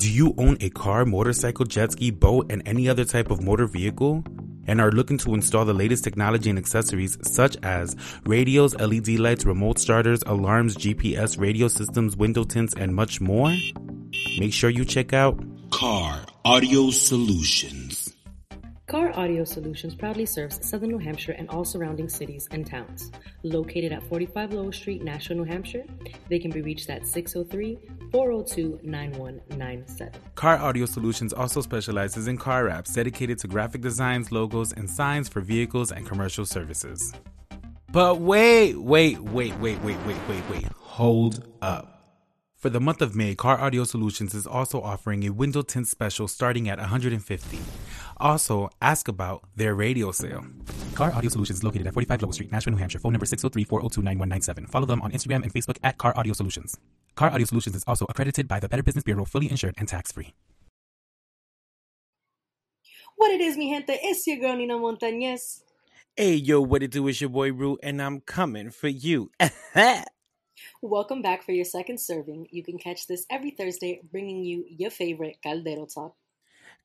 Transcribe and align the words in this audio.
Do 0.00 0.10
you 0.10 0.34
own 0.38 0.56
a 0.62 0.70
car, 0.70 1.04
motorcycle, 1.04 1.66
jet 1.66 1.92
ski, 1.92 2.10
boat, 2.10 2.50
and 2.50 2.62
any 2.64 2.88
other 2.88 3.04
type 3.04 3.30
of 3.30 3.42
motor 3.42 3.66
vehicle? 3.66 4.24
And 4.66 4.80
are 4.80 4.90
looking 4.90 5.18
to 5.18 5.34
install 5.34 5.66
the 5.66 5.74
latest 5.74 6.04
technology 6.04 6.48
and 6.48 6.58
accessories 6.58 7.18
such 7.20 7.58
as 7.62 7.96
radios, 8.24 8.74
LED 8.76 9.08
lights, 9.18 9.44
remote 9.44 9.78
starters, 9.78 10.22
alarms, 10.24 10.74
GPS, 10.74 11.38
radio 11.38 11.68
systems, 11.68 12.16
window 12.16 12.44
tints, 12.44 12.72
and 12.78 12.94
much 12.94 13.20
more? 13.20 13.54
Make 14.38 14.54
sure 14.54 14.70
you 14.70 14.86
check 14.86 15.12
out 15.12 15.38
Car 15.70 16.24
Audio 16.46 16.88
Solutions. 16.88 17.99
Car 18.90 19.16
Audio 19.16 19.44
Solutions 19.44 19.94
proudly 19.94 20.26
serves 20.26 20.58
southern 20.68 20.88
New 20.88 20.98
Hampshire 20.98 21.30
and 21.38 21.48
all 21.50 21.64
surrounding 21.64 22.08
cities 22.08 22.48
and 22.50 22.66
towns. 22.66 23.12
Located 23.44 23.92
at 23.92 24.02
45 24.02 24.52
Lowell 24.52 24.72
Street, 24.72 25.04
Nashua, 25.04 25.36
New 25.36 25.44
Hampshire, 25.44 25.84
they 26.28 26.40
can 26.40 26.50
be 26.50 26.60
reached 26.60 26.90
at 26.90 27.06
603 27.06 27.78
402 28.10 28.80
9197. 28.82 30.20
Car 30.34 30.58
Audio 30.58 30.86
Solutions 30.86 31.32
also 31.32 31.60
specializes 31.60 32.26
in 32.26 32.36
car 32.36 32.64
apps 32.64 32.92
dedicated 32.92 33.38
to 33.38 33.46
graphic 33.46 33.80
designs, 33.80 34.32
logos, 34.32 34.72
and 34.72 34.90
signs 34.90 35.28
for 35.28 35.40
vehicles 35.40 35.92
and 35.92 36.04
commercial 36.04 36.44
services. 36.44 37.12
But 37.92 38.18
wait, 38.18 38.74
wait, 38.74 39.20
wait, 39.20 39.54
wait, 39.60 39.80
wait, 39.82 39.98
wait, 40.04 40.18
wait, 40.28 40.50
wait. 40.50 40.66
Hold 40.74 41.46
up. 41.62 42.00
For 42.60 42.68
the 42.68 42.78
month 42.78 43.00
of 43.00 43.16
May, 43.16 43.34
Car 43.34 43.58
Audio 43.58 43.84
Solutions 43.84 44.34
is 44.34 44.46
also 44.46 44.82
offering 44.82 45.24
a 45.24 45.30
window 45.30 45.62
tint 45.62 45.88
special 45.88 46.28
starting 46.28 46.68
at 46.68 46.78
150. 46.78 47.58
Also, 48.20 48.68
ask 48.82 49.08
about 49.08 49.44
their 49.56 49.74
radio 49.74 50.12
sale. 50.12 50.44
Car 50.94 51.12
Audio 51.14 51.30
Solutions 51.30 51.58
is 51.58 51.64
located 51.64 51.86
at 51.86 51.94
45 51.94 52.18
Global 52.18 52.32
Street, 52.34 52.52
Nashville, 52.52 52.72
New 52.72 52.78
Hampshire. 52.78 52.98
Phone 52.98 53.12
number 53.12 53.24
603-402-9197. 53.26 54.68
Follow 54.68 54.86
them 54.86 55.00
on 55.00 55.10
Instagram 55.12 55.42
and 55.42 55.52
Facebook 55.52 55.78
at 55.82 55.96
Car 55.96 56.12
Audio 56.16 56.34
Solutions. 56.34 56.76
Car 57.14 57.30
Audio 57.30 57.46
Solutions 57.46 57.74
is 57.74 57.84
also 57.86 58.04
accredited 58.10 58.46
by 58.46 58.60
the 58.60 58.68
Better 58.68 58.82
Business 58.82 59.04
Bureau, 59.04 59.24
fully 59.24 59.50
insured 59.50 59.74
and 59.78 59.88
tax-free. 59.88 60.34
What 63.16 63.30
it 63.32 63.40
is, 63.40 63.56
mi 63.56 63.70
gente, 63.70 63.98
it's 64.02 64.26
your 64.26 64.38
girl 64.38 64.56
Nina 64.56 64.78
Montañez. 64.78 65.62
Hey, 66.16 66.34
yo, 66.34 66.60
what 66.60 66.82
it 66.82 66.90
do? 66.90 67.06
It's 67.08 67.20
your 67.20 67.30
boy 67.30 67.52
Rue, 67.52 67.78
and 67.82 68.00
I'm 68.00 68.20
coming 68.20 68.70
for 68.70 68.88
you. 68.88 69.30
Welcome 70.82 71.22
back 71.22 71.44
for 71.44 71.52
your 71.52 71.64
second 71.64 72.00
serving. 72.00 72.48
You 72.50 72.62
can 72.62 72.78
catch 72.78 73.06
this 73.06 73.26
every 73.30 73.50
Thursday, 73.50 74.00
bringing 74.10 74.44
you 74.44 74.64
your 74.68 74.90
favorite 74.90 75.36
Caldero 75.44 75.86
Talk. 75.92 76.14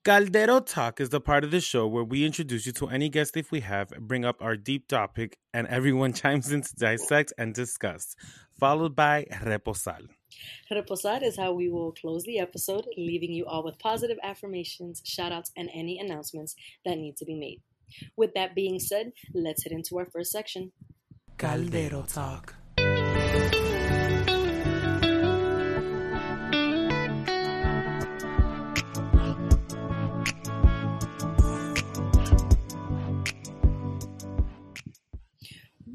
Caldero 0.05 0.59
Talk 0.59 1.01
is 1.01 1.09
the 1.09 1.19
part 1.19 1.43
of 1.43 1.49
the 1.49 1.59
show 1.59 1.87
where 1.87 2.03
we 2.03 2.27
introduce 2.27 2.67
you 2.67 2.71
to 2.73 2.89
any 2.89 3.09
guest 3.09 3.35
if 3.35 3.51
we 3.51 3.61
have, 3.61 3.89
bring 4.01 4.23
up 4.23 4.39
our 4.39 4.55
deep 4.55 4.87
topic, 4.87 5.39
and 5.51 5.65
everyone 5.65 6.13
chimes 6.21 6.51
in 6.51 6.61
to 6.61 6.75
dissect 6.75 7.33
and 7.39 7.55
discuss, 7.55 8.15
followed 8.59 8.95
by 8.95 9.25
Reposal. 9.43 10.05
Reposar 10.71 11.23
is 11.23 11.37
how 11.37 11.53
we 11.53 11.69
will 11.69 11.91
close 11.91 12.23
the 12.23 12.37
episode, 12.37 12.85
leaving 12.95 13.31
you 13.31 13.47
all 13.47 13.63
with 13.63 13.79
positive 13.79 14.19
affirmations, 14.21 15.01
shoutouts, 15.01 15.49
and 15.57 15.71
any 15.73 15.97
announcements 15.97 16.53
that 16.85 16.99
need 16.99 17.17
to 17.17 17.25
be 17.25 17.33
made. 17.33 17.63
With 18.15 18.35
that 18.35 18.53
being 18.53 18.77
said, 18.77 19.11
let's 19.33 19.63
hit 19.63 19.73
into 19.73 19.97
our 19.97 20.05
first 20.05 20.31
section. 20.31 20.71
Caldero 21.39 22.03
Talk. 22.07 22.53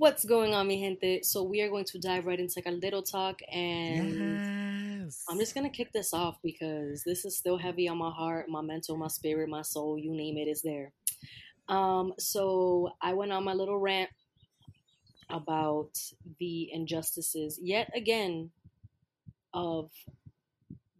What's 0.01 0.25
going 0.25 0.55
on, 0.55 0.67
mi 0.67 0.81
gente? 0.81 1.23
So 1.25 1.43
we 1.43 1.61
are 1.61 1.69
going 1.69 1.85
to 1.85 1.99
dive 1.99 2.25
right 2.25 2.41
into 2.41 2.63
Caldero 2.63 3.03
Talk, 3.03 3.39
and 3.53 5.05
Yes. 5.05 5.27
I'm 5.29 5.39
just 5.39 5.55
gonna 5.55 5.69
kick 5.69 5.93
this 5.93 6.15
off 6.15 6.39
because 6.43 7.05
this 7.05 7.27
is 7.27 7.37
still 7.37 7.59
heavy 7.59 7.87
on 7.87 7.99
my 7.99 8.11
heart, 8.11 8.49
my 8.49 8.63
mental, 8.63 8.97
my 8.97 9.09
spirit, 9.09 9.51
my 9.51 9.61
soul, 9.61 9.99
you 9.99 10.11
name 10.17 10.39
it, 10.39 10.49
is 10.49 10.63
there. 10.63 10.95
Um, 11.69 12.15
so 12.19 12.93
I 13.03 13.13
went 13.13 13.31
on 13.31 13.45
my 13.45 13.53
little 13.53 13.79
rant 13.79 14.09
about 15.29 15.91
the 16.39 16.73
injustices 16.73 17.61
yet 17.63 17.91
again 17.95 18.49
of 19.53 19.91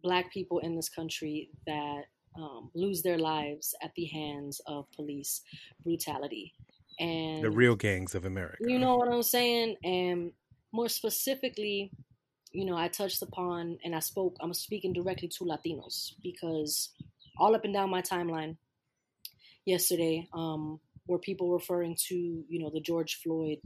black 0.03 0.31
people 0.31 0.59
in 0.59 0.75
this 0.75 0.89
country 0.89 1.49
that 1.65 2.03
um, 2.35 2.69
lose 2.75 3.01
their 3.01 3.17
lives 3.17 3.73
at 3.81 3.95
the 3.95 4.05
hands 4.05 4.61
of 4.67 4.85
police 4.91 5.41
brutality. 5.83 6.53
And 7.01 7.43
the 7.43 7.49
real 7.49 7.75
gangs 7.75 8.13
of 8.13 8.25
America. 8.25 8.57
you 8.59 8.77
know 8.77 8.95
what 8.95 9.11
I'm 9.11 9.23
saying? 9.23 9.75
And 9.83 10.31
more 10.71 10.87
specifically, 10.87 11.91
you 12.51 12.63
know, 12.63 12.77
I 12.77 12.89
touched 12.89 13.23
upon 13.23 13.79
and 13.83 13.95
I 13.95 13.99
spoke, 13.99 14.37
I'm 14.39 14.53
speaking 14.53 14.93
directly 14.93 15.27
to 15.29 15.45
Latinos 15.45 16.13
because 16.21 16.91
all 17.39 17.55
up 17.55 17.65
and 17.65 17.73
down 17.73 17.89
my 17.89 18.03
timeline 18.03 18.55
yesterday 19.65 20.27
um, 20.33 20.79
were 21.07 21.17
people 21.17 21.51
referring 21.51 21.97
to, 22.07 22.15
you 22.15 22.59
know, 22.59 22.69
the 22.71 22.81
George 22.81 23.19
Floyd 23.23 23.57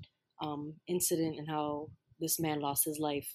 um, 0.42 0.74
incident 0.88 1.38
and 1.38 1.50
how 1.50 1.90
this 2.22 2.40
man 2.40 2.62
lost 2.62 2.86
his 2.86 3.00
life. 3.00 3.28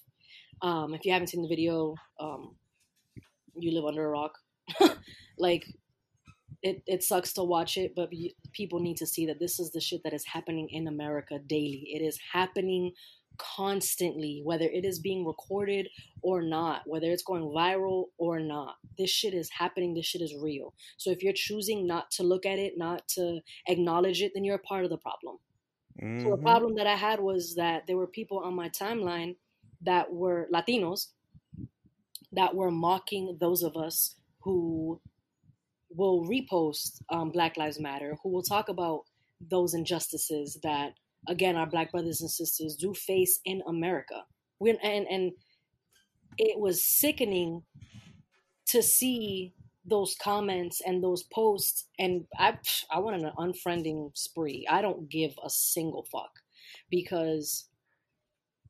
Um, 0.63 0.95
if 0.95 1.05
you 1.05 1.13
haven't 1.13 1.27
seen 1.27 1.43
the 1.43 1.47
video, 1.47 1.95
um, 2.19 2.55
you 3.55 3.71
live 3.71 3.85
under 3.85 4.05
a 4.05 4.09
rock. 4.09 4.33
like, 5.37 5.65
it, 6.63 6.83
it 6.87 7.03
sucks 7.03 7.33
to 7.33 7.43
watch 7.43 7.77
it, 7.77 7.93
but 7.95 8.11
people 8.53 8.79
need 8.79 8.97
to 8.97 9.07
see 9.07 9.25
that 9.27 9.39
this 9.39 9.59
is 9.59 9.71
the 9.71 9.81
shit 9.81 10.01
that 10.03 10.13
is 10.13 10.25
happening 10.25 10.69
in 10.69 10.87
America 10.87 11.39
daily. 11.47 11.87
It 11.93 12.01
is 12.03 12.19
happening 12.31 12.93
constantly, 13.37 14.41
whether 14.43 14.65
it 14.65 14.85
is 14.85 14.99
being 14.99 15.25
recorded 15.25 15.87
or 16.21 16.41
not, 16.43 16.83
whether 16.85 17.11
it's 17.11 17.23
going 17.23 17.43
viral 17.43 18.05
or 18.17 18.39
not. 18.39 18.75
This 18.97 19.09
shit 19.09 19.33
is 19.33 19.49
happening. 19.49 19.93
This 19.95 20.05
shit 20.05 20.21
is 20.21 20.35
real. 20.35 20.73
So 20.97 21.09
if 21.11 21.23
you're 21.23 21.33
choosing 21.33 21.87
not 21.87 22.11
to 22.11 22.23
look 22.23 22.45
at 22.45 22.59
it, 22.59 22.77
not 22.77 23.07
to 23.09 23.39
acknowledge 23.67 24.21
it, 24.21 24.33
then 24.35 24.43
you're 24.43 24.55
a 24.55 24.59
part 24.59 24.83
of 24.83 24.91
the 24.91 24.97
problem. 24.97 25.37
So 26.17 26.29
the 26.31 26.37
Mhm. 26.37 26.43
problem 26.43 26.75
that 26.75 26.87
I 26.87 26.95
had 26.95 27.19
was 27.19 27.55
that 27.55 27.87
there 27.87 27.97
were 27.97 28.07
people 28.07 28.39
on 28.39 28.53
my 28.55 28.69
timeline 28.69 29.37
that 29.81 30.13
were 30.13 30.47
Latinos 30.53 31.07
that 32.33 32.55
were 32.55 32.71
mocking 32.71 33.37
those 33.39 33.63
of 33.63 33.75
us 33.75 34.15
who 34.41 35.01
will 35.95 36.25
repost 36.25 37.01
um, 37.09 37.31
Black 37.31 37.57
Lives 37.57 37.79
Matter, 37.79 38.17
who 38.23 38.29
will 38.29 38.43
talk 38.43 38.69
about 38.69 39.03
those 39.49 39.73
injustices 39.73 40.59
that 40.63 40.93
again 41.27 41.55
our 41.55 41.65
black 41.65 41.91
brothers 41.91 42.21
and 42.21 42.29
sisters 42.29 42.75
do 42.75 42.93
face 42.93 43.39
in 43.45 43.61
America. 43.67 44.23
We're, 44.59 44.77
and 44.83 45.07
and 45.07 45.31
it 46.37 46.59
was 46.59 46.83
sickening 46.83 47.63
to 48.67 48.81
see 48.81 49.53
those 49.85 50.15
comments 50.21 50.81
and 50.85 51.03
those 51.03 51.23
posts 51.23 51.87
and 51.97 52.25
I 52.37 52.57
I 52.91 52.99
went 52.99 53.23
on 53.23 53.25
an 53.25 53.53
unfriending 53.53 54.11
spree. 54.15 54.65
I 54.69 54.81
don't 54.81 55.09
give 55.09 55.33
a 55.43 55.49
single 55.49 56.05
fuck 56.11 56.31
because 56.89 57.67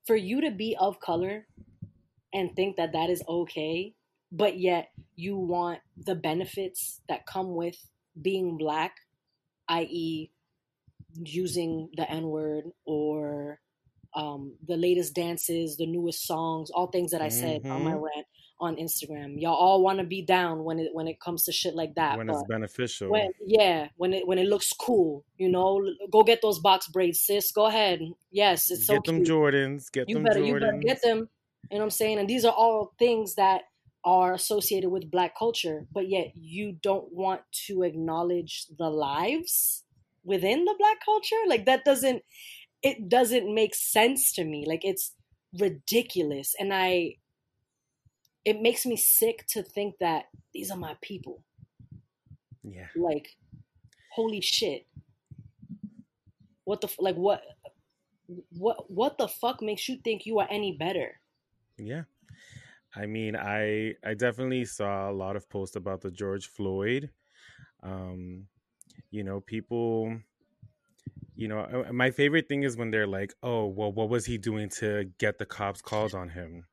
for 0.05 0.15
you 0.15 0.41
to 0.41 0.51
be 0.51 0.75
of 0.79 0.99
color 0.99 1.45
and 2.33 2.55
think 2.55 2.77
that 2.77 2.93
that 2.93 3.09
is 3.09 3.23
okay, 3.27 3.93
but 4.31 4.57
yet 4.59 4.91
you 5.15 5.35
want 5.37 5.79
the 5.97 6.15
benefits 6.15 7.01
that 7.09 7.25
come 7.25 7.55
with 7.55 7.75
being 8.21 8.57
black, 8.57 8.95
i.e., 9.69 10.31
using 11.23 11.89
the 11.95 12.09
N 12.09 12.23
word 12.27 12.65
or 12.85 13.59
um, 14.13 14.55
the 14.67 14.75
latest 14.77 15.13
dances, 15.13 15.77
the 15.77 15.85
newest 15.85 16.25
songs, 16.25 16.69
all 16.69 16.87
things 16.87 17.11
that 17.11 17.21
I 17.21 17.29
said 17.29 17.61
on 17.69 17.83
my 17.83 17.93
Mhm. 17.93 18.01
rant 18.01 18.27
on 18.59 18.75
Instagram. 18.75 19.39
Y'all 19.41 19.55
all 19.55 19.81
want 19.81 19.99
to 19.99 20.05
be 20.05 20.21
down 20.21 20.63
when 20.63 20.79
it 20.79 20.93
when 20.93 21.07
it 21.07 21.19
comes 21.19 21.43
to 21.45 21.51
shit 21.51 21.75
like 21.75 21.95
that. 21.95 22.17
when 22.17 22.29
it's 22.29 22.43
beneficial. 22.47 23.09
when 23.09 23.31
yeah, 23.45 23.87
when 23.97 24.13
it 24.13 24.27
when 24.27 24.37
it 24.37 24.47
looks 24.47 24.71
cool, 24.73 25.23
you 25.37 25.49
know, 25.49 25.81
go 26.11 26.23
get 26.23 26.41
those 26.41 26.59
box 26.59 26.87
braids, 26.87 27.19
sis. 27.21 27.51
Go 27.51 27.65
ahead. 27.67 27.99
Yes, 28.31 28.69
it's 28.69 28.85
so 28.85 28.95
get 28.95 29.05
them 29.05 29.15
cute 29.17 29.27
Jordans. 29.29 29.91
Get 29.91 30.07
you 30.09 30.15
them 30.15 30.23
better 30.23 30.39
Jordans. 30.39 30.47
you 30.47 30.53
better 30.59 30.77
get 30.81 31.01
them 31.01 31.29
you 31.69 31.77
know 31.77 31.83
what 31.83 31.83
i'm 31.85 31.89
saying 31.89 32.19
and 32.19 32.27
these 32.27 32.43
are 32.43 32.51
all 32.51 32.93
things 32.99 33.35
that 33.35 33.61
are 34.03 34.33
associated 34.33 34.89
with 34.89 35.11
black 35.11 35.37
culture 35.37 35.85
but 35.91 36.09
yet 36.09 36.31
you 36.35 36.73
don't 36.81 37.13
want 37.13 37.41
to 37.51 37.83
acknowledge 37.83 38.65
the 38.79 38.89
lives 38.89 39.83
within 40.23 40.65
the 40.65 40.75
black 40.77 40.97
culture? 41.03 41.35
Like 41.47 41.65
that 41.65 41.85
doesn't 41.85 42.23
it 42.83 43.09
doesn't 43.09 43.53
make 43.53 43.75
sense 43.75 44.31
to 44.33 44.43
me. 44.43 44.65
Like 44.67 44.83
it's 44.83 45.13
ridiculous. 45.59 46.55
And 46.59 46.73
i 46.73 47.15
it 48.43 48.59
makes 48.59 48.87
me 48.87 48.97
sick 48.97 49.45
to 49.49 49.61
think 49.61 49.95
that 49.99 50.25
these 50.53 50.71
are 50.71 50.77
my 50.77 50.95
people. 51.01 51.43
Yeah. 52.63 52.87
like 52.95 53.35
holy 54.13 54.41
shit. 54.41 54.87
What 56.63 56.81
the 56.81 56.89
like 56.99 57.15
what 57.15 57.41
what 58.49 58.89
what 58.89 59.17
the 59.17 59.27
fuck 59.27 59.61
makes 59.61 59.89
you 59.89 59.97
think 60.03 60.25
you 60.25 60.39
are 60.39 60.47
any 60.49 60.77
better? 60.77 61.19
Yeah. 61.77 62.03
I 62.95 63.05
mean, 63.05 63.35
I 63.35 63.95
I 64.05 64.13
definitely 64.13 64.65
saw 64.65 65.09
a 65.09 65.13
lot 65.13 65.35
of 65.35 65.49
posts 65.49 65.75
about 65.75 66.01
the 66.01 66.11
George 66.11 66.47
Floyd. 66.47 67.09
Um, 67.83 68.47
you 69.09 69.23
know, 69.23 69.41
people 69.41 70.17
you 71.35 71.47
know, 71.47 71.85
uh, 71.87 71.93
my 71.93 72.11
favorite 72.11 72.47
thing 72.47 72.63
is 72.63 72.77
when 72.77 72.91
they're 72.91 73.07
like, 73.07 73.33
"Oh, 73.41 73.65
well, 73.65 73.91
what 73.91 74.09
was 74.09 74.25
he 74.25 74.37
doing 74.37 74.69
to 74.79 75.05
get 75.17 75.37
the 75.37 75.45
cops 75.45 75.81
called 75.81 76.13
on 76.13 76.29
him?" 76.29 76.65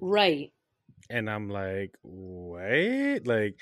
right 0.00 0.52
and 1.10 1.28
I'm 1.28 1.48
like, 1.48 1.94
wait, 2.02 3.26
like 3.26 3.60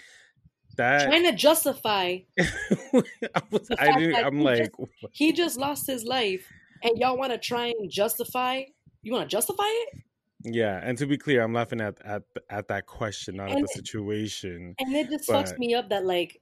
that. 0.77 1.07
Trying 1.07 1.25
to 1.25 1.33
justify. 1.33 2.19
I, 2.41 3.43
was, 3.51 3.69
I 3.79 3.99
didn't. 3.99 4.25
I'm 4.25 4.39
he 4.39 4.45
like, 4.45 4.73
just, 4.77 4.91
he 5.13 5.33
just 5.33 5.59
lost 5.59 5.87
his 5.87 6.05
life, 6.05 6.47
and 6.83 6.97
y'all 6.97 7.19
want 7.19 7.33
to 7.33 7.39
try 7.39 7.67
and 7.67 7.91
justify. 7.91 8.63
You 9.03 9.13
want 9.13 9.29
to 9.29 9.37
justify 9.37 9.65
it? 9.67 10.03
Yeah, 10.45 10.81
and 10.83 10.97
to 10.99 11.07
be 11.07 11.19
clear, 11.19 11.43
I'm 11.43 11.53
laughing 11.53 11.81
at 11.81 12.01
at 12.05 12.23
at 12.49 12.69
that 12.69 12.87
question, 12.87 13.37
not 13.37 13.51
and, 13.51 13.59
at 13.59 13.63
the 13.63 13.69
situation. 13.69 14.75
And 14.79 14.95
it 14.95 15.11
just 15.11 15.29
but... 15.29 15.47
fucks 15.47 15.59
me 15.59 15.75
up 15.75 15.91
that 15.91 16.05
like 16.05 16.41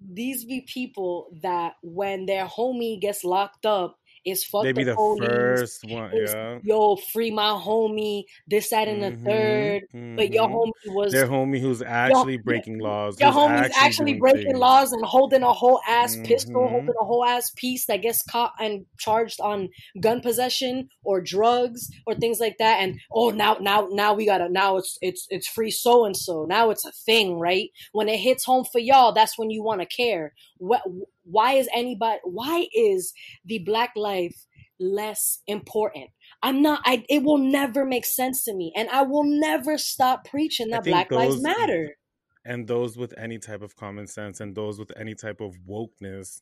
these 0.00 0.44
be 0.44 0.60
people 0.62 1.28
that 1.42 1.74
when 1.82 2.26
their 2.26 2.46
homie 2.46 3.00
gets 3.00 3.24
locked 3.24 3.66
up, 3.66 3.98
is 4.26 4.44
fuck 4.44 4.62
they 4.62 4.72
be 4.72 4.84
the, 4.84 4.84
the 4.84 4.96
police, 4.96 5.64
first 5.68 5.84
one, 5.84 6.12
yeah. 6.14 6.60
Yo, 6.62 6.96
free 6.96 7.30
my 7.30 7.50
homie, 7.52 8.24
this, 8.48 8.70
that, 8.70 8.88
and 8.88 9.02
the 9.02 9.12
Mhm, 9.12 9.22
3rd 9.24 9.82
mhm. 9.94 10.16
But 10.16 10.32
your 10.32 10.48
homie 10.48 10.72
was 10.86 11.12
Their 11.12 11.26
homie 11.26 11.60
who's 11.60 11.82
actually 11.82 12.36
breaking 12.38 12.78
laws. 12.80 13.20
your 13.20 13.32
homie's 13.32 13.70
actually 13.74 14.14
doing 14.14 14.20
breaking 14.20 14.56
things. 14.56 14.58
laws 14.58 14.92
and 14.92 15.04
holding 15.04 15.42
a 15.42 15.52
whole 15.52 15.80
ass 15.88 16.16
pistol, 16.24 16.68
Mhm. 16.68 16.70
holding 16.70 16.94
a 17.00 17.04
whole 17.04 17.24
ass 17.24 17.50
piece 17.56 17.86
that 17.86 18.02
gets 18.02 18.22
caught 18.22 18.52
and 18.60 18.84
charged 18.98 19.40
on 19.40 19.68
gun 20.00 20.20
possession 20.20 20.88
or 21.04 21.20
drugs 21.22 21.88
or 22.06 22.14
things 22.14 22.40
like 22.40 22.56
that. 22.58 22.80
And 22.82 23.00
oh, 23.12 23.30
now, 23.30 23.56
now, 23.60 23.88
now 23.90 24.12
we 24.14 24.26
gotta 24.26 24.48
now 24.50 24.76
it's 24.76 24.98
it's 25.00 25.26
it's 25.30 25.48
free 25.48 25.70
so 25.70 26.04
and 26.04 26.16
so. 26.16 26.44
Now 26.44 26.70
it's 26.70 26.84
a 26.84 26.92
thing, 26.92 27.38
right? 27.38 27.70
When 27.92 28.08
it 28.08 28.18
hits 28.20 28.44
home 28.44 28.64
for 28.70 28.78
y'all, 28.80 29.12
that's 29.12 29.38
when 29.38 29.50
you 29.50 29.62
want 29.62 29.80
to 29.80 29.86
care. 29.86 30.34
What? 30.58 30.82
Why 31.30 31.54
is 31.54 31.68
anybody? 31.74 32.20
Why 32.24 32.66
is 32.74 33.12
the 33.44 33.58
black 33.60 33.92
life 33.96 34.46
less 34.78 35.40
important? 35.46 36.10
I'm 36.42 36.62
not. 36.62 36.80
I. 36.84 37.04
It 37.08 37.22
will 37.22 37.38
never 37.38 37.84
make 37.84 38.04
sense 38.04 38.44
to 38.44 38.54
me, 38.54 38.72
and 38.76 38.88
I 38.90 39.02
will 39.02 39.24
never 39.24 39.78
stop 39.78 40.24
preaching 40.26 40.68
that 40.70 40.84
Black 40.84 41.10
Lives 41.10 41.42
Matter. 41.42 41.96
and 42.44 42.68
those 42.68 42.96
with 42.96 43.12
any 43.18 43.38
type 43.38 43.62
of 43.62 43.74
common 43.76 44.06
sense 44.06 44.40
and 44.40 44.54
those 44.54 44.78
with 44.78 44.92
any 44.96 45.14
type 45.14 45.40
of 45.40 45.54
wokeness 45.68 46.40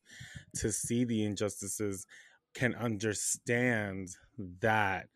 to 0.57 0.71
see 0.71 1.05
the 1.05 1.25
injustices 1.25 2.07
can 2.55 2.75
understand 2.75 4.09
that 4.61 5.09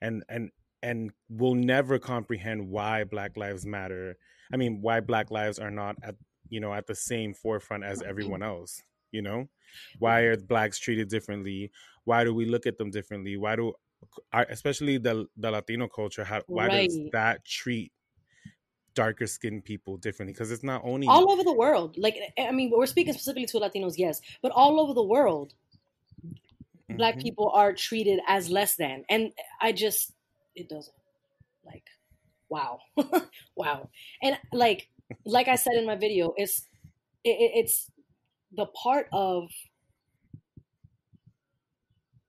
and 0.00 0.22
and 0.28 0.50
and 0.82 1.10
will 1.28 1.54
never 1.54 1.98
comprehend 1.98 2.68
why 2.68 3.02
black 3.04 3.36
lives 3.36 3.66
matter 3.66 4.16
i 4.52 4.56
mean 4.56 4.78
why 4.80 5.00
black 5.00 5.30
lives 5.30 5.58
are 5.58 5.70
not 5.70 5.96
at 6.02 6.14
you 6.48 6.60
know 6.60 6.72
at 6.72 6.86
the 6.86 6.94
same 6.94 7.34
forefront 7.34 7.82
as 7.84 8.02
everyone 8.02 8.42
else 8.42 8.82
you 9.12 9.22
know? 9.22 9.48
Why 9.98 10.22
mm-hmm. 10.22 10.32
are 10.42 10.46
blacks 10.46 10.78
treated 10.78 11.08
differently? 11.08 11.70
Why 12.04 12.24
do 12.24 12.34
we 12.34 12.46
look 12.46 12.66
at 12.66 12.78
them 12.78 12.90
differently? 12.90 13.36
Why 13.36 13.56
do 13.56 13.74
I- 14.32 14.44
especially 14.44 14.98
the 14.98 15.26
the 15.36 15.50
latino 15.50 15.88
culture 15.88 16.22
how 16.24 16.42
why 16.46 16.68
does 16.68 16.98
that 17.12 17.44
treat 17.44 17.92
darker 18.94 19.26
skinned 19.26 19.64
people 19.64 19.96
differently? 19.96 20.32
Because 20.32 20.50
it's 20.50 20.62
not 20.62 20.82
only 20.84 21.06
all 21.06 21.30
over 21.30 21.44
the 21.44 21.52
world. 21.52 21.96
Like 21.98 22.16
eh, 22.16 22.30
eh, 22.42 22.48
I 22.48 22.52
mean, 22.52 22.72
we're 22.74 22.86
speaking 22.86 23.12
specifically 23.12 23.46
to 23.46 23.58
Latinos, 23.58 23.94
yes, 23.96 24.20
but 24.42 24.52
all 24.52 24.80
over 24.80 24.94
the 24.94 25.02
world, 25.02 25.54
black 26.88 27.16
Mhm. 27.16 27.22
people 27.22 27.50
are 27.50 27.72
treated 27.72 28.20
as 28.26 28.50
less 28.50 28.76
than, 28.76 29.04
and 29.08 29.32
I 29.60 29.72
just 29.72 30.12
it 30.54 30.68
doesn't 30.68 30.96
like 31.64 31.84
wow, 32.48 32.78
wow, 33.56 33.90
and 34.22 34.38
like 34.52 34.88
like 35.24 35.48
I 35.48 35.56
said 35.56 35.74
in 35.74 35.86
my 35.86 35.96
video, 35.96 36.32
it's 36.36 36.64
it, 37.24 37.30
it- 37.30 37.52
it's 37.64 37.90
the 38.56 38.66
part 38.66 39.08
of 39.12 39.50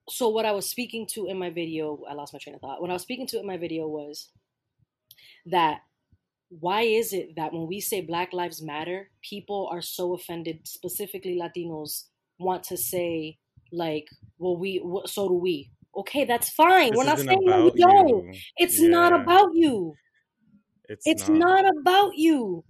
so 0.09 0.29
what 0.29 0.45
I 0.45 0.51
was 0.51 0.69
speaking 0.69 1.06
to 1.13 1.27
in 1.27 1.38
my 1.38 1.50
video, 1.50 2.00
I 2.09 2.13
lost 2.13 2.33
my 2.33 2.39
train 2.39 2.56
of 2.56 2.62
thought. 2.62 2.81
What 2.81 2.89
I 2.89 2.94
was 2.94 3.01
speaking 3.01 3.27
to 3.27 3.39
in 3.39 3.45
my 3.45 3.57
video 3.57 3.88
was 3.88 4.29
that 5.47 5.81
why 6.50 6.81
is 6.83 7.12
it 7.12 7.35
that 7.35 7.51
when 7.51 7.68
we 7.68 7.81
say 7.81 8.01
Black 8.01 8.31
Lives 8.31 8.62
Matter, 8.62 9.09
people 9.21 9.68
are 9.71 9.81
so 9.81 10.13
offended, 10.13 10.62
specifically 10.65 11.38
Latinos, 11.38 12.06
want 12.39 12.63
to 12.65 12.77
say 12.77 13.38
like, 13.71 14.07
well, 14.38 14.57
we 14.57 14.81
so 15.06 15.27
do 15.27 15.33
we. 15.33 15.71
Okay, 15.95 16.25
that's 16.25 16.50
fine. 16.51 16.91
This 16.91 16.97
We're 16.97 17.03
not 17.06 17.19
saying 17.19 17.39
we 17.44 17.71
don't. 17.71 18.07
you. 18.07 18.33
It's 18.57 18.79
not 18.79 19.13
about 19.13 19.50
you. 19.53 19.95
It's, 20.88 21.06
It's 21.06 21.27
not, 21.27 21.65
about 21.68 22.12
you. 22.15 22.63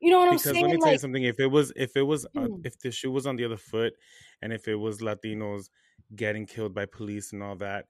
You 0.00 0.10
know 0.10 0.18
what 0.18 0.28
I'm 0.28 0.34
because 0.34 0.52
saying? 0.52 0.64
let 0.66 0.74
me 0.74 0.80
tell 0.80 0.92
you 0.92 0.98
something. 0.98 1.22
If 1.24 1.40
it 1.40 1.46
was, 1.46 1.72
if 1.76 1.96
it 1.96 2.02
was, 2.02 2.26
uh, 2.36 2.46
Hmm. 2.46 2.60
if 2.64 2.78
the 2.78 2.90
shoe 2.90 3.10
was 3.10 3.26
on 3.26 3.36
the 3.36 3.44
other 3.44 3.56
foot, 3.56 3.94
and 4.42 4.52
if 4.52 4.68
it 4.68 4.74
was 4.76 5.00
Latinos 5.00 5.70
getting 6.14 6.46
killed 6.46 6.74
by 6.74 6.84
police 6.86 7.32
and 7.32 7.42
all 7.42 7.56
that, 7.56 7.86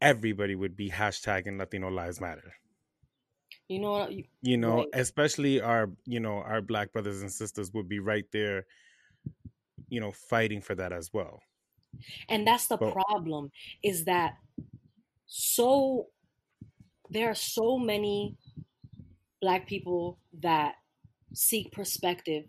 everybody 0.00 0.54
would 0.54 0.76
be 0.76 0.90
hashtagging 0.90 1.58
Latino 1.58 1.88
Lives 1.88 2.20
Matter. 2.20 2.52
you 3.68 3.80
know 3.80 3.90
what? 3.90 4.12
You- 4.12 4.24
You 4.42 4.56
know, 4.56 4.76
Right. 4.76 4.88
especially 4.92 5.60
our, 5.60 5.90
you 6.04 6.20
know, 6.20 6.36
our 6.38 6.60
black 6.62 6.92
brothers 6.92 7.20
and 7.22 7.32
sisters 7.32 7.72
would 7.72 7.88
be 7.88 7.98
right 7.98 8.24
there, 8.30 8.64
you 9.88 9.98
know, 10.00 10.12
fighting 10.12 10.60
for 10.60 10.76
that 10.76 10.92
as 10.92 11.12
well. 11.12 11.42
And 12.28 12.46
that's 12.46 12.68
the 12.68 12.76
But- 12.76 12.92
problem 12.92 13.50
is 13.82 14.04
that 14.04 14.36
so 15.26 16.10
there 17.10 17.28
are 17.28 17.34
so 17.34 17.76
many 17.78 18.36
black 19.40 19.66
people 19.66 20.20
that 20.34 20.76
seek 21.34 21.72
perspective 21.72 22.44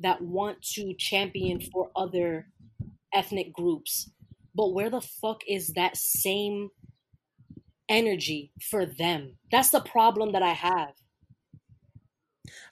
that 0.00 0.20
want 0.20 0.62
to 0.62 0.94
champion 0.94 1.60
for 1.60 1.90
other 1.96 2.48
ethnic 3.14 3.52
groups. 3.52 4.10
But 4.54 4.72
where 4.72 4.90
the 4.90 5.00
fuck 5.00 5.42
is 5.48 5.72
that 5.74 5.96
same 5.96 6.70
energy 7.88 8.52
for 8.60 8.86
them? 8.86 9.36
That's 9.50 9.70
the 9.70 9.80
problem 9.80 10.32
that 10.32 10.42
I 10.42 10.52
have. 10.52 10.92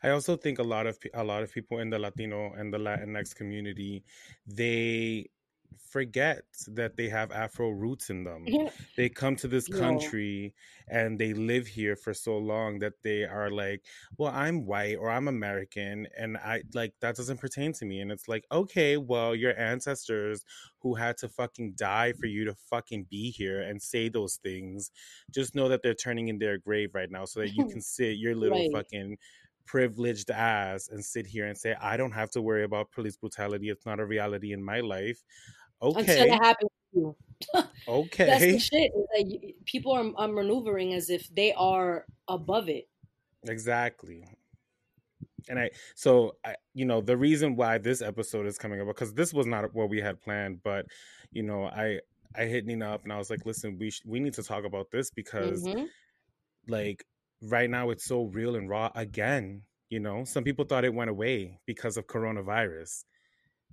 I 0.03 0.11
also 0.11 0.37
think 0.37 0.59
a 0.59 0.63
lot 0.63 0.87
of 0.87 0.99
a 1.15 1.25
lot 1.25 1.43
of 1.43 1.53
people 1.53 1.79
in 1.79 1.91
the 1.91 1.99
Latino 1.99 2.53
and 2.53 2.73
the 2.73 2.79
Latinx 2.79 3.35
community, 3.35 4.05
they 4.47 5.31
forget 5.79 6.45
that 6.69 6.97
they 6.97 7.09
have 7.09 7.31
Afro 7.33 7.71
roots 7.71 8.11
in 8.11 8.25
them. 8.25 8.55
They 8.97 9.09
come 9.09 9.37
to 9.37 9.49
this 9.49 9.69
country 9.69 10.55
and 10.89 11.19
they 11.19 11.35
live 11.35 11.67
here 11.67 11.97
for 11.97 12.15
so 12.15 12.37
long 12.39 12.79
that 12.81 13.03
they 13.03 13.25
are 13.25 13.51
like, 13.51 13.85
well, 14.19 14.33
I'm 14.33 14.67
white 14.67 14.97
or 14.97 15.11
I'm 15.11 15.29
American 15.29 16.07
and 16.17 16.37
I 16.37 16.63
like 16.75 16.95
that 17.01 17.17
doesn't 17.17 17.39
pertain 17.41 17.73
to 17.75 17.85
me. 17.85 18.01
And 18.01 18.13
it's 18.13 18.29
like, 18.29 18.45
okay, 18.53 18.97
well, 18.97 19.35
your 19.35 19.59
ancestors 19.59 20.45
who 20.79 20.95
had 20.95 21.17
to 21.19 21.29
fucking 21.29 21.75
die 21.75 22.13
for 22.13 22.27
you 22.27 22.45
to 22.45 22.55
fucking 22.55 23.05
be 23.11 23.31
here 23.31 23.61
and 23.61 23.83
say 23.83 24.09
those 24.09 24.37
things, 24.37 24.91
just 25.31 25.55
know 25.55 25.69
that 25.69 25.83
they're 25.83 25.95
turning 25.95 26.29
in 26.29 26.39
their 26.39 26.59
grave 26.59 26.95
right 26.95 27.11
now 27.11 27.25
so 27.25 27.41
that 27.41 27.51
you 27.51 27.65
can 27.65 27.81
sit 27.81 28.17
your 28.19 28.35
little 28.35 28.65
Right. 28.65 28.65
fucking 28.65 29.19
privileged 29.67 30.31
ass 30.31 30.89
and 30.89 31.03
sit 31.05 31.27
here 31.27 31.47
and 31.47 31.57
say, 31.57 31.75
I 31.81 31.97
don't 31.97 32.13
have 32.13 32.31
to 32.33 32.43
worry 32.43 32.65
about 32.65 32.93
police 32.93 33.17
brutality. 33.17 33.71
It's 33.71 33.87
not 33.87 33.99
a 33.99 34.05
reality 34.05 34.53
in 34.53 34.63
my 34.63 34.81
life. 34.81 35.23
Until 35.81 36.01
Okay. 36.03 36.23
it 36.31 36.43
happens 36.43 36.71
to 36.93 36.99
you. 36.99 37.17
That's 37.53 37.69
Okay. 37.89 38.53
the 38.53 38.59
shit. 38.59 38.93
you- 39.19 39.55
people 39.65 39.93
are, 39.93 40.11
are 40.17 40.29
maneuvering 40.29 40.95
as 40.95 41.11
if 41.11 41.29
they 41.35 41.53
are 41.55 42.07
above 42.29 42.69
it. 42.69 42.89
Exactly. 43.47 44.27
And 45.49 45.59
I, 45.59 45.71
so 45.95 46.37
I, 46.45 46.57
you 46.73 46.87
know, 46.87 47.03
the 47.03 47.17
reason 47.19 47.55
why 47.57 47.77
this 47.77 48.01
episode 48.01 48.47
is 48.47 48.57
coming 48.57 48.81
up 48.81 48.87
because 48.87 49.13
this 49.13 49.35
was 49.35 49.47
not 49.47 49.75
what 49.75 49.91
we 49.91 50.01
had 50.01 50.21
planned, 50.23 50.63
but 50.63 50.87
you 51.33 51.43
know, 51.43 51.65
I, 51.65 52.01
I 52.35 52.45
hit 52.47 52.65
Nina 52.65 52.95
up 52.95 53.05
and 53.05 53.13
I 53.13 53.19
was 53.19 53.29
like, 53.29 53.45
listen, 53.45 53.77
we 53.79 53.91
sh- 53.91 54.03
we 54.07 54.21
need 54.21 54.33
to 54.35 54.43
talk 54.43 54.65
about 54.65 54.91
this 54.91 55.11
because 55.11 55.63
Mhm. 55.65 55.87
like 56.67 57.05
right 57.43 57.69
now 57.69 57.91
it's 57.91 58.05
so 58.07 58.23
real 58.25 58.57
and 58.57 58.71
raw 58.71 58.91
again. 58.95 59.63
You 59.91 60.01
know, 60.01 60.25
some 60.25 60.45
people 60.45 60.65
thought 60.65 60.85
it 60.87 60.95
went 60.95 61.11
away 61.11 61.61
because 61.67 61.99
of 61.99 62.07
coronavirus. 62.07 63.05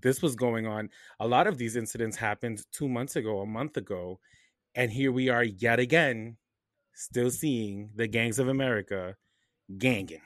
This 0.01 0.21
was 0.21 0.35
going 0.35 0.67
on. 0.67 0.89
A 1.19 1.27
lot 1.27 1.47
of 1.47 1.57
these 1.57 1.75
incidents 1.75 2.17
happened 2.17 2.63
two 2.71 2.87
months 2.87 3.15
ago, 3.15 3.39
a 3.39 3.45
month 3.45 3.77
ago, 3.77 4.19
and 4.75 4.91
here 4.91 5.11
we 5.11 5.29
are 5.29 5.43
yet 5.43 5.79
again, 5.79 6.37
still 6.93 7.29
seeing 7.29 7.89
the 7.95 8.07
gangs 8.07 8.39
of 8.39 8.47
America 8.47 9.15
ganging. 9.77 10.21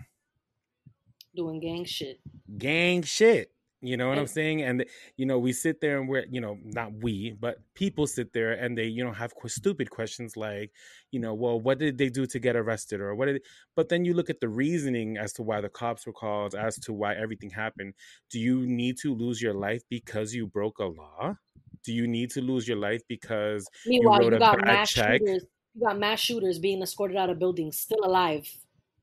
Doing 1.36 1.60
gang 1.60 1.86
shit. 1.86 2.20
gang 2.58 3.02
shit. 3.04 3.55
You 3.86 3.98
know 3.98 4.10
what 4.10 4.18
I'm 4.18 4.28
saying? 4.28 4.62
And 4.62 4.86
you 5.18 5.26
know, 5.26 5.40
we 5.40 5.54
sit 5.54 5.82
there 5.82 6.00
and 6.00 6.08
we're, 6.08 6.26
you 6.30 6.42
know, 6.42 6.58
not 6.64 6.92
we, 7.04 7.36
but 7.40 7.58
people 7.74 8.08
sit 8.08 8.34
there 8.34 8.54
and 8.54 8.78
they, 8.78 8.86
you 8.86 9.04
know, 9.04 9.12
have 9.12 9.36
qu- 9.36 9.50
stupid 9.50 9.90
questions 9.90 10.36
like, 10.36 10.72
you 11.12 11.20
know, 11.20 11.34
well, 11.34 11.60
what 11.60 11.80
did 11.80 11.98
they 11.98 12.10
do 12.10 12.26
to 12.28 12.40
get 12.40 12.56
arrested, 12.56 13.02
or 13.02 13.16
what 13.16 13.26
did? 13.28 13.42
But 13.76 13.90
then 13.90 14.06
you 14.06 14.14
look 14.14 14.30
at 14.30 14.40
the 14.42 14.50
reasoning 14.50 15.18
as 15.18 15.34
to 15.34 15.44
why 15.44 15.62
the 15.62 15.70
cops 15.70 16.06
were 16.06 16.14
called, 16.14 16.56
as 16.56 16.78
to 16.80 16.94
why 16.94 17.16
everything 17.16 17.50
happened. 17.50 17.94
Do 18.30 18.40
you 18.40 18.66
need 18.66 18.98
to 19.04 19.14
lose 19.14 19.42
your 19.42 19.54
life 19.54 19.84
because 19.90 20.34
you 20.34 20.48
broke 20.48 20.80
a 20.80 20.86
law? 20.86 21.36
Do 21.84 21.94
you 21.94 22.08
need 22.08 22.32
to 22.32 22.42
lose 22.42 22.68
your 22.68 22.78
life 22.78 23.02
because 23.08 23.68
Meanwhile, 23.86 24.20
wrote 24.20 24.34
you, 24.34 24.38
a 24.38 24.40
got 24.40 24.66
mass 24.66 24.90
check. 24.90 25.20
shooters. 25.20 25.46
You 25.76 25.82
got 25.86 26.00
mass 26.00 26.20
shooters 26.20 26.58
being 26.58 26.82
escorted 26.82 27.18
out 27.18 27.30
of 27.30 27.38
buildings, 27.38 27.78
still 27.78 28.04
alive. 28.04 28.48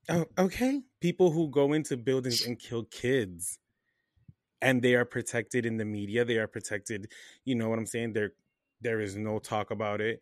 Oh, 0.09 0.25
okay. 0.37 0.83
People 1.01 1.31
who 1.31 1.49
go 1.49 1.73
into 1.73 1.97
buildings 1.97 2.45
and 2.45 2.59
kill 2.59 2.85
kids 2.85 3.59
and 4.63 4.81
they 4.81 4.95
are 4.95 5.05
protected 5.05 5.67
in 5.67 5.77
the 5.77 5.85
media. 5.85 6.25
They 6.25 6.39
are 6.39 6.47
protected. 6.47 7.13
You 7.45 7.57
know 7.57 7.69
what 7.69 7.79
I'm 7.79 7.87
saying? 7.87 8.15
There 8.15 8.33
there 8.81 9.01
is 9.01 9.17
no 9.17 9.39
talk 9.39 9.71
about 9.71 10.01
it. 10.01 10.21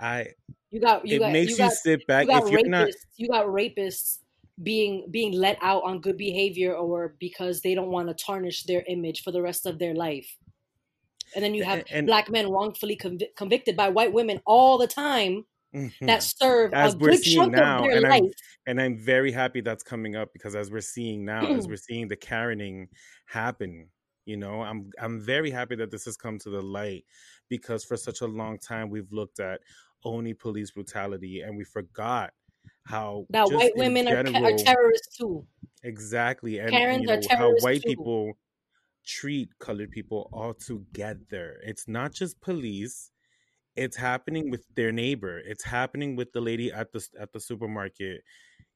I 0.00 0.28
You 0.70 0.80
got 0.80 1.06
you 1.06 1.16
it 1.16 1.18
got 1.20 1.32
makes 1.32 1.50
you 1.52 1.56
you, 1.56 1.70
got 1.70 1.72
sit 1.72 2.06
back 2.06 2.24
you 2.26 2.32
got 2.32 2.44
if 2.44 2.50
you're 2.50 2.62
rapists. 2.62 2.68
not 2.68 2.88
You 3.16 3.28
got 3.28 3.46
rapists 3.46 4.18
being 4.62 5.06
being 5.10 5.32
let 5.32 5.58
out 5.62 5.82
on 5.84 6.00
good 6.00 6.16
behavior 6.16 6.74
or 6.74 7.14
because 7.20 7.60
they 7.62 7.74
don't 7.74 7.90
want 7.90 8.08
to 8.08 8.14
tarnish 8.14 8.64
their 8.64 8.82
image 8.88 9.22
for 9.22 9.30
the 9.32 9.40
rest 9.40 9.64
of 9.66 9.78
their 9.78 9.94
life 9.94 10.36
and 11.34 11.42
then 11.42 11.54
you 11.54 11.64
have 11.64 11.78
And- 11.80 11.90
and- 11.92 12.06
black 12.06 12.28
men 12.30 12.50
wrongfully 12.50 12.96
conv- 12.96 13.34
convicted 13.34 13.76
by 13.76 13.88
white 13.88 14.12
women 14.12 14.40
all 14.44 14.76
the 14.78 14.86
time 14.86 15.46
Mhm. 15.74 16.06
that 16.06 16.22
serve 16.22 16.74
As 16.74 16.94
a 16.94 16.98
we're 16.98 17.10
good 17.12 17.24
seeing 17.24 17.36
chunk 17.38 17.52
now, 17.52 17.78
of 17.78 17.84
their 17.84 17.96
and 17.96 18.06
I'm- 18.06 18.24
life 18.24 18.32
and 18.66 18.80
I'm 18.80 18.96
very 18.98 19.32
happy 19.32 19.60
that's 19.60 19.82
coming 19.82 20.16
up 20.16 20.32
because 20.32 20.54
as 20.54 20.70
we're 20.70 20.80
seeing 20.80 21.24
now, 21.24 21.46
as 21.54 21.66
we're 21.66 21.76
seeing 21.76 22.08
the 22.08 22.16
Karening 22.16 22.88
happen, 23.26 23.88
you 24.26 24.36
know, 24.36 24.62
I'm 24.62 24.90
I'm 25.00 25.20
very 25.20 25.50
happy 25.50 25.74
that 25.76 25.90
this 25.90 26.04
has 26.04 26.16
come 26.16 26.38
to 26.40 26.50
the 26.50 26.62
light 26.62 27.04
because 27.48 27.84
for 27.84 27.96
such 27.96 28.20
a 28.20 28.26
long 28.26 28.58
time 28.58 28.90
we've 28.90 29.10
looked 29.12 29.40
at 29.40 29.60
only 30.04 30.34
police 30.34 30.70
brutality 30.72 31.40
and 31.40 31.56
we 31.56 31.64
forgot 31.64 32.32
how 32.86 33.26
that 33.30 33.46
just 33.46 33.54
white 33.54 33.76
women 33.76 34.08
are, 34.08 34.22
ca- 34.24 34.44
are 34.44 34.56
terrorists 34.56 35.16
too 35.16 35.46
exactly 35.84 36.58
and, 36.58 36.70
Karens 36.70 37.02
you 37.04 37.10
are 37.10 37.16
know 37.18 37.36
how 37.36 37.52
white 37.60 37.82
too. 37.82 37.88
people 37.90 38.32
treat 39.04 39.48
colored 39.58 39.90
people 39.90 40.28
all 40.32 40.54
together. 40.54 41.60
It's 41.64 41.88
not 41.88 42.12
just 42.12 42.40
police. 42.40 43.11
It's 43.76 43.96
happening 43.96 44.50
with 44.50 44.66
their 44.74 44.92
neighbor. 44.92 45.38
It's 45.38 45.64
happening 45.64 46.16
with 46.16 46.32
the 46.32 46.40
lady 46.40 46.72
at 46.72 46.92
the 46.92 47.06
at 47.18 47.32
the 47.32 47.40
supermarket, 47.40 48.22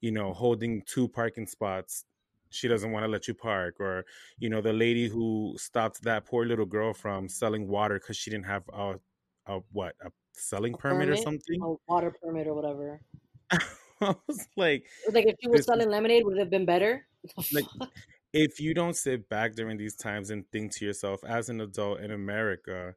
you 0.01 0.11
know, 0.13 0.33
holding 0.33 0.83
two 0.87 1.09
parking 1.09 1.47
spots. 1.47 2.05
She 2.51 2.69
doesn't 2.69 2.93
want 2.93 3.05
to 3.05 3.09
let 3.09 3.29
you 3.29 3.35
park, 3.35 3.81
or 3.81 4.05
you 4.39 4.49
know, 4.49 4.61
the 4.61 4.73
lady 4.73 5.09
who 5.09 5.55
stopped 5.59 6.03
that 6.03 6.25
poor 6.27 6.47
little 6.47 6.67
girl 6.67 6.95
from 6.95 7.29
selling 7.29 7.69
water 7.69 7.99
because 7.99 8.17
she 8.17 8.31
didn't 8.31 8.47
have 8.47 8.65
a, 8.73 8.99
a 9.47 9.61
what 9.73 9.95
a 10.01 10.11
selling 10.33 10.75
A 10.75 10.79
permit, 10.79 11.09
or 11.09 11.17
something. 11.17 11.61
a 11.63 11.75
water 11.89 12.11
permit 12.23 12.47
or 12.47 12.55
whatever 12.55 13.01
I 14.01 14.15
was 14.27 14.49
like, 14.57 14.83
it 14.85 15.07
was 15.07 15.15
like 15.15 15.27
if 15.27 15.37
she 15.43 15.49
was 15.49 15.65
selling 15.65 15.89
lemonade 15.91 16.25
would 16.25 16.37
it 16.37 16.41
have 16.41 16.51
been 16.51 16.65
better 16.67 17.07
Like, 17.51 17.67
if 18.33 18.61
you 18.61 18.75
don't 18.75 18.97
sit 18.97 19.29
back 19.29 19.55
during 19.55 19.77
these 19.79 19.97
times 19.97 20.31
and 20.31 20.45
think 20.51 20.73
to 20.73 20.85
yourself 20.85 21.25
as 21.25 21.49
an 21.49 21.61
adult 21.61 22.01
in 22.01 22.11
America 22.11 22.95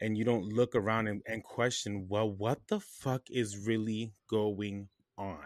and 0.00 0.16
you 0.16 0.24
don't 0.24 0.44
look 0.44 0.74
around 0.74 1.08
and, 1.08 1.22
and 1.26 1.44
question, 1.44 2.06
well, 2.08 2.30
what 2.30 2.60
the 2.68 2.80
fuck 2.80 3.22
is 3.30 3.66
really 3.66 4.12
going 4.28 4.88
on? 5.18 5.44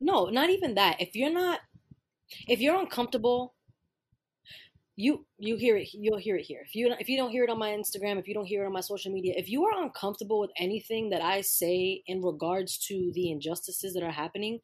No, 0.00 0.26
not 0.26 0.50
even 0.50 0.74
that. 0.74 1.00
If 1.00 1.14
you're 1.14 1.32
not, 1.32 1.60
if 2.46 2.60
you're 2.60 2.78
uncomfortable, 2.78 3.54
you 4.96 5.26
you 5.38 5.56
hear 5.56 5.76
it. 5.76 5.88
You'll 5.92 6.18
hear 6.18 6.36
it 6.36 6.44
here. 6.44 6.62
If 6.64 6.74
you 6.74 6.94
if 7.00 7.08
you 7.08 7.16
don't 7.16 7.30
hear 7.30 7.44
it 7.44 7.50
on 7.50 7.58
my 7.58 7.70
Instagram, 7.70 8.18
if 8.18 8.28
you 8.28 8.34
don't 8.34 8.46
hear 8.46 8.62
it 8.62 8.66
on 8.66 8.72
my 8.72 8.80
social 8.80 9.12
media, 9.12 9.34
if 9.36 9.48
you 9.48 9.64
are 9.64 9.82
uncomfortable 9.82 10.40
with 10.40 10.50
anything 10.56 11.10
that 11.10 11.22
I 11.22 11.40
say 11.40 12.02
in 12.06 12.22
regards 12.22 12.78
to 12.86 13.10
the 13.14 13.30
injustices 13.30 13.94
that 13.94 14.04
are 14.04 14.12
happening, 14.12 14.60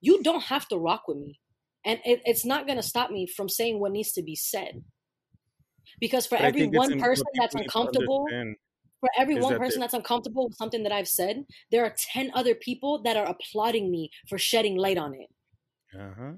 you 0.00 0.22
don't 0.22 0.44
have 0.44 0.66
to 0.68 0.78
rock 0.78 1.02
with 1.06 1.18
me, 1.18 1.40
and 1.84 2.00
it, 2.04 2.22
it's 2.24 2.44
not 2.44 2.66
gonna 2.66 2.82
stop 2.82 3.10
me 3.10 3.26
from 3.26 3.48
saying 3.48 3.78
what 3.78 3.92
needs 3.92 4.12
to 4.12 4.22
be 4.22 4.36
said. 4.36 4.82
Because 6.00 6.26
for 6.26 6.38
But 6.38 6.46
every 6.46 6.66
one 6.66 6.98
person 6.98 7.26
that's 7.38 7.54
to 7.54 7.60
uncomfortable, 7.60 8.26
for 9.04 9.10
every 9.20 9.34
one 9.34 9.52
that 9.52 9.58
person 9.58 9.80
the- 9.80 9.84
that's 9.84 9.94
uncomfortable 9.94 10.46
with 10.48 10.56
something 10.56 10.82
that 10.82 10.92
I've 10.92 11.08
said, 11.08 11.44
there 11.70 11.84
are 11.84 11.94
10 11.94 12.30
other 12.32 12.54
people 12.54 13.02
that 13.02 13.18
are 13.18 13.26
applauding 13.26 13.90
me 13.90 14.10
for 14.28 14.38
shedding 14.38 14.76
light 14.76 14.96
on 14.96 15.12
it. 15.14 15.28
Uh-huh. 15.94 16.32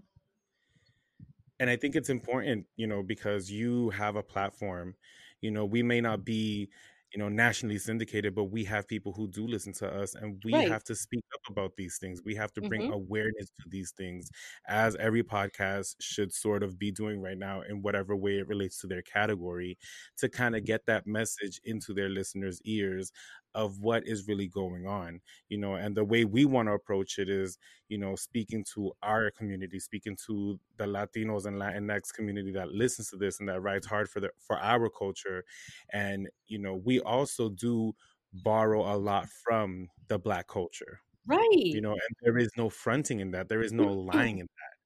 And 1.60 1.70
I 1.70 1.76
think 1.76 1.94
it's 1.94 2.10
important, 2.10 2.66
you 2.76 2.88
know, 2.88 3.04
because 3.04 3.50
you 3.50 3.90
have 3.90 4.16
a 4.16 4.22
platform. 4.22 4.96
You 5.40 5.52
know, 5.52 5.64
we 5.64 5.82
may 5.84 6.00
not 6.00 6.24
be, 6.24 6.70
you 7.16 7.22
know, 7.22 7.30
nationally 7.30 7.78
syndicated, 7.78 8.34
but 8.34 8.44
we 8.44 8.64
have 8.64 8.86
people 8.86 9.12
who 9.12 9.26
do 9.26 9.46
listen 9.46 9.72
to 9.74 9.88
us 9.90 10.14
and 10.14 10.40
we 10.44 10.60
Right. 10.60 10.72
have 10.72 10.84
to 10.84 10.94
speak 10.94 11.24
up 11.34 11.40
about 11.48 11.76
these 11.76 11.98
things. 11.98 12.22
We 12.24 12.34
have 12.36 12.52
to 12.54 12.62
bring 12.62 12.84
Mhm. 12.84 12.92
awareness 12.92 13.48
to 13.62 13.68
these 13.70 13.92
things 13.92 14.30
as 14.68 14.96
every 14.96 15.22
podcast 15.22 15.96
should 16.00 16.32
sort 16.32 16.62
of 16.62 16.78
be 16.78 16.90
doing 16.92 17.20
right 17.22 17.38
now 17.38 17.62
in 17.62 17.82
whatever 17.82 18.14
way 18.14 18.38
it 18.38 18.48
relates 18.48 18.78
to 18.82 18.86
their 18.86 19.02
category 19.02 19.78
to 20.18 20.28
kind 20.28 20.56
of 20.56 20.64
get 20.64 20.86
that 20.86 21.06
message 21.06 21.60
into 21.64 21.94
their 21.94 22.10
listeners' 22.10 22.60
ears 22.64 23.12
of 23.56 23.80
what 23.80 24.06
is 24.06 24.28
really 24.28 24.46
going 24.48 24.86
on 24.86 25.20
you 25.48 25.58
know 25.58 25.74
and 25.74 25.96
the 25.96 26.04
way 26.04 26.24
we 26.24 26.44
want 26.44 26.68
to 26.68 26.72
approach 26.72 27.18
it 27.18 27.28
is 27.28 27.58
you 27.88 27.98
know 27.98 28.14
speaking 28.14 28.64
to 28.74 28.92
our 29.02 29.30
community 29.32 29.80
speaking 29.80 30.16
to 30.26 30.60
the 30.76 30.84
latinos 30.84 31.46
and 31.46 31.56
latinx 31.56 32.12
community 32.14 32.52
that 32.52 32.70
listens 32.70 33.08
to 33.10 33.16
this 33.16 33.40
and 33.40 33.48
that 33.48 33.60
writes 33.62 33.86
hard 33.86 34.08
for 34.08 34.20
the 34.20 34.30
for 34.38 34.58
our 34.60 34.88
culture 34.90 35.44
and 35.92 36.28
you 36.46 36.58
know 36.58 36.74
we 36.74 37.00
also 37.00 37.48
do 37.48 37.92
borrow 38.32 38.94
a 38.94 38.96
lot 38.96 39.28
from 39.44 39.88
the 40.08 40.18
black 40.18 40.46
culture 40.48 41.00
Right. 41.26 41.72
you 41.72 41.80
know 41.80 41.92
and 41.92 42.16
there 42.22 42.38
is 42.38 42.50
no 42.56 42.70
fronting 42.70 43.20
in 43.20 43.30
that 43.32 43.48
there 43.48 43.62
is 43.62 43.72
no 43.72 43.88
lying 43.92 44.38
in 44.38 44.46
that 44.46 44.76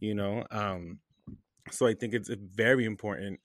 you 0.00 0.14
know 0.14 0.44
um 0.50 1.00
so 1.70 1.86
i 1.86 1.94
think 1.94 2.14
it's 2.14 2.30
very 2.30 2.84
important 2.84 3.40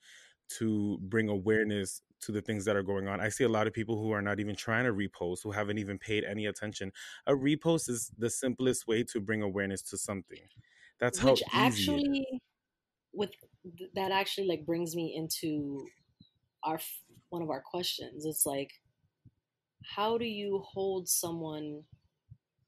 to 0.48 0.98
bring 1.02 1.28
awareness 1.28 2.02
to 2.22 2.32
the 2.32 2.40
things 2.40 2.64
that 2.64 2.76
are 2.76 2.82
going 2.82 3.08
on 3.08 3.20
i 3.20 3.28
see 3.28 3.44
a 3.44 3.48
lot 3.48 3.66
of 3.66 3.72
people 3.72 4.00
who 4.00 4.10
are 4.12 4.22
not 4.22 4.40
even 4.40 4.56
trying 4.56 4.84
to 4.84 4.92
repost 4.92 5.42
who 5.42 5.50
haven't 5.50 5.78
even 5.78 5.98
paid 5.98 6.24
any 6.24 6.46
attention 6.46 6.90
a 7.26 7.32
repost 7.32 7.88
is 7.88 8.10
the 8.18 8.30
simplest 8.30 8.86
way 8.86 9.02
to 9.02 9.20
bring 9.20 9.42
awareness 9.42 9.82
to 9.82 9.98
something 9.98 10.40
that's 11.02 11.18
how 11.18 11.30
Which 11.32 11.42
easy 11.42 11.56
it 11.56 11.66
is. 11.66 11.74
actually, 11.74 12.42
with 13.12 13.30
that 13.94 14.12
actually 14.12 14.46
like 14.46 14.64
brings 14.64 14.94
me 14.94 15.14
into 15.16 15.84
our 16.62 16.78
one 17.30 17.42
of 17.42 17.50
our 17.50 17.60
questions. 17.60 18.24
It's 18.24 18.46
like, 18.46 18.70
how 19.96 20.16
do 20.16 20.24
you 20.24 20.62
hold 20.64 21.08
someone 21.08 21.82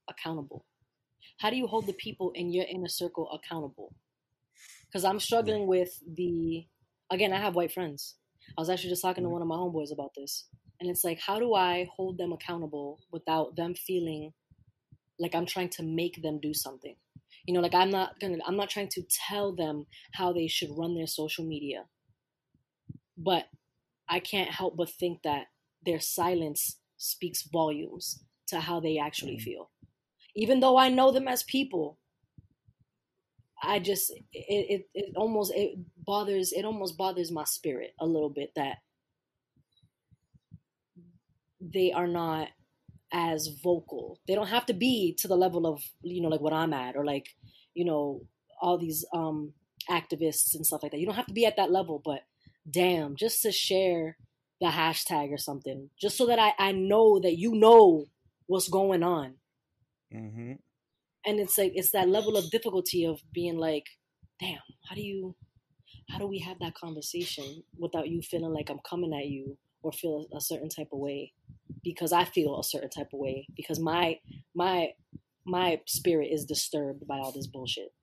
accountable? 0.09 0.65
How 1.39 1.49
do 1.49 1.55
you 1.55 1.65
hold 1.65 1.87
the 1.87 1.93
people 1.93 2.31
in 2.35 2.51
your 2.51 2.65
inner 2.69 2.89
circle 2.89 3.29
accountable? 3.31 3.95
Because 4.85 5.05
I'm 5.05 5.21
struggling 5.21 5.65
with 5.65 5.97
the 6.05 6.67
again. 7.09 7.31
I 7.31 7.37
have 7.39 7.55
white 7.55 7.71
friends. 7.71 8.15
I 8.57 8.61
was 8.61 8.69
actually 8.69 8.89
just 8.89 9.01
talking 9.01 9.23
to 9.23 9.29
Mhm. 9.29 9.31
one 9.31 9.41
of 9.41 9.47
my 9.47 9.55
homeboys 9.55 9.91
about 9.93 10.13
this, 10.15 10.47
and 10.79 10.89
it's 10.89 11.03
like, 11.03 11.19
how 11.19 11.39
do 11.39 11.53
I 11.53 11.87
hold 11.95 12.17
them 12.17 12.33
accountable 12.33 12.99
without 13.11 13.55
them 13.55 13.75
feeling 13.75 14.33
like 15.19 15.35
I'm 15.35 15.45
trying 15.45 15.69
to 15.69 15.83
make 15.83 16.21
them 16.21 16.39
do 16.41 16.53
something? 16.53 16.95
You 17.47 17.53
know, 17.53 17.61
like 17.61 17.75
I'm 17.75 17.91
not 17.91 18.19
gonna, 18.19 18.39
I'm 18.45 18.57
not 18.57 18.69
trying 18.69 18.89
to 18.89 19.03
tell 19.27 19.55
them 19.55 19.85
how 20.13 20.33
they 20.33 20.47
should 20.47 20.71
run 20.77 20.95
their 20.95 21.07
social 21.07 21.45
media, 21.45 21.85
but 23.17 23.45
I 24.09 24.19
can't 24.19 24.51
help 24.51 24.77
but 24.77 24.89
think 24.89 25.23
that 25.23 25.47
their 25.85 25.99
silence 25.99 26.79
speaks 26.97 27.43
volumes 27.51 28.23
to 28.47 28.61
how 28.61 28.79
they 28.79 28.97
actually 28.97 29.37
Mhm. 29.37 29.39
feel. 29.39 29.71
Even 30.35 30.59
though 30.61 30.77
I 30.77 30.89
know 30.89 31.11
them 31.11 31.27
as 31.27 31.43
people, 31.43 31.99
I 33.61 33.79
just 33.79 34.11
it, 34.11 34.23
it 34.33 34.89
it 34.93 35.13
almost 35.15 35.53
it 35.55 35.77
bothers 36.05 36.51
it 36.53 36.65
almost 36.65 36.97
bothers 36.97 37.31
my 37.31 37.43
spirit 37.45 37.93
a 37.99 38.05
little 38.05 38.29
bit 38.29 38.51
that 38.55 38.77
they 41.61 41.91
are 41.91 42.07
not 42.07 42.49
as 43.11 43.47
vocal. 43.63 44.19
They 44.27 44.35
don't 44.35 44.47
have 44.47 44.65
to 44.67 44.73
be 44.73 45.13
to 45.19 45.27
the 45.27 45.37
level 45.37 45.65
of 45.67 45.83
you 46.01 46.21
know 46.21 46.29
like 46.29 46.41
what 46.41 46.53
I'm 46.53 46.73
at 46.73 46.95
or 46.95 47.05
like 47.05 47.27
you 47.73 47.85
know 47.85 48.21
all 48.61 48.77
these 48.77 49.05
um 49.13 49.53
activists 49.89 50.55
and 50.55 50.65
stuff 50.65 50.83
like 50.83 50.91
that. 50.91 50.99
You 50.99 51.05
don't 51.05 51.15
have 51.15 51.27
to 51.27 51.33
be 51.33 51.45
at 51.45 51.57
that 51.57 51.71
level, 51.71 52.01
but 52.03 52.21
damn, 52.69 53.15
just 53.15 53.41
to 53.43 53.51
share 53.51 54.17
the 54.61 54.67
hashtag 54.67 55.31
or 55.31 55.37
something, 55.37 55.89
just 55.99 56.17
so 56.17 56.25
that 56.27 56.39
I 56.39 56.53
I 56.59 56.71
know 56.71 57.19
that 57.19 57.37
you 57.37 57.55
know 57.55 58.05
what's 58.47 58.69
going 58.69 59.03
on. 59.03 59.35
hmm 60.11 60.53
And 61.25 61.39
it's 61.39 61.57
like 61.57 61.71
it's 61.75 61.91
that 61.91 62.09
level 62.09 62.37
of 62.37 62.49
difficulty 62.51 63.05
of 63.05 63.19
being 63.33 63.57
like, 63.57 63.85
damn, 64.39 64.59
how 64.87 64.95
do 64.95 65.01
you 65.01 65.35
how 66.09 66.19
do 66.19 66.27
we 66.27 66.39
have 66.39 66.59
that 66.59 66.75
conversation 66.75 67.63
without 67.77 68.09
you 68.09 68.21
feeling 68.21 68.53
like 68.53 68.69
I'm 68.69 68.79
coming 68.87 69.13
at 69.13 69.27
you 69.27 69.57
or 69.81 69.91
feel 69.91 70.27
a 70.35 70.41
certain 70.41 70.69
type 70.69 70.89
of 70.91 70.99
way 70.99 71.33
because 71.83 72.11
I 72.11 72.25
feel 72.25 72.59
a 72.59 72.63
certain 72.63 72.89
type 72.89 73.09
of 73.13 73.19
way 73.19 73.47
because 73.55 73.79
my 73.79 74.19
my 74.53 74.89
my 75.45 75.79
spirit 75.85 76.29
is 76.31 76.45
disturbed 76.45 77.07
by 77.07 77.17
all 77.17 77.31
this 77.31 77.47
bullshit. 77.47 77.93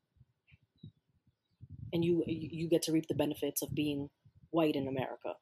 And 1.92 2.04
you 2.04 2.24
you 2.26 2.68
get 2.68 2.82
to 2.82 2.92
reap 2.92 3.06
the 3.08 3.14
benefits 3.14 3.62
of 3.62 3.74
being 3.74 4.08
white 4.50 4.76
in 4.76 4.88
America. 4.88 5.34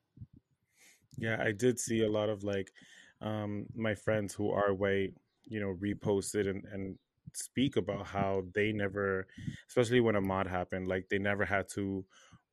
Yeah, 1.17 1.37
I 1.41 1.53
did 1.53 1.79
see 1.79 2.03
a 2.03 2.11
lot 2.11 2.29
of 2.29 2.43
like 2.43 2.73
um 3.21 3.67
my 3.75 3.95
friends 3.95 4.35
who 4.35 4.51
are 4.51 4.75
white, 4.75 5.15
you 5.45 5.61
know, 5.61 5.77
reposted 5.81 6.49
and 6.49 6.65
and 6.73 6.99
speak 7.37 7.77
about 7.77 8.07
how 8.07 8.43
they 8.55 8.73
never 8.73 9.27
especially 9.69 10.01
when 10.01 10.15
Ahmaud 10.15 10.47
happened, 10.49 10.89
like 10.89 11.09
they 11.09 11.19
never 11.19 11.45
had 11.45 11.69
to 11.75 12.05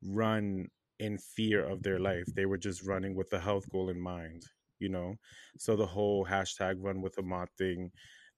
run 0.02 0.68
in 0.98 1.18
fear 1.18 1.64
of 1.64 1.82
their 1.82 1.98
life. 1.98 2.26
They 2.34 2.46
were 2.46 2.58
just 2.58 2.86
running 2.86 3.14
with 3.14 3.30
the 3.30 3.40
health 3.40 3.68
goal 3.70 3.88
in 3.90 4.00
mind, 4.00 4.44
you 4.78 4.88
know. 4.88 5.16
So 5.58 5.76
the 5.76 5.86
whole 5.86 6.24
hashtag 6.26 6.76
run 6.78 7.00
with 7.02 7.16
Ahmaud 7.16 7.48
thing, 7.56 7.90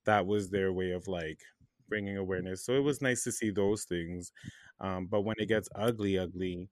that 0.05 0.27
was 0.27 0.51
their 0.51 0.73
way 0.73 0.91
of 0.93 1.07
like 1.09 1.41
bringing 1.89 2.17
awareness. 2.17 2.65
So 2.65 2.75
it 2.75 2.81
was 2.85 3.03
nice 3.03 3.25
to 3.25 3.33
see 3.33 3.51
those 3.51 3.85
things. 3.85 4.33
Um, 4.81 5.07
but 5.07 5.23
when 5.23 5.37
it 5.39 5.47
gets 5.49 5.69
ugly, 5.75 6.19
ugly, 6.19 6.69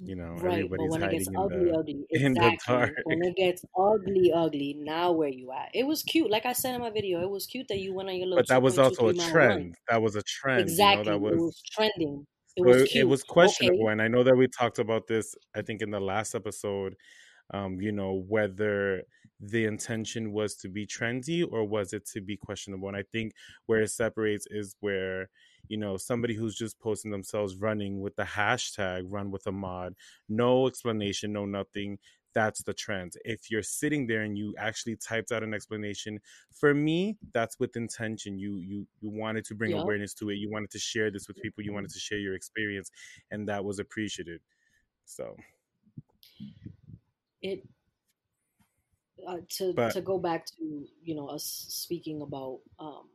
you 0.00 0.16
know, 0.16 0.40
right, 0.40 0.68
but 0.76 0.86
everybody's 0.86 0.88
when 0.88 1.02
it 1.02 1.08
hiding 1.08 1.10
gets 1.10 1.28
in 1.28 1.34
ugly, 1.36 1.70
the 1.70 1.72
ugly, 1.72 2.06
exactly. 2.10 2.58
dark. 2.66 2.92
When 3.02 3.22
it 3.22 3.36
gets 3.36 3.64
ugly, 3.78 4.32
ugly, 4.32 4.74
now 4.78 5.12
where 5.12 5.28
you 5.28 5.52
at? 5.52 5.70
It 5.74 5.84
was 5.86 6.02
cute, 6.02 6.30
like 6.30 6.46
I 6.46 6.52
said 6.52 6.74
in 6.74 6.80
my 6.80 6.90
video. 6.90 7.20
It 7.22 7.30
was 7.30 7.46
cute 7.46 7.68
that 7.68 7.78
you 7.78 7.94
went 7.94 8.08
on 8.08 8.16
your 8.16 8.26
little 8.28 8.42
But 8.42 8.48
that 8.48 8.62
was 8.62 8.78
also 8.78 9.08
a 9.08 9.14
trend. 9.14 9.76
That 9.88 10.02
was 10.02 10.16
a 10.16 10.22
trend, 10.22 10.78
you 10.78 10.88
know, 10.90 11.02
Exactly, 11.02 11.04
that 11.04 11.20
it 11.24 11.34
was 11.34 11.34
was 11.34 11.62
trending. 11.72 12.26
It 12.56 12.62
was 12.62 12.82
it, 12.82 12.90
it 12.94 13.04
cute. 13.04 13.08
was 13.08 13.22
Okay, 13.44 13.70
questionable 13.72 13.88
and 13.88 14.00
I 14.00 14.08
know 14.08 14.22
that 14.22 14.36
we 14.36 14.46
talked 14.48 14.78
about 14.78 15.06
this 15.06 15.34
I 15.54 15.62
think 15.62 15.82
in 15.82 15.90
the 15.90 16.00
last 16.00 16.34
episode 16.34 16.94
um, 17.52 17.80
you 17.80 17.92
know, 17.92 18.24
whether 18.28 19.04
the 19.40 19.66
intention 19.66 20.32
was 20.32 20.56
to 20.56 20.68
be 20.68 20.86
trendy 20.86 21.46
or 21.48 21.64
was 21.64 21.94
it 21.94 22.06
to 22.08 22.20
be 22.20 22.36
questionable. 22.36 22.88
And 22.88 22.96
I 22.98 23.04
think 23.12 23.34
where 23.68 23.82
it 23.82 23.90
separates 23.92 24.48
is 24.50 24.76
where, 24.80 25.30
you 25.68 25.76
know, 25.76 25.96
somebody 25.96 26.34
who's 26.34 26.54
just 26.54 26.78
posting 26.78 27.10
themselves 27.10 27.56
running 27.56 28.00
with 28.00 28.16
the 28.16 28.22
hashtag 28.22 29.04
run 29.08 29.30
with 29.30 29.44
Ahmaud, 29.44 29.94
no 30.28 30.66
explanation, 30.66 31.32
no 31.32 31.44
nothing. 31.46 31.98
That's 32.34 32.62
the 32.64 32.74
trend. 32.74 33.12
If 33.24 33.48
you're 33.48 33.62
sitting 33.62 34.08
there 34.08 34.22
and 34.22 34.36
you 34.36 34.54
actually 34.58 34.96
typed 34.96 35.30
out 35.30 35.44
an 35.44 35.54
explanation, 35.54 36.18
for 36.52 36.74
me, 36.74 37.16
that's 37.32 37.60
with 37.60 37.76
intention. 37.76 38.38
You 38.38 38.56
you 38.56 38.86
you 39.00 39.10
wanted 39.10 39.44
to 39.46 39.54
bring 39.54 39.70
yep. 39.70 39.82
awareness 39.82 40.14
to 40.14 40.30
it. 40.30 40.34
You 40.34 40.50
wanted 40.50 40.70
to 40.72 40.80
share 40.80 41.12
this 41.12 41.28
with 41.28 41.36
people. 41.40 41.62
You 41.62 41.72
wanted 41.72 41.92
to 41.92 42.00
share 42.00 42.18
your 42.18 42.34
experience, 42.34 42.90
and 43.30 43.48
that 43.48 43.64
was 43.64 43.78
appreciated. 43.78 44.40
So 45.04 45.36
It 47.40 47.62
uh, 49.26 49.36
to 49.48 49.72
but 49.74 49.92
to 49.92 50.00
go 50.00 50.18
back 50.18 50.46
to 50.46 50.86
you 51.02 51.14
know 51.14 51.28
us 51.28 51.66
speaking 51.68 52.20
about 52.22 52.60
um 52.78 53.08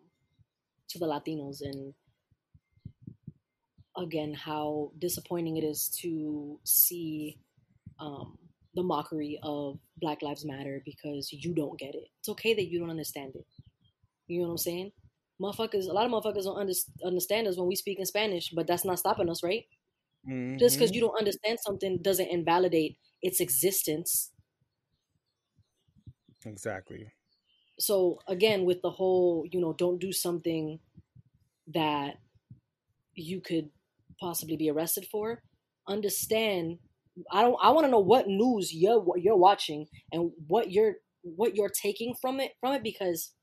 to 0.87 0.99
the 0.99 1.05
Latinos 1.05 1.61
and 1.61 1.93
again 3.99 4.33
how 4.33 4.91
disappointing 4.99 5.57
it 5.57 5.63
is 5.63 5.89
to 6.01 6.59
see 6.63 7.37
um 7.99 8.37
the 8.75 8.83
mockery 8.83 9.39
of 9.43 9.79
Black 9.97 10.21
Lives 10.21 10.45
Matter 10.45 10.81
because 10.85 11.33
you 11.33 11.53
don't 11.53 11.77
get 11.79 11.95
it. 11.95 12.07
It's 12.19 12.29
okay 12.29 12.53
that 12.53 12.69
you 12.69 12.79
don't 12.79 12.91
understand 12.91 13.33
it. 13.35 13.45
You 14.27 14.41
know 14.41 14.47
what 14.47 14.51
I'm 14.51 14.57
saying? 14.57 14.91
Motherfuckers, 15.41 15.87
a 15.87 15.93
lot 15.93 16.05
of 16.05 16.11
motherfuckers 16.11 16.43
don't 16.43 16.59
under, 16.59 16.73
understand 17.03 17.47
us 17.47 17.57
when 17.57 17.67
we 17.67 17.75
speak 17.75 17.99
in 17.99 18.05
Spanish, 18.05 18.51
but 18.51 18.67
that's 18.67 18.85
not 18.85 18.99
stopping 18.99 19.29
us, 19.29 19.43
right? 19.43 19.65
Just 20.59 20.77
because 20.77 20.93
you 20.93 21.01
don't 21.01 21.17
understand 21.17 21.59
something 21.65 21.97
doesn't 22.01 22.27
invalidate 22.27 22.97
its 23.21 23.39
existence. 23.39 24.31
exactly. 26.45 27.11
So 27.79 28.19
again, 28.27 28.65
with 28.65 28.81
the 28.81 28.91
whole, 28.91 29.45
you 29.51 29.59
know, 29.59 29.73
don't 29.73 29.99
do 29.99 30.11
something 30.11 30.79
that 31.73 32.17
you 33.15 33.41
could 33.41 33.69
possibly 34.19 34.57
be 34.57 34.69
arrested 34.69 35.07
for. 35.11 35.41
Understand. 35.87 36.77
I 37.31 37.41
don't. 37.41 37.57
I 37.61 37.71
want 37.71 37.85
to 37.85 37.91
know 37.91 37.99
what 37.99 38.27
news 38.27 38.73
you're 38.73 39.03
you're 39.17 39.37
watching 39.37 39.87
and 40.11 40.31
what 40.47 40.71
you're 40.71 40.95
what 41.23 41.55
you're 41.55 41.69
taking 41.69 42.13
from 42.21 42.39
it 42.39 42.51
from 42.61 42.73
it 42.73 42.83
because 42.83 43.33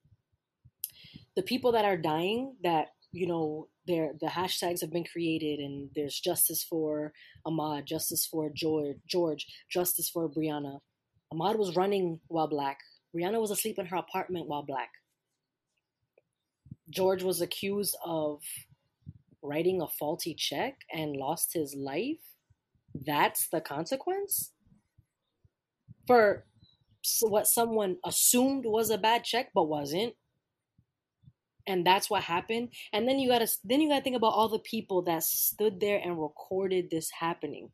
the 1.36 1.42
people 1.42 1.72
that 1.72 1.84
are 1.84 1.96
dying 1.96 2.54
that 2.62 2.88
you 3.12 3.26
know 3.26 3.68
their 3.86 4.12
the 4.20 4.26
hashtags 4.26 4.80
have 4.80 4.92
been 4.92 5.04
created 5.04 5.60
and 5.60 5.90
there's 5.94 6.18
justice 6.18 6.64
for 6.64 7.12
Ahmaud, 7.46 7.84
justice 7.84 8.26
for 8.26 8.50
George, 8.54 8.96
George, 9.08 9.46
justice 9.70 10.08
for 10.08 10.28
Breonna. 10.28 10.80
Ahmaud 11.32 11.58
was 11.58 11.76
running 11.76 12.20
while 12.28 12.48
black. 12.48 12.78
Breonna 13.14 13.40
was 13.40 13.50
asleep 13.50 13.78
in 13.78 13.86
her 13.86 13.96
apartment 13.96 14.48
while 14.48 14.62
black. 14.62 14.90
George 16.90 17.22
was 17.22 17.40
accused 17.40 17.96
of 18.04 18.40
writing 19.46 19.80
a 19.80 19.88
faulty 19.88 20.34
check 20.34 20.84
and 20.92 21.16
lost 21.16 21.54
his 21.54 21.74
life. 21.74 22.20
That's 22.94 23.48
the 23.48 23.60
consequence? 23.60 24.52
For 26.06 26.44
what 27.22 27.46
someone 27.46 27.98
assumed 28.04 28.64
was 28.66 28.90
a 28.90 28.98
bad 28.98 29.24
check 29.24 29.50
but 29.54 29.64
wasn't. 29.64 30.14
And 31.66 31.84
that's 31.84 32.08
what 32.08 32.22
happened. 32.22 32.70
And 32.92 33.08
then 33.08 33.18
you 33.18 33.28
gotta 33.28 33.48
then 33.64 33.80
you 33.80 33.88
gotta 33.88 34.02
think 34.02 34.16
about 34.16 34.34
all 34.34 34.48
the 34.48 34.60
people 34.60 35.02
that 35.02 35.24
stood 35.24 35.80
there 35.80 36.00
and 36.02 36.20
recorded 36.20 36.90
this 36.90 37.10
happening. 37.10 37.70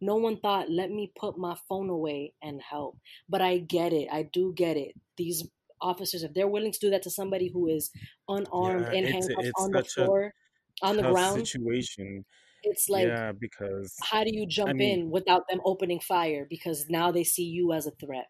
No 0.00 0.16
one 0.16 0.38
thought 0.40 0.70
let 0.70 0.90
me 0.90 1.12
put 1.18 1.38
my 1.38 1.56
phone 1.68 1.88
away 1.88 2.34
and 2.42 2.60
help. 2.60 2.98
But 3.28 3.40
i 3.40 3.58
get 3.58 3.92
it. 3.92 4.08
I 4.10 4.24
do 4.24 4.52
get 4.54 4.76
it. 4.76 4.94
These 5.16 5.48
officers 5.80 6.22
if 6.22 6.32
they're 6.34 6.48
willing 6.48 6.72
to 6.72 6.78
do 6.78 6.90
that 6.90 7.02
to 7.02 7.10
somebody 7.10 7.48
who 7.48 7.68
is 7.68 7.90
unarmed 8.28 8.88
Yeah, 8.92 9.00
handcuffs 9.12 9.48
it's 9.48 9.60
on 9.60 9.70
the 9.72 9.84
floor 9.84 10.34
on 10.82 10.96
the 10.96 11.02
ground? 11.02 11.46
situation. 11.46 12.24
it's 12.62 12.88
like 12.88 13.06
Yeah, 13.06 13.32
because 13.32 13.94
how 14.02 14.24
do 14.24 14.30
you 14.32 14.42
I 14.42 14.46
jump 14.48 14.74
mean, 14.74 15.00
in 15.00 15.10
without 15.10 15.42
them 15.48 15.60
opening 15.64 16.00
fire? 16.00 16.46
Because 16.48 16.86
now 16.88 17.10
they 17.10 17.24
see 17.24 17.44
you 17.44 17.72
as 17.72 17.86
a 17.86 17.92
threat. 17.92 18.26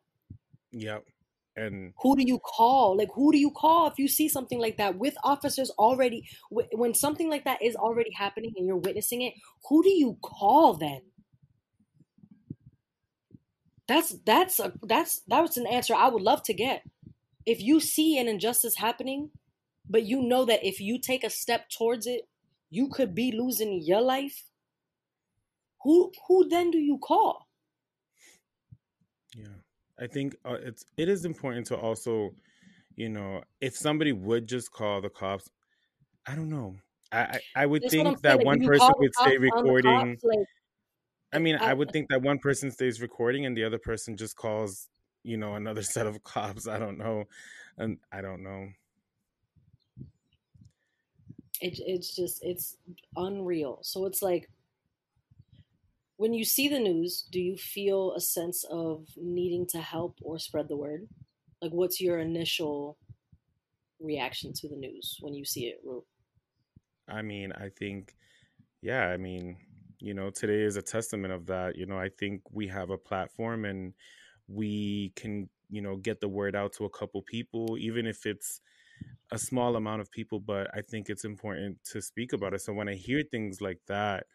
Yep. 0.72 1.04
And 1.59 1.94
who 2.02 2.16
do 2.16 2.22
you 2.22 2.38
call? 2.38 2.96
Like 2.98 3.09
who 3.14 3.32
do 3.32 3.38
you 3.38 3.50
call 3.50 3.87
if 3.87 3.98
you 3.98 4.09
see 4.09 4.28
something 4.28 4.59
like 4.61 4.76
that 4.76 4.98
with 4.98 5.16
officers 5.24 5.70
already 5.78 6.28
when 6.50 6.92
something 6.92 7.30
like 7.30 7.44
that 7.44 7.62
is 7.62 7.74
already 7.76 8.11
happening 8.12 8.52
and 8.56 8.66
you're 8.66 8.76
witnessing 8.76 9.22
it 9.22 9.32
who 9.68 9.82
do 9.82 9.88
you 9.90 10.18
call 10.22 10.74
then? 10.74 11.00
That's 13.88 14.16
that's 14.26 14.59
a 14.61 14.74
that's 14.82 15.22
that's 15.28 15.56
an 15.56 15.66
answer 15.66 15.94
i 15.94 16.09
would 16.09 16.22
love 16.22 16.42
to 16.44 16.52
get. 16.54 16.82
If 17.46 17.62
you 17.62 17.80
see 17.80 18.18
an 18.18 18.28
injustice 18.28 18.76
happening 18.76 19.30
but 19.88 20.02
you 20.04 20.20
know 20.20 20.44
that 20.44 20.64
if 20.66 20.80
you 20.80 20.98
take 21.00 21.24
a 21.24 21.30
step 21.30 21.70
towards 21.70 22.06
it 22.06 22.22
you 22.70 22.88
could 22.88 23.14
be 23.14 23.33
losing 23.33 23.83
your 23.83 24.00
life 24.00 24.50
who 25.85 26.12
who 26.26 26.46
then 26.50 26.70
do 26.70 26.76
you 26.79 26.98
call 26.98 27.48
yeah, 29.35 29.48
I 29.98 30.07
think 30.07 30.35
uh, 30.44 30.55
it's 30.61 30.85
it 30.96 31.09
is 31.09 31.24
important 31.24 31.66
to 31.68 31.76
also, 31.76 32.31
you 32.96 33.09
know, 33.09 33.42
if 33.61 33.76
somebody 33.76 34.12
would 34.12 34.48
just 34.48 34.72
call 34.72 35.00
the 35.02 35.11
cops, 35.11 35.50
I 36.26 36.37
don't 36.37 36.50
know. 36.50 36.76
I 37.12 37.40
I, 37.57 37.62
I 37.64 37.66
would 37.66 37.88
that's 37.96 37.96
think 38.02 38.22
that 38.22 38.40
like 38.40 38.42
one 38.42 38.62
person 38.62 38.94
would 39.00 39.14
stay 39.14 39.37
cops 39.37 39.44
on 39.50 39.64
the 39.66 39.74
recording. 39.74 39.83
cops 39.83 40.22
like 40.22 40.46
I 41.33 41.38
mean, 41.38 41.57
I, 41.59 41.70
I 41.70 41.74
would 41.74 41.92
think 41.92 42.09
that 42.11 42.22
one 42.22 42.38
person 42.38 42.70
stays 42.70 43.00
recording 43.00 43.44
and 43.46 43.57
the 43.57 43.64
other 43.64 43.79
person 43.79 44.16
just 44.16 44.37
calls, 44.37 44.88
you 45.22 45.37
know, 45.37 45.55
another 45.55 45.83
set 45.94 46.07
of 46.07 46.22
cops. 46.22 46.66
I 46.68 46.79
don't 46.79 46.98
know, 46.98 47.24
and 47.76 47.98
I 48.12 48.20
don't 48.20 48.42
know. 48.42 48.68
It, 51.61 51.79
it's 51.87 52.14
just 52.14 52.42
it's 52.42 52.77
unreal 53.16 53.79
so 53.83 54.07
it's 54.07 54.23
like 54.23 54.49
when 56.16 56.33
you 56.33 56.45
see 56.45 56.69
the 56.69 56.79
news 56.79 57.27
do 57.31 57.40
you 57.40 57.57
feel 57.57 58.12
a 58.14 58.21
sense 58.21 58.64
of 58.71 59.07
needing 59.16 59.66
to 59.66 59.79
help 59.79 60.19
or 60.23 60.38
spread 60.38 60.69
the 60.69 60.77
word 60.77 61.07
like 61.62 61.73
what's 61.73 62.01
your 62.01 62.19
initial 62.19 62.97
reaction 64.01 64.53
to 64.53 64.69
the 64.69 64.77
news 64.77 65.19
when 65.21 65.35
you 65.35 65.45
see 65.45 65.66
it 65.66 65.81
Ru? 65.85 66.05
I 67.09 67.23
mean, 67.23 67.53
I 67.53 67.69
think, 67.69 68.14
yeah, 68.83 69.07
I 69.09 69.16
mean, 69.16 69.57
you 70.01 70.14
know, 70.14 70.31
today 70.31 70.62
is 70.62 70.77
a 70.77 70.83
testament 70.83 71.33
of 71.33 71.47
that. 71.47 71.77
You 71.77 71.87
know, 71.87 71.99
I 71.99 72.09
think 72.09 72.42
we 72.53 72.69
have 72.69 72.90
a 72.90 72.99
platform 72.99 73.64
and 73.64 73.95
we 74.49 75.12
can, 75.16 75.49
you 75.71 75.81
know, 75.81 75.97
get 75.97 76.21
the 76.21 76.29
word 76.29 76.55
out 76.55 76.73
to 76.75 76.85
a 76.85 76.90
couple 76.90 77.23
people, 77.23 77.77
even 77.79 78.07
if 78.07 78.27
it's 78.27 78.61
a 79.33 79.38
small 79.38 79.77
amount 79.77 80.01
of 80.01 80.11
people, 80.11 80.40
but 80.40 80.69
I 80.75 80.83
think 80.83 81.09
it's 81.09 81.25
important 81.25 81.79
to 81.92 82.01
speak 82.01 82.33
about 82.33 82.55
it. 82.55 82.61
So 82.61 82.73
when 82.73 82.88
I 82.88 82.95
hear 82.95 83.23
things 83.23 83.61
like 83.61 83.81
that, 83.88 84.27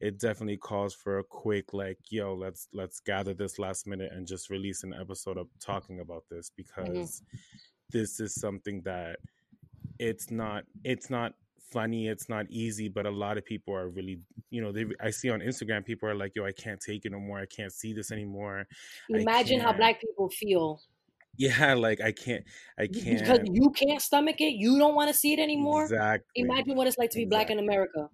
it 0.00 0.18
definitely 0.18 0.56
calls 0.56 0.94
for 0.94 1.18
a 1.18 1.24
quick 1.24 1.74
like, 1.74 1.98
yo, 2.08 2.34
let's 2.34 2.68
let's 2.72 3.00
gather 3.00 3.34
this 3.34 3.58
last 3.58 3.86
minute 3.86 4.12
and 4.12 4.26
just 4.26 4.48
release 4.48 4.82
an 4.82 4.94
episode 4.98 5.36
of 5.36 5.48
talking 5.60 6.00
about 6.00 6.24
this 6.30 6.50
hmm 6.50 6.56
because 6.56 7.22
this 7.92 8.20
is 8.20 8.34
something 8.34 8.80
that 8.84 9.18
it's 9.98 10.30
not 10.30 10.64
it's 10.84 11.10
not 11.10 11.32
funny 11.72 12.08
it's 12.08 12.28
not 12.28 12.46
easy 12.48 12.88
but 12.88 13.06
a 13.06 13.10
lot 13.10 13.38
of 13.38 13.44
people 13.44 13.74
are 13.74 13.88
really 13.90 14.18
you 14.50 14.60
know 14.60 14.72
they 14.72 14.84
i 15.00 15.10
see 15.10 15.30
on 15.30 15.40
instagram 15.40 15.84
people 15.84 16.08
are 16.08 16.14
like 16.14 16.32
yo 16.34 16.44
i 16.44 16.52
can't 16.52 16.80
take 16.80 17.04
it 17.04 17.12
no 17.12 17.20
more 17.20 17.38
i 17.38 17.46
can't 17.46 17.72
see 17.72 17.92
this 17.92 18.10
anymore 18.10 18.66
imagine 19.10 19.60
how 19.60 19.72
black 19.72 20.00
people 20.00 20.28
feel 20.30 20.80
yeah 21.40 21.74
like 21.74 22.00
i 22.00 22.12
can't 22.12 22.44
i 22.78 22.86
can't 22.86 23.20
because 23.20 23.40
you 23.44 23.70
can't 23.70 24.02
stomach 24.02 24.40
it 24.40 24.54
you 24.54 24.78
don't 24.78 24.94
want 24.94 25.08
to 25.08 25.14
see 25.14 25.32
it 25.32 25.38
anymore? 25.38 25.84
Exactly 25.84 26.42
imagine 26.42 26.76
what 26.76 26.86
it's 26.86 26.98
like 26.98 27.10
to 27.10 27.16
be 27.16 27.24
black 27.24 27.50
in 27.50 27.58
america. 27.58 28.08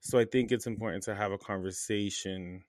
So 0.00 0.18
i 0.18 0.24
think 0.24 0.52
it's 0.52 0.66
important 0.66 1.02
to 1.04 1.14
have 1.14 1.32
a 1.32 1.38
conversation 1.38 2.64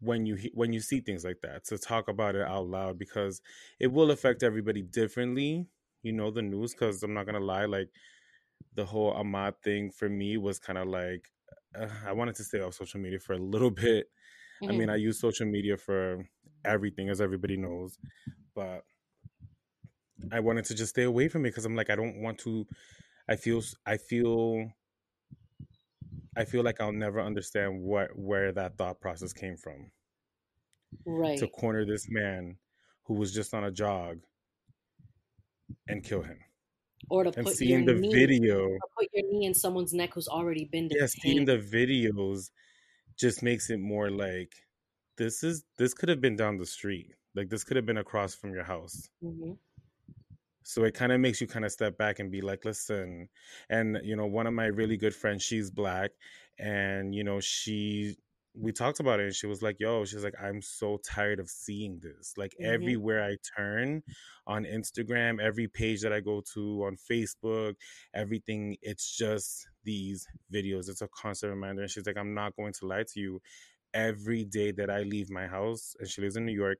when 0.00 0.26
you 0.26 0.36
when 0.54 0.72
you 0.72 0.80
see 0.80 1.00
things 1.00 1.24
like 1.24 1.40
that 1.42 1.64
to 1.66 1.78
talk 1.78 2.08
about 2.08 2.34
it 2.34 2.42
out 2.42 2.66
loud 2.66 2.98
because 2.98 3.40
it 3.78 3.86
will 3.92 4.10
affect 4.10 4.42
everybody 4.42 4.82
differently 4.82 5.66
you 6.02 6.12
know 6.12 6.30
the 6.30 6.42
news 6.42 6.72
because 6.72 7.02
i'm 7.02 7.14
not 7.14 7.24
gonna 7.24 7.38
lie 7.38 7.66
like 7.66 7.88
the 8.74 8.84
whole 8.84 9.14
ahmaud 9.14 9.54
thing 9.62 9.90
for 9.90 10.08
me 10.08 10.36
was 10.36 10.58
kind 10.58 10.78
of 10.78 10.88
like 10.88 11.30
uh, 11.78 11.86
i 12.04 12.12
wanted 12.12 12.34
to 12.34 12.42
stay 12.42 12.60
off 12.60 12.74
social 12.74 12.98
media 12.98 13.20
for 13.20 13.34
a 13.34 13.38
little 13.38 13.70
bit 13.84 14.08
i 14.68 14.72
hmm 14.72 14.78
mean 14.78 14.88
i 14.90 14.96
use 14.96 15.20
social 15.20 15.46
media 15.46 15.76
for 15.76 16.24
everything 16.64 17.08
as 17.08 17.20
everybody 17.20 17.56
knows 17.56 17.98
but 18.54 18.84
i 20.30 20.40
wanted 20.40 20.64
to 20.64 20.74
just 20.74 20.90
stay 20.90 21.02
away 21.04 21.28
from 21.28 21.44
it 21.44 21.50
because 21.50 21.64
i'm 21.64 21.76
like 21.76 21.90
i 21.90 21.96
don't 21.96 22.20
want 22.20 22.38
to 22.38 22.66
i 23.28 23.36
feel 23.36 23.62
I 23.86 23.96
feel 23.98 24.72
I 26.36 26.44
feel 26.44 26.62
like 26.62 26.78
I'll 26.78 26.92
never 26.92 27.22
understand 27.22 27.80
what 27.80 28.14
where 28.18 28.52
that 28.52 28.76
thought 28.76 29.00
process 29.00 29.32
came 29.32 29.56
from. 29.56 29.92
Right. 31.04 31.38
To 31.40 31.46
corner 31.48 31.84
this 31.84 32.08
man 32.08 32.58
who 33.04 33.14
was 33.14 33.34
just 33.34 33.52
on 33.52 33.64
a 33.64 33.70
jog 33.70 34.22
and 35.88 36.02
kill 36.02 36.22
him. 36.22 36.38
Or 37.08 37.24
to 37.24 37.32
and 37.36 37.46
put 37.46 37.56
seeing 37.56 37.84
your 37.84 37.84
the 37.84 37.94
knee, 37.94 38.12
video, 38.12 38.78
put 38.96 39.08
your 39.12 39.30
knee 39.30 39.46
in 39.46 39.54
someone's 39.54 39.92
neck 39.94 40.14
who's 40.14 40.28
already 40.28 40.64
been 40.64 40.88
yeah, 40.90 41.06
seeing 41.06 41.44
detained. 41.44 41.46
the 41.46 41.58
videos 41.58 42.50
just 43.18 43.42
makes 43.42 43.70
it 43.70 43.78
more 43.78 44.10
like 44.10 44.52
this 45.16 45.42
is 45.42 45.64
this 45.78 45.94
could 45.94 46.08
have 46.08 46.20
been 46.20 46.36
down 46.36 46.56
the 46.58 46.66
street. 46.66 47.14
Like 47.34 47.48
this 47.48 47.64
could 47.64 47.76
have 47.76 47.86
been 47.86 47.98
across 47.98 48.34
from 48.34 48.52
your 48.52 48.64
house. 48.64 49.08
Mhm. 49.22 49.58
So 50.64 50.84
it 50.84 50.94
kind 50.94 51.12
of 51.12 51.20
makes 51.20 51.40
you 51.40 51.46
kind 51.46 51.64
of 51.64 51.72
step 51.72 51.98
back 51.98 52.18
and 52.18 52.30
be 52.30 52.40
like, 52.40 52.64
listen. 52.64 53.28
And, 53.68 53.98
you 54.04 54.14
know, 54.14 54.26
one 54.26 54.46
of 54.46 54.54
my 54.54 54.66
really 54.66 54.96
good 54.96 55.14
friends, 55.14 55.42
she's 55.42 55.70
black. 55.70 56.12
And, 56.58 57.14
you 57.14 57.24
know, 57.24 57.40
she, 57.40 58.16
we 58.54 58.72
talked 58.72 59.00
about 59.00 59.18
it 59.20 59.26
and 59.26 59.34
she 59.34 59.46
was 59.46 59.62
like, 59.62 59.76
yo, 59.80 60.04
she's 60.04 60.24
like, 60.24 60.34
I'm 60.40 60.60
so 60.60 60.98
tired 61.02 61.40
of 61.40 61.48
seeing 61.48 62.00
this. 62.00 62.34
Like 62.36 62.54
Mhm. 62.60 62.66
everywhere 62.66 63.24
I 63.24 63.36
turn 63.56 64.02
on 64.46 64.64
Instagram, 64.64 65.40
every 65.40 65.68
page 65.68 66.02
that 66.02 66.12
I 66.12 66.20
go 66.20 66.42
to 66.54 66.84
on 66.84 66.96
Facebook, 66.96 67.76
everything, 68.14 68.76
it's 68.82 69.16
just 69.16 69.68
these 69.84 70.26
videos. 70.52 70.88
It's 70.90 71.00
a 71.02 71.08
constant 71.08 71.50
reminder. 71.54 71.82
And 71.82 71.90
she's 71.90 72.06
like, 72.06 72.18
I'm 72.18 72.34
not 72.34 72.54
going 72.56 72.74
to 72.74 72.86
lie 72.86 73.04
to 73.04 73.20
you. 73.20 73.40
Every 73.94 74.44
day 74.44 74.72
that 74.72 74.90
I 74.90 75.02
leave 75.02 75.30
my 75.30 75.46
house, 75.46 75.94
and 75.98 76.08
she 76.08 76.20
lives 76.22 76.36
in 76.36 76.46
New 76.46 76.54
York, 76.54 76.78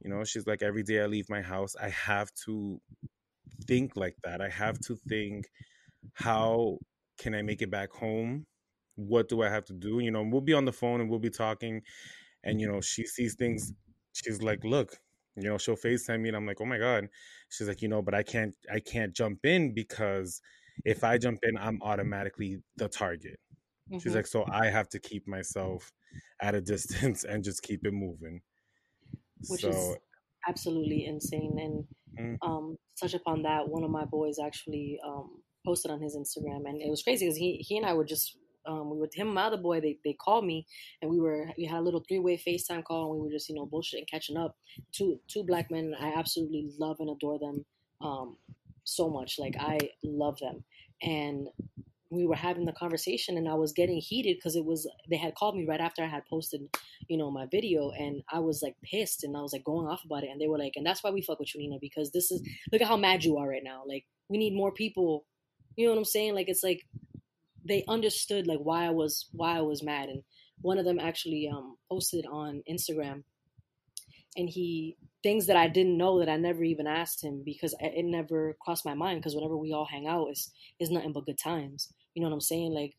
you 0.00 0.10
know, 0.10 0.24
she's 0.24 0.46
like, 0.46 0.62
every 0.62 0.82
day 0.82 1.00
I 1.00 1.06
leave 1.06 1.28
my 1.28 1.42
house, 1.42 1.76
I 1.76 1.90
have 1.90 2.32
to 2.46 2.80
think 3.66 3.96
like 3.96 4.16
that. 4.24 4.40
I 4.40 4.48
have 4.48 4.78
to 4.80 4.96
think, 4.96 5.48
how 6.14 6.78
can 7.18 7.34
I 7.34 7.42
make 7.42 7.62
it 7.62 7.70
back 7.70 7.92
home? 7.92 8.46
What 8.96 9.28
do 9.28 9.42
I 9.42 9.48
have 9.48 9.64
to 9.66 9.72
do? 9.74 10.00
You 10.00 10.10
know, 10.10 10.22
we'll 10.22 10.40
be 10.42 10.54
on 10.54 10.64
the 10.66 10.72
phone 10.72 11.00
and 11.00 11.10
we'll 11.10 11.18
be 11.18 11.30
talking, 11.30 11.82
and 12.44 12.60
you 12.60 12.68
know, 12.68 12.80
she 12.80 13.04
sees 13.06 13.34
things. 13.36 13.72
She's 14.12 14.42
like, 14.42 14.64
look, 14.64 14.98
you 15.36 15.44
know, 15.44 15.58
she'll 15.58 15.76
FaceTime 15.76 16.20
me, 16.22 16.28
and 16.30 16.36
I'm 16.36 16.46
like, 16.46 16.60
oh 16.60 16.66
my 16.66 16.78
god. 16.78 17.08
She's 17.50 17.68
like, 17.68 17.82
you 17.82 17.88
know, 17.88 18.02
but 18.02 18.14
I 18.14 18.22
can't, 18.22 18.54
I 18.70 18.80
can't 18.80 19.14
jump 19.14 19.46
in 19.46 19.74
because 19.74 20.40
if 20.84 21.04
I 21.04 21.18
jump 21.18 21.40
in, 21.44 21.56
I'm 21.58 21.82
automatically 21.82 22.62
the 22.76 22.88
target. 22.88 23.40
She's 23.98 24.14
Mhm. 24.14 24.16
like, 24.16 24.26
so 24.26 24.46
I 24.50 24.66
have 24.68 24.88
to 24.90 25.00
keep 25.00 25.28
myself 25.28 25.92
at 26.40 26.54
a 26.54 26.60
distance 26.62 27.24
and 27.26 27.44
just 27.44 27.62
keep 27.62 27.86
it 27.86 27.92
moving. 27.92 28.42
which 29.46 29.66
so 29.66 29.66
is 29.66 29.98
absolutely 30.48 31.04
insane. 31.04 31.56
And 31.58 31.84
Mm. 32.18 32.40
um, 32.42 32.76
touch 33.00 33.14
upon 33.14 33.42
that, 33.42 33.68
one 33.68 33.84
of 33.84 33.90
my 33.90 34.04
boys 34.04 34.38
actually 34.44 34.98
um, 35.04 35.42
posted 35.66 35.90
on 35.90 36.00
his 36.02 36.16
Instagram, 36.16 36.68
and 36.68 36.80
it 36.80 36.90
was 36.90 37.02
crazy 37.02 37.26
because 37.26 37.36
he 37.38 37.58
he 37.58 37.76
and 37.76 37.86
I 37.86 37.94
were 37.94 38.04
just 38.04 38.36
um, 38.66 38.90
we 38.90 38.98
were 38.98 39.08
him 39.12 39.28
and 39.28 39.34
my 39.34 39.44
other 39.44 39.56
boy. 39.56 39.80
They 39.80 39.98
they 40.04 40.12
called 40.12 40.44
me, 40.44 40.66
and 41.02 41.10
we 41.10 41.20
were 41.20 41.50
we 41.56 41.64
had 41.64 41.78
a 41.78 41.82
little 41.82 42.04
three 42.06 42.18
way 42.18 42.36
Facetime 42.36 42.84
call, 42.84 43.12
and 43.12 43.20
we 43.20 43.26
were 43.26 43.32
just 43.32 43.48
you 43.48 43.54
know 43.54 43.66
bullshitting, 43.66 44.08
catching 44.10 44.36
up. 44.36 44.56
Two 44.92 45.20
two 45.28 45.44
black 45.44 45.70
men. 45.70 45.94
I 46.00 46.12
absolutely 46.16 46.70
love 46.78 46.96
and 47.00 47.10
adore 47.10 47.38
them 47.38 47.64
um, 48.00 48.36
so 48.84 49.08
much. 49.08 49.38
Like 49.38 49.56
I 49.58 49.78
love 50.02 50.38
them, 50.38 50.64
and 51.02 51.48
we 52.10 52.26
were 52.26 52.34
having 52.34 52.64
the 52.64 52.72
conversation 52.72 53.38
and 53.38 53.48
I 53.48 53.54
was 53.54 53.72
getting 53.72 53.98
heated 53.98 54.36
because 54.36 54.56
it 54.56 54.64
was 54.64 54.88
they 55.08 55.16
had 55.16 55.36
called 55.36 55.56
me 55.56 55.64
right 55.64 55.80
after 55.80 56.02
I 56.02 56.08
had 56.08 56.26
posted, 56.26 56.62
you 57.08 57.16
know, 57.16 57.30
my 57.30 57.46
video 57.50 57.92
and 57.92 58.22
I 58.32 58.40
was 58.40 58.62
like 58.62 58.74
pissed 58.82 59.22
and 59.22 59.36
I 59.36 59.40
was 59.42 59.52
like 59.52 59.64
going 59.64 59.86
off 59.86 60.04
about 60.04 60.24
it 60.24 60.30
and 60.30 60.40
they 60.40 60.48
were 60.48 60.58
like, 60.58 60.72
and 60.74 60.84
that's 60.84 61.04
why 61.04 61.10
we 61.10 61.22
fuck 61.22 61.38
with 61.38 61.54
you, 61.54 61.60
Nina, 61.60 61.76
because 61.80 62.10
this 62.10 62.32
is 62.32 62.42
look 62.72 62.82
at 62.82 62.88
how 62.88 62.96
mad 62.96 63.22
you 63.22 63.38
are 63.38 63.48
right 63.48 63.62
now. 63.62 63.84
Like 63.86 64.06
we 64.28 64.38
need 64.38 64.54
more 64.54 64.72
people. 64.72 65.24
You 65.76 65.86
know 65.86 65.92
what 65.92 65.98
I'm 65.98 66.04
saying? 66.04 66.34
Like 66.34 66.48
it's 66.48 66.64
like 66.64 66.84
they 67.64 67.84
understood 67.88 68.46
like 68.46 68.58
why 68.58 68.86
I 68.86 68.90
was 68.90 69.28
why 69.32 69.56
I 69.56 69.60
was 69.60 69.82
mad 69.82 70.08
and 70.08 70.22
one 70.62 70.78
of 70.78 70.84
them 70.84 70.98
actually 70.98 71.48
um 71.48 71.76
posted 71.90 72.26
on 72.26 72.62
Instagram 72.70 73.22
and 74.36 74.48
he 74.48 74.96
things 75.22 75.46
that 75.46 75.56
I 75.56 75.68
didn't 75.68 75.98
know 75.98 76.18
that 76.18 76.28
I 76.28 76.36
never 76.36 76.62
even 76.64 76.86
asked 76.86 77.22
him 77.22 77.42
because 77.44 77.74
it 77.80 78.04
never 78.04 78.56
crossed 78.60 78.86
my 78.86 78.94
mind 78.94 79.20
because 79.20 79.34
whenever 79.34 79.56
we 79.56 79.72
all 79.72 79.84
hang 79.84 80.06
out 80.06 80.28
it's 80.30 80.50
it's 80.78 80.90
nothing 80.90 81.12
but 81.12 81.26
good 81.26 81.38
times. 81.38 81.92
You 82.14 82.22
know 82.22 82.28
what 82.28 82.34
I'm 82.34 82.40
saying? 82.40 82.72
Like 82.72 82.96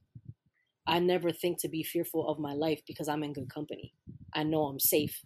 I 0.87 0.99
never 0.99 1.31
think 1.31 1.59
to 1.61 1.69
be 1.69 1.83
fearful 1.83 2.27
of 2.27 2.39
my 2.39 2.53
life 2.53 2.81
because 2.87 3.07
I'm 3.07 3.23
in 3.23 3.33
good 3.33 3.53
company. 3.53 3.93
I 4.33 4.43
know 4.43 4.63
I'm 4.63 4.79
safe. 4.79 5.21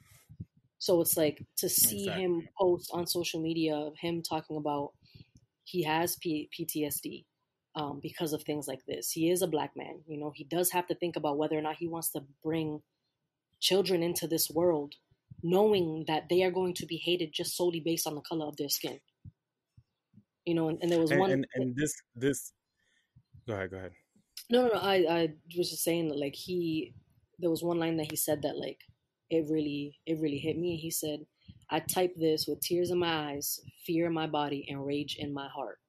So 0.80 1.02
it's 1.02 1.18
like 1.18 1.44
to 1.58 1.70
see 1.70 2.06
him 2.06 2.48
post 2.60 2.92
on 2.94 3.08
social 3.08 3.42
media 3.42 3.76
of 3.76 3.94
him 3.98 4.22
talking 4.22 4.58
about 4.58 4.92
he 5.64 5.82
has 5.84 6.18
P- 6.18 6.50
PTSD 6.58 7.26
um, 7.76 8.00
because 8.02 8.34
of 8.34 8.44
things 8.44 8.68
like 8.68 8.86
this. 8.86 9.12
He 9.12 9.30
is 9.30 9.42
a 9.42 9.48
black 9.48 9.72
man. 9.76 10.02
You 10.08 10.18
know, 10.18 10.32
he 10.34 10.44
does 10.44 10.72
have 10.72 10.88
to 10.88 10.96
think 10.96 11.16
about 11.16 11.38
whether 11.38 11.58
or 11.58 11.62
not 11.62 11.76
he 11.78 11.88
wants 11.88 12.12
to 12.12 12.24
bring 12.44 12.82
children 13.60 14.04
into 14.04 14.28
this 14.28 14.50
world, 14.50 14.94
knowing 15.44 16.06
that 16.08 16.30
they 16.30 16.44
are 16.44 16.52
going 16.52 16.74
to 16.76 16.86
be 16.86 16.98
hated 16.98 17.34
just 17.34 17.56
solely 17.56 17.80
based 17.80 18.08
on 18.08 18.16
the 18.16 18.22
color 18.22 18.46
of 18.46 18.58
their 18.58 18.70
skin. 18.70 19.00
You 20.46 20.54
know, 20.54 20.70
and, 20.70 20.80
and 20.82 20.92
there 20.92 21.00
was 21.00 21.12
and, 21.12 21.20
one. 21.20 21.32
and 21.32 21.46
and 21.56 21.76
this 21.76 21.94
this 22.16 22.54
go 23.48 23.54
ahead, 23.54 23.72
go 23.72 23.78
ahead. 23.78 23.92
No, 24.50 24.68
no, 24.68 24.74
no. 24.74 24.80
I, 24.80 24.96
I 25.10 25.34
was 25.58 25.72
just 25.72 25.84
saying 25.84 26.10
that, 26.10 26.20
like, 26.20 26.36
he, 26.36 26.94
there 27.40 27.50
was 27.50 27.64
one 27.64 27.80
line 27.80 27.98
that 27.98 28.12
he 28.12 28.16
said 28.16 28.44
that, 28.44 28.58
like, 28.58 28.80
it 29.32 29.46
really, 29.50 29.98
it 30.06 30.20
really 30.20 30.38
hit 30.38 30.58
me. 30.58 30.76
He 30.76 30.92
said, 30.92 31.26
I 31.72 31.80
typed 31.80 32.20
this 32.20 32.46
with 32.48 32.62
tears 32.62 32.92
in 32.92 33.00
my 33.00 33.32
eyes, 33.32 33.60
fear 33.86 34.06
in 34.06 34.14
my 34.14 34.28
body, 34.28 34.68
and 34.70 34.86
rage 34.86 35.16
in 35.18 35.34
my 35.34 35.48
heart. 35.48 35.80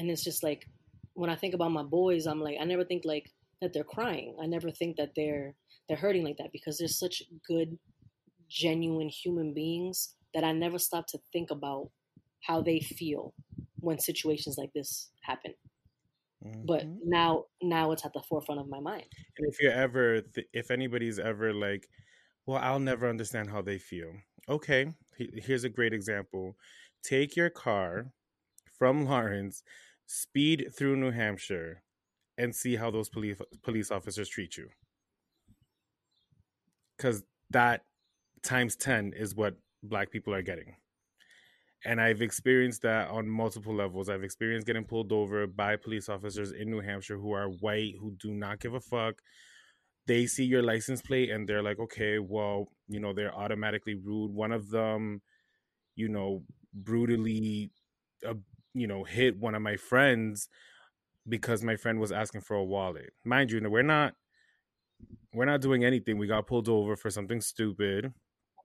And 0.00 0.10
it's 0.10 0.24
just 0.24 0.42
like, 0.44 0.68
when 1.14 1.30
I 1.30 1.36
think 1.36 1.54
about 1.54 1.72
my 1.72 1.84
boys, 1.84 2.26
I'm 2.26 2.40
like, 2.40 2.58
I 2.60 2.64
never 2.64 2.84
think, 2.84 3.04
like, 3.06 3.32
that 3.62 3.74
they're 3.74 3.84
crying. 3.84 4.38
I 4.42 4.46
never 4.48 4.72
think 4.72 4.96
that 4.98 5.12
they're, 5.16 5.54
they're 5.88 5.98
hurting 5.98 6.24
like 6.24 6.38
that 6.38 6.52
because 6.52 6.78
they're 6.78 6.88
such 6.88 7.22
good, 7.46 7.78
genuine 8.48 9.10
human 9.10 9.54
beings 9.54 10.16
that 10.34 10.44
I 10.44 10.52
never 10.52 10.78
stop 10.78 11.06
to 11.08 11.20
think 11.32 11.50
about 11.50 11.92
how 12.42 12.62
they 12.62 12.80
feel 12.80 13.34
when 13.80 13.98
situations 14.00 14.56
like 14.58 14.72
this 14.74 15.12
happen 15.22 15.54
but 16.62 16.86
Mhm. 16.86 17.02
now 17.02 17.46
now 17.62 17.92
it's 17.92 18.04
at 18.04 18.12
the 18.12 18.22
forefront 18.28 18.60
of 18.60 18.68
my 18.68 18.80
mind 18.80 19.14
And 19.36 19.46
if 19.48 19.60
you're 19.60 19.72
ever, 19.72 20.20
th- 20.22 20.48
if 20.52 20.70
anybody's 20.70 21.18
ever 21.18 21.52
like, 21.52 21.88
well, 22.46 22.58
I'll 22.58 22.80
never 22.80 23.08
understand 23.08 23.50
how 23.50 23.62
they 23.62 23.78
feel. 23.78 24.14
Okay, 24.48 24.94
here's 25.16 25.64
a 25.64 25.68
great 25.70 25.92
example. 25.94 26.56
Take 27.02 27.36
your 27.36 27.50
car 27.50 28.12
from 28.78 29.06
Lawrence, 29.06 29.62
speed 30.12 30.70
through 30.76 30.96
New 30.96 31.12
Hampshire, 31.12 31.82
and 32.36 32.54
see 32.54 32.74
how 32.74 32.90
those 32.90 33.08
police 33.08 33.38
police 33.62 33.92
officers 33.92 34.28
treat 34.28 34.56
you. 34.56 34.68
Because 36.96 37.22
that 37.50 37.84
times 38.42 38.74
ten 38.74 39.12
is 39.14 39.36
what 39.36 39.54
Black 39.82 40.10
people 40.10 40.34
are 40.34 40.42
getting. 40.42 40.74
And 41.84 42.00
I've 42.00 42.22
experienced 42.22 42.82
that 42.82 43.08
on 43.08 43.28
multiple 43.28 43.74
levels. 43.74 44.08
I've 44.08 44.24
experienced 44.24 44.66
getting 44.66 44.84
pulled 44.84 45.12
over 45.12 45.46
by 45.46 45.76
police 45.76 46.08
officers 46.08 46.52
in 46.52 46.70
New 46.70 46.80
Hampshire 46.80 47.16
who 47.16 47.32
are 47.32 47.48
white, 47.48 47.94
who 47.98 48.16
do 48.18 48.34
not 48.34 48.60
give 48.60 48.74
a 48.74 48.80
fuck. 48.80 49.22
They 50.06 50.26
see 50.26 50.44
your 50.44 50.62
license 50.62 51.00
plate 51.00 51.30
and 51.30 51.48
they're 51.48 51.62
like, 51.62 51.78
okay, 51.78 52.18
well, 52.18 52.66
you 52.88 53.00
know, 53.00 53.14
they're 53.14 53.34
automatically 53.34 53.94
rude. 53.94 54.32
One 54.32 54.52
of 54.52 54.68
them, 54.70 55.22
you 55.94 56.08
know, 56.08 56.42
brutally, 56.74 57.70
uh, 58.28 58.34
you 58.74 58.86
know, 58.86 59.04
hit 59.04 59.38
one 59.38 59.54
of 59.54 59.62
my 59.62 59.76
friends 59.76 60.48
because 61.28 61.62
my 61.62 61.76
friend 61.76 62.00
was 62.00 62.12
asking 62.12 62.42
for 62.42 62.56
a 62.56 62.64
wallet. 62.64 63.12
Mind 63.24 63.50
you, 63.50 63.60
we're 63.70 63.82
not, 63.82 64.14
we're 65.32 65.44
not 65.44 65.60
doing 65.60 65.84
anything. 65.84 66.18
We 66.18 66.26
got 66.26 66.46
pulled 66.46 66.68
over 66.68 66.96
for 66.96 67.10
something 67.10 67.40
stupid. 67.40 68.12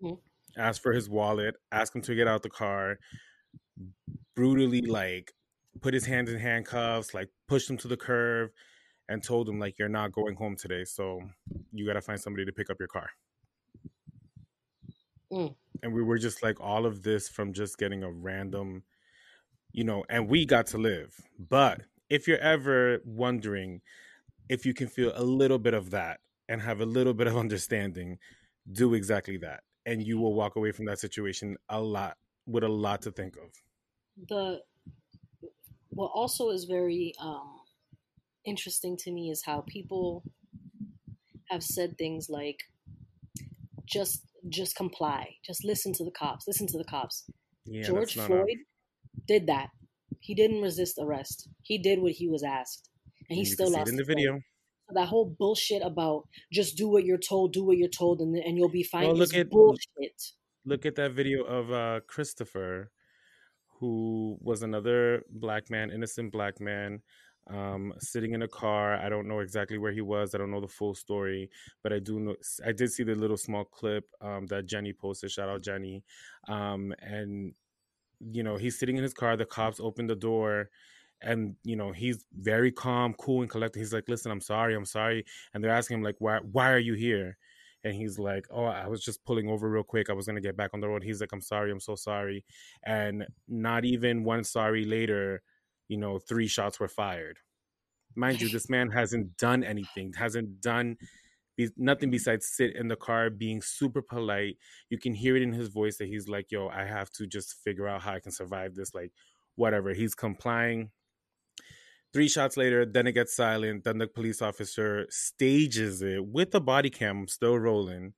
Mhm. 0.01 0.21
Asked 0.57 0.81
for 0.81 0.93
his 0.93 1.09
wallet. 1.09 1.55
Asked 1.71 1.95
him 1.95 2.01
to 2.03 2.15
get 2.15 2.27
out 2.27 2.43
the 2.43 2.49
car. 2.49 2.99
Brutally, 4.35 4.81
like, 4.81 5.33
put 5.81 5.93
his 5.93 6.05
hands 6.05 6.29
in 6.31 6.39
handcuffs. 6.39 7.13
Like, 7.13 7.29
pushed 7.47 7.69
him 7.69 7.77
to 7.77 7.87
the 7.87 7.97
curb, 7.97 8.51
and 9.09 9.23
told 9.23 9.49
him 9.49 9.59
like, 9.59 9.79
"You're 9.79 9.89
not 9.89 10.11
going 10.11 10.35
home 10.35 10.55
today. 10.57 10.83
So 10.85 11.21
you 11.71 11.85
got 11.85 11.93
to 11.93 12.01
find 12.01 12.19
somebody 12.19 12.45
to 12.45 12.51
pick 12.53 12.69
up 12.69 12.79
your 12.79 12.87
car." 12.89 13.09
Mm. 15.31 15.55
And 15.83 15.93
we 15.93 16.03
were 16.03 16.17
just 16.17 16.43
like, 16.43 16.59
all 16.59 16.85
of 16.85 17.03
this 17.03 17.29
from 17.29 17.53
just 17.53 17.77
getting 17.77 18.03
a 18.03 18.11
random, 18.11 18.83
you 19.75 19.83
know, 19.83 20.05
and 20.09 20.29
we 20.29 20.45
got 20.45 20.67
to 20.67 20.77
live. 20.77 21.13
But 21.38 21.81
if 22.09 22.27
you're 22.29 22.39
ever 22.39 23.01
wondering 23.05 23.81
if 24.47 24.65
you 24.65 24.73
can 24.73 24.88
feel 24.88 25.11
a 25.15 25.23
little 25.23 25.59
bit 25.59 25.73
of 25.73 25.91
that 25.91 26.21
and 26.47 26.61
have 26.61 26.79
a 26.79 26.85
little 26.85 27.13
bit 27.13 27.27
of 27.27 27.35
understanding, 27.45 28.17
do 28.71 28.93
exactly 28.93 29.38
that. 29.39 29.63
And 29.85 30.01
you 30.01 30.17
will 30.17 30.33
walk 30.33 30.55
away 30.55 30.71
from 30.71 30.85
that 30.85 30.99
situation 30.99 31.57
a 31.69 31.81
lot 31.81 32.17
with 32.47 32.63
a 32.63 32.69
lot 32.69 33.01
to 33.03 33.11
think 33.11 33.35
of. 33.35 33.51
the 34.29 34.61
what 35.89 36.11
also 36.13 36.49
is 36.51 36.65
very 36.65 37.13
um 37.19 37.59
interesting 38.45 38.95
to 38.97 39.11
me 39.11 39.29
is 39.31 39.43
how 39.45 39.63
people 39.67 40.23
have 41.49 41.63
said 41.63 41.97
things 41.97 42.29
like 42.29 42.63
just 43.85 44.23
just 44.49 44.75
comply 44.75 45.35
just 45.45 45.65
listen 45.65 45.91
to 45.93 46.03
the 46.05 46.11
cops 46.11 46.47
listen 46.47 46.67
to 46.67 46.77
the 46.77 46.83
cops 46.83 47.25
Yeah, 47.65 47.83
george 47.83 48.13
floyd 48.15 48.57
did 49.27 49.47
that 49.47 49.69
he 50.19 50.33
didn't 50.33 50.61
resist 50.61 50.97
arrest 51.01 51.49
he 51.63 51.77
did 51.77 51.99
what 51.99 52.11
he 52.11 52.27
was 52.27 52.43
asked 52.43 52.89
and 53.29 53.38
he 53.38 53.43
You 53.43 53.45
still 53.45 53.71
lost 53.71 53.88
it 53.88 53.91
in 53.91 53.97
the 53.97 54.03
video. 54.03 54.39
So 54.88 54.93
that 54.93 55.07
whole 55.07 55.35
bullshit 55.39 55.81
about 55.83 56.27
just 56.51 56.77
do 56.77 56.88
what 56.88 57.05
you're 57.05 57.17
told, 57.17 57.53
do 57.53 57.63
what 57.63 57.77
you're 57.77 57.88
told, 57.88 58.21
and 58.21 58.35
and 58.35 58.57
you'll 58.57 58.69
be 58.69 58.83
fine 58.83 59.03
Well, 59.03 59.13
is 59.13 59.19
look 59.19 59.33
at 59.33 59.49
bullshit. 59.49 60.21
look 60.63 60.85
at 60.85 60.95
that 60.95 61.13
video 61.13 61.43
of 61.43 61.71
uh, 61.71 62.01
Christopher, 62.07 62.91
who 63.79 64.38
was 64.41 64.61
another 64.61 65.23
black 65.29 65.69
man, 65.71 65.89
innocent 65.89 66.31
black 66.31 66.59
man, 66.59 67.01
um, 67.49 67.93
sitting 67.97 68.33
in 68.33 68.43
a 68.43 68.47
car. 68.47 68.95
I 68.95 69.09
don't 69.09 69.27
know 69.27 69.39
exactly 69.39 69.79
where 69.79 69.91
he 69.91 70.01
was. 70.01 70.35
I 70.35 70.38
don't 70.38 70.51
know 70.51 70.61
the 70.61 70.67
full 70.67 70.93
story, 70.93 71.49
but 71.81 71.91
I 71.91 71.97
do 71.97 72.19
know. 72.19 72.35
I 72.63 72.71
did 72.71 72.91
see 72.91 73.03
the 73.03 73.15
little 73.15 73.38
small 73.38 73.65
clip 73.65 74.05
um, 74.21 74.45
that 74.47 74.67
Jenny 74.67 74.93
posted. 74.93 75.31
Shout 75.31 75.49
out 75.49 75.63
Jenny, 75.63 76.03
um, 76.47 76.93
and 76.99 77.53
you 78.19 78.43
know 78.43 78.58
he's 78.58 78.78
sitting 78.80 78.97
in 78.97 79.04
his 79.04 79.13
car. 79.13 79.38
The 79.38 79.45
cops 79.45 79.80
open 79.80 80.08
the 80.08 80.15
door. 80.15 80.69
And 81.21 81.56
you 81.63 81.75
know 81.78 81.91
he's 81.93 82.25
very 82.34 82.71
calm, 82.71 83.13
cool, 83.15 83.41
and 83.41 83.49
collected. 83.49 83.80
He's 83.80 83.93
like, 83.93 84.10
"Listen, 84.10 84.32
I'm 84.32 84.41
sorry, 84.41 84.75
I'm 84.75 84.86
sorry." 84.86 85.25
And 85.54 85.63
they're 85.63 85.71
asking 85.71 85.97
him 85.97 86.04
like, 86.04 86.17
"Why? 86.19 86.39
Why 86.39 86.71
are 86.71 86.78
you 86.80 86.93
here?" 86.93 87.38
and 87.86 87.93
he's 87.95 88.19
like, 88.19 88.45
"Oh, 88.51 88.65
I 88.65 88.88
was 88.88 89.04
just 89.04 89.23
pulling 89.25 89.47
over 89.49 89.69
real 89.69 89.84
quick. 89.84 90.10
I 90.10 90.13
was 90.13 90.25
gonna 90.28 90.41
get 90.41 90.58
back 90.58 90.71
on 90.73 90.82
the 90.82 90.89
road." 90.89 91.04
He's 91.04 91.21
like, 91.21 91.32
"I'm 91.32 91.41
sorry, 91.41 91.71
I'm 91.71 91.80
so 91.80 91.95
sorry," 91.95 92.43
and 92.84 93.25
not 93.47 93.86
even 93.86 94.23
one 94.25 94.43
sorry 94.43 94.86
later, 94.86 95.41
you 95.88 95.97
know, 95.97 96.19
three 96.19 96.47
shots 96.47 96.80
were 96.80 96.88
fired. 96.89 97.39
Mind 98.15 98.41
you, 98.41 98.49
this 98.49 98.69
man 98.69 98.91
hasn't 98.91 99.38
done 99.38 99.63
anything, 99.63 100.13
hasn't 100.13 100.62
done 100.62 100.97
be- 101.55 101.69
nothing 101.77 102.09
besides 102.09 102.47
sit 102.47 102.75
in 102.75 102.87
the 102.87 102.95
car 102.95 103.29
being 103.29 103.61
super 103.61 104.01
polite. 104.01 104.57
You 104.89 104.97
can 104.97 105.13
hear 105.13 105.35
it 105.35 105.41
in 105.41 105.53
his 105.53 105.69
voice 105.69 105.97
that 105.97 106.07
he's 106.07 106.27
like, 106.27 106.51
"Yo, 106.51 106.67
I 106.67 106.85
have 106.85 107.11
to 107.11 107.27
just 107.27 107.55
figure 107.63 107.87
out 107.87 108.01
how 108.01 108.13
I 108.13 108.19
can 108.19 108.31
survive 108.31 108.75
this." 108.75 108.93
Like, 108.93 109.11
whatever. 109.55 109.93
He's 109.93 110.15
complying. 110.15 110.91
Three 112.13 112.29
shots 112.29 112.55
later, 112.55 112.85
then 112.85 113.07
it 113.07 113.11
gets 113.11 113.35
silent. 113.35 113.83
Then 113.83 113.97
the 113.97 114.07
police 114.07 114.41
officer 114.41 115.05
stages 115.09 116.01
it 116.01 116.25
with 116.25 116.51
the 116.51 116.61
body 116.61 116.89
cam 116.89 117.27
still 117.27 117.59
rolling. 117.59 118.13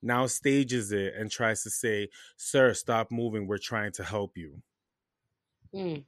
Now 0.00 0.26
stages 0.26 0.92
it 0.92 1.14
and 1.16 1.30
tries 1.30 1.62
to 1.64 1.70
say, 1.70 2.08
Sir, 2.36 2.74
stop 2.74 3.10
moving. 3.10 3.46
We're 3.46 3.58
trying 3.58 3.92
to 3.92 4.04
help 4.04 4.36
you. 4.36 4.62
Mm. 5.74 6.04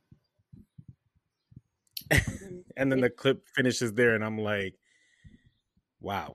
And 2.77 2.91
then 2.91 3.01
the 3.01 3.11
clip 3.11 3.47
finishes 3.55 3.93
there, 3.93 4.15
and 4.15 4.25
I'm 4.25 4.39
like, 4.39 4.75
wow. 6.01 6.35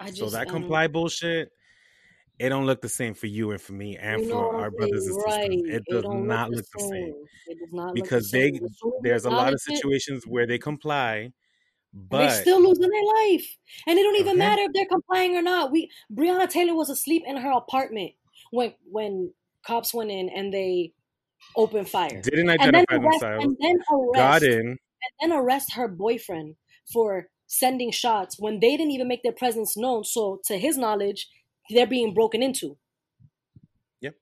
I 0.00 0.08
just 0.08 0.18
so 0.18 0.30
that 0.30 0.48
comply 0.48 0.88
bullshit, 0.88 1.50
it 2.38 2.48
don't 2.50 2.66
look 2.66 2.82
the 2.82 2.88
same 2.88 3.14
for 3.14 3.26
you 3.26 3.50
and 3.52 3.60
for 3.60 3.72
me 3.72 3.96
and 3.96 4.20
you 4.20 4.28
know 4.28 4.36
for 4.36 4.54
our 4.60 4.70
brothers 4.70 5.06
and 5.06 5.14
saying? 5.14 5.14
sisters. 5.14 5.46
right? 5.48 5.76
It 5.76 5.84
does 5.88 6.02
don't 6.02 6.26
not 6.26 6.50
look 6.50 6.64
the 6.72 6.78
same. 6.80 7.14
It 7.46 7.58
does 7.60 7.72
not 7.72 7.94
Because 7.94 8.32
look 8.32 8.32
the 8.32 8.38
they 8.38 8.46
same. 8.48 8.64
As 8.64 8.78
soon 8.78 8.92
as 8.98 9.02
we 9.04 9.10
there's 9.10 9.24
a 9.24 9.30
lot 9.30 9.52
of 9.52 9.60
acknowledge 9.60 9.60
it, 9.68 9.74
situations 9.74 10.26
where 10.26 10.46
they 10.46 10.58
comply, 10.58 11.32
but 11.94 12.18
they 12.18 12.28
still 12.28 12.60
losing 12.62 12.90
their 12.90 13.30
life, 13.30 13.56
and 13.86 13.98
it 13.98 14.02
don't 14.02 14.16
even 14.16 14.36
Okay. 14.36 14.38
matter 14.38 14.62
if 14.62 14.72
they're 14.74 14.86
complying 14.86 15.36
or 15.36 15.42
not. 15.42 15.72
We 15.72 15.90
Breonna 16.12 16.48
Taylor 16.48 16.74
was 16.74 16.90
asleep 16.90 17.22
in 17.26 17.36
her 17.36 17.52
apartment 17.52 18.12
when 18.50 18.74
when 18.90 19.32
cops 19.66 19.94
went 19.94 20.10
in 20.10 20.28
and 20.28 20.52
they 20.52 20.92
opened 21.56 21.88
fire, 21.88 22.22
didn't 22.22 22.50
and 22.58 22.72
then 22.74 22.84
identify 22.84 22.98
arrest 22.98 23.20
themselves, 23.20 23.46
and 23.46 23.56
then 23.60 23.76
got 24.14 24.42
arrest 24.42 24.44
in. 24.44 24.66
and 25.20 25.30
then 25.30 25.38
arrest 25.38 25.72
her 25.74 25.88
boyfriend 25.88 26.56
for 26.92 27.28
sending 27.46 27.90
shots 27.90 28.38
when 28.38 28.60
they 28.60 28.76
didn't 28.76 28.92
even 28.92 29.08
make 29.08 29.22
their 29.22 29.32
presence 29.32 29.76
known. 29.76 30.04
So, 30.04 30.40
to 30.46 30.58
his 30.58 30.78
knowledge, 30.78 31.28
they're 31.70 31.86
being 31.86 32.14
broken 32.14 32.42
into. 32.42 32.78
Yep. 34.00 34.16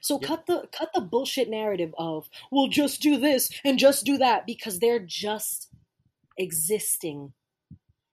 So 0.00 0.18
Yep. 0.18 0.28
cut 0.28 0.46
the 0.46 0.68
cut 0.72 0.90
the 0.94 1.00
bullshit 1.00 1.48
narrative 1.48 1.94
of 1.98 2.28
we'll 2.50 2.68
just 2.68 3.00
do 3.02 3.18
this 3.18 3.50
and 3.64 3.78
just 3.78 4.04
do 4.04 4.18
that 4.18 4.46
because 4.46 4.78
they're 4.80 4.98
just 5.04 5.70
existing 6.38 7.34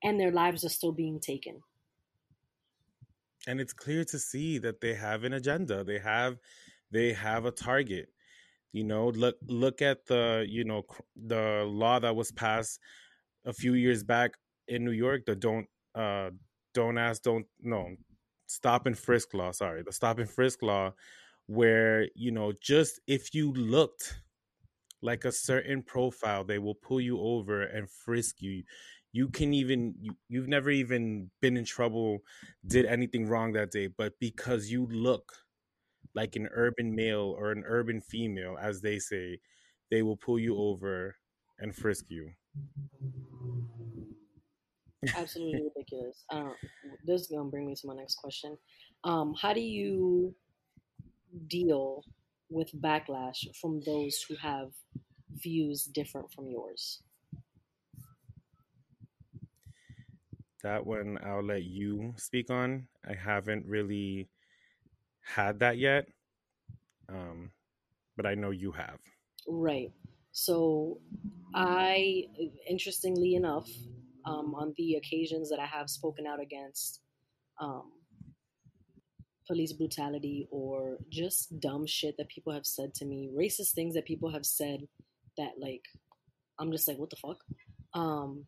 and 0.03 0.19
their 0.19 0.31
lives 0.31 0.65
are 0.65 0.69
still 0.69 0.91
being 0.93 1.19
taken. 1.19 1.63
and 3.47 3.59
it's 3.61 3.73
clear 3.73 4.03
to 4.05 4.19
see 4.19 4.57
that 4.59 4.81
they 4.81 4.93
have 4.93 5.23
an 5.23 5.33
agenda 5.33 5.83
they 5.83 5.99
have 5.99 6.37
they 6.91 7.13
have 7.13 7.45
a 7.45 7.51
target 7.51 8.09
you 8.73 8.83
know 8.83 9.09
look 9.09 9.37
look 9.47 9.81
at 9.81 10.05
the 10.07 10.45
you 10.49 10.63
know 10.63 10.83
cr- 10.83 11.01
the 11.15 11.65
law 11.67 11.99
that 11.99 12.15
was 12.15 12.31
passed 12.31 12.79
a 13.47 13.53
few 13.53 13.73
years 13.73 14.03
back 14.03 14.31
in 14.67 14.85
new 14.85 14.91
york 14.91 15.25
the 15.25 15.35
don't 15.35 15.67
uh 15.95 16.29
don't 16.75 16.97
ask 16.99 17.23
don't 17.23 17.47
no 17.61 17.89
stop 18.47 18.85
and 18.85 18.97
frisk 18.97 19.33
law 19.33 19.51
sorry 19.51 19.81
the 19.81 19.91
stop 19.91 20.19
and 20.19 20.29
frisk 20.29 20.61
law 20.61 20.93
where 21.47 22.07
you 22.13 22.31
know 22.31 22.53
just 22.61 22.99
if 23.07 23.33
you 23.33 23.51
looked 23.53 24.21
like 25.01 25.25
a 25.25 25.31
certain 25.31 25.81
profile 25.81 26.43
they 26.43 26.59
will 26.59 26.75
pull 26.75 26.99
you 26.99 27.19
over 27.19 27.63
and 27.63 27.89
frisk 27.89 28.41
you. 28.41 28.63
You 29.13 29.29
can 29.29 29.53
even 29.53 29.95
you, 29.99 30.15
you've 30.27 30.47
never 30.47 30.69
even 30.69 31.31
been 31.41 31.57
in 31.57 31.65
trouble 31.65 32.19
did 32.67 32.85
anything 32.85 33.27
wrong 33.27 33.53
that 33.53 33.71
day 33.71 33.87
but 33.87 34.13
because 34.19 34.69
you 34.69 34.85
look 34.87 35.33
like 36.13 36.35
an 36.35 36.47
urban 36.53 36.93
male 36.95 37.35
or 37.37 37.51
an 37.51 37.63
urban 37.65 38.01
female 38.01 38.57
as 38.61 38.81
they 38.81 38.99
say 38.99 39.39
they 39.89 40.01
will 40.03 40.17
pull 40.17 40.37
you 40.37 40.57
over 40.57 41.15
and 41.59 41.75
frisk 41.75 42.05
you 42.09 42.29
Absolutely 45.15 45.63
ridiculous. 45.75 46.23
Um, 46.31 46.53
this 47.05 47.21
is 47.21 47.27
gonna 47.27 47.49
bring 47.49 47.65
me 47.67 47.75
to 47.75 47.87
my 47.87 47.95
next 47.95 48.15
question. 48.15 48.57
Um, 49.03 49.33
how 49.39 49.53
do 49.53 49.61
you 49.61 50.35
deal 51.47 52.03
with 52.49 52.69
backlash 52.81 53.45
from 53.59 53.81
those 53.85 54.21
who 54.27 54.35
have 54.35 54.71
views 55.43 55.83
different 55.83 56.31
from 56.33 56.47
yours? 56.47 57.01
that 60.63 60.85
one 60.85 61.17
i'll 61.23 61.43
let 61.43 61.63
you 61.63 62.13
speak 62.17 62.49
on 62.49 62.87
i 63.07 63.13
haven't 63.13 63.65
really 63.65 64.27
had 65.21 65.59
that 65.59 65.77
yet 65.77 66.07
um 67.09 67.51
but 68.15 68.25
i 68.25 68.33
know 68.35 68.51
you 68.51 68.71
have 68.71 68.99
Right. 69.47 69.91
So, 70.39 70.99
I, 71.55 72.25
interestingly 72.69 73.33
enough, 73.33 73.67
um, 74.23 74.53
on 74.53 74.71
the 74.77 74.93
occasions 74.93 75.49
that 75.49 75.57
I 75.59 75.65
have 75.65 75.89
spoken 75.89 76.27
out 76.27 76.39
against 76.39 77.01
um, 77.59 77.91
police 79.47 79.73
brutality 79.73 80.47
or 80.51 80.99
just 81.09 81.59
dumb 81.59 81.87
shit 81.87 82.17
that 82.19 82.29
people 82.29 82.53
have 82.53 82.67
said 82.67 82.93
to 82.95 83.05
me, 83.05 83.31
racist 83.35 83.71
things 83.71 83.95
that 83.95 84.05
people 84.05 84.29
have 84.29 84.45
said 84.45 84.81
that, 85.37 85.53
like, 85.59 85.81
I'm 86.59 86.71
just 86.71 86.87
like, 86.87 86.99
what 86.99 87.09
the 87.09 87.15
fuck? 87.15 87.37
Um, 87.95 88.45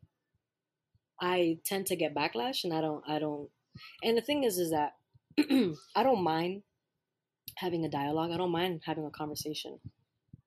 I 1.20 1.58
tend 1.66 1.88
to 1.88 1.96
get 1.96 2.14
backlash, 2.14 2.66
and 2.66 2.74
I 2.74 2.82
don't, 2.82 3.04
I 3.08 3.18
don't. 3.18 3.50
And 4.04 4.16
the 4.16 4.22
thing 4.22 4.44
is, 4.44 4.60
is 4.60 4.70
that 4.70 4.92
I 5.96 6.04
don't 6.04 6.24
mind 6.24 6.62
having 7.56 7.84
a 7.84 7.90
dialogue. 7.90 8.30
I 8.32 8.38
don't 8.38 8.52
mind 8.52 8.84
having 8.86 9.06
a 9.06 9.10
conversation. 9.10 9.80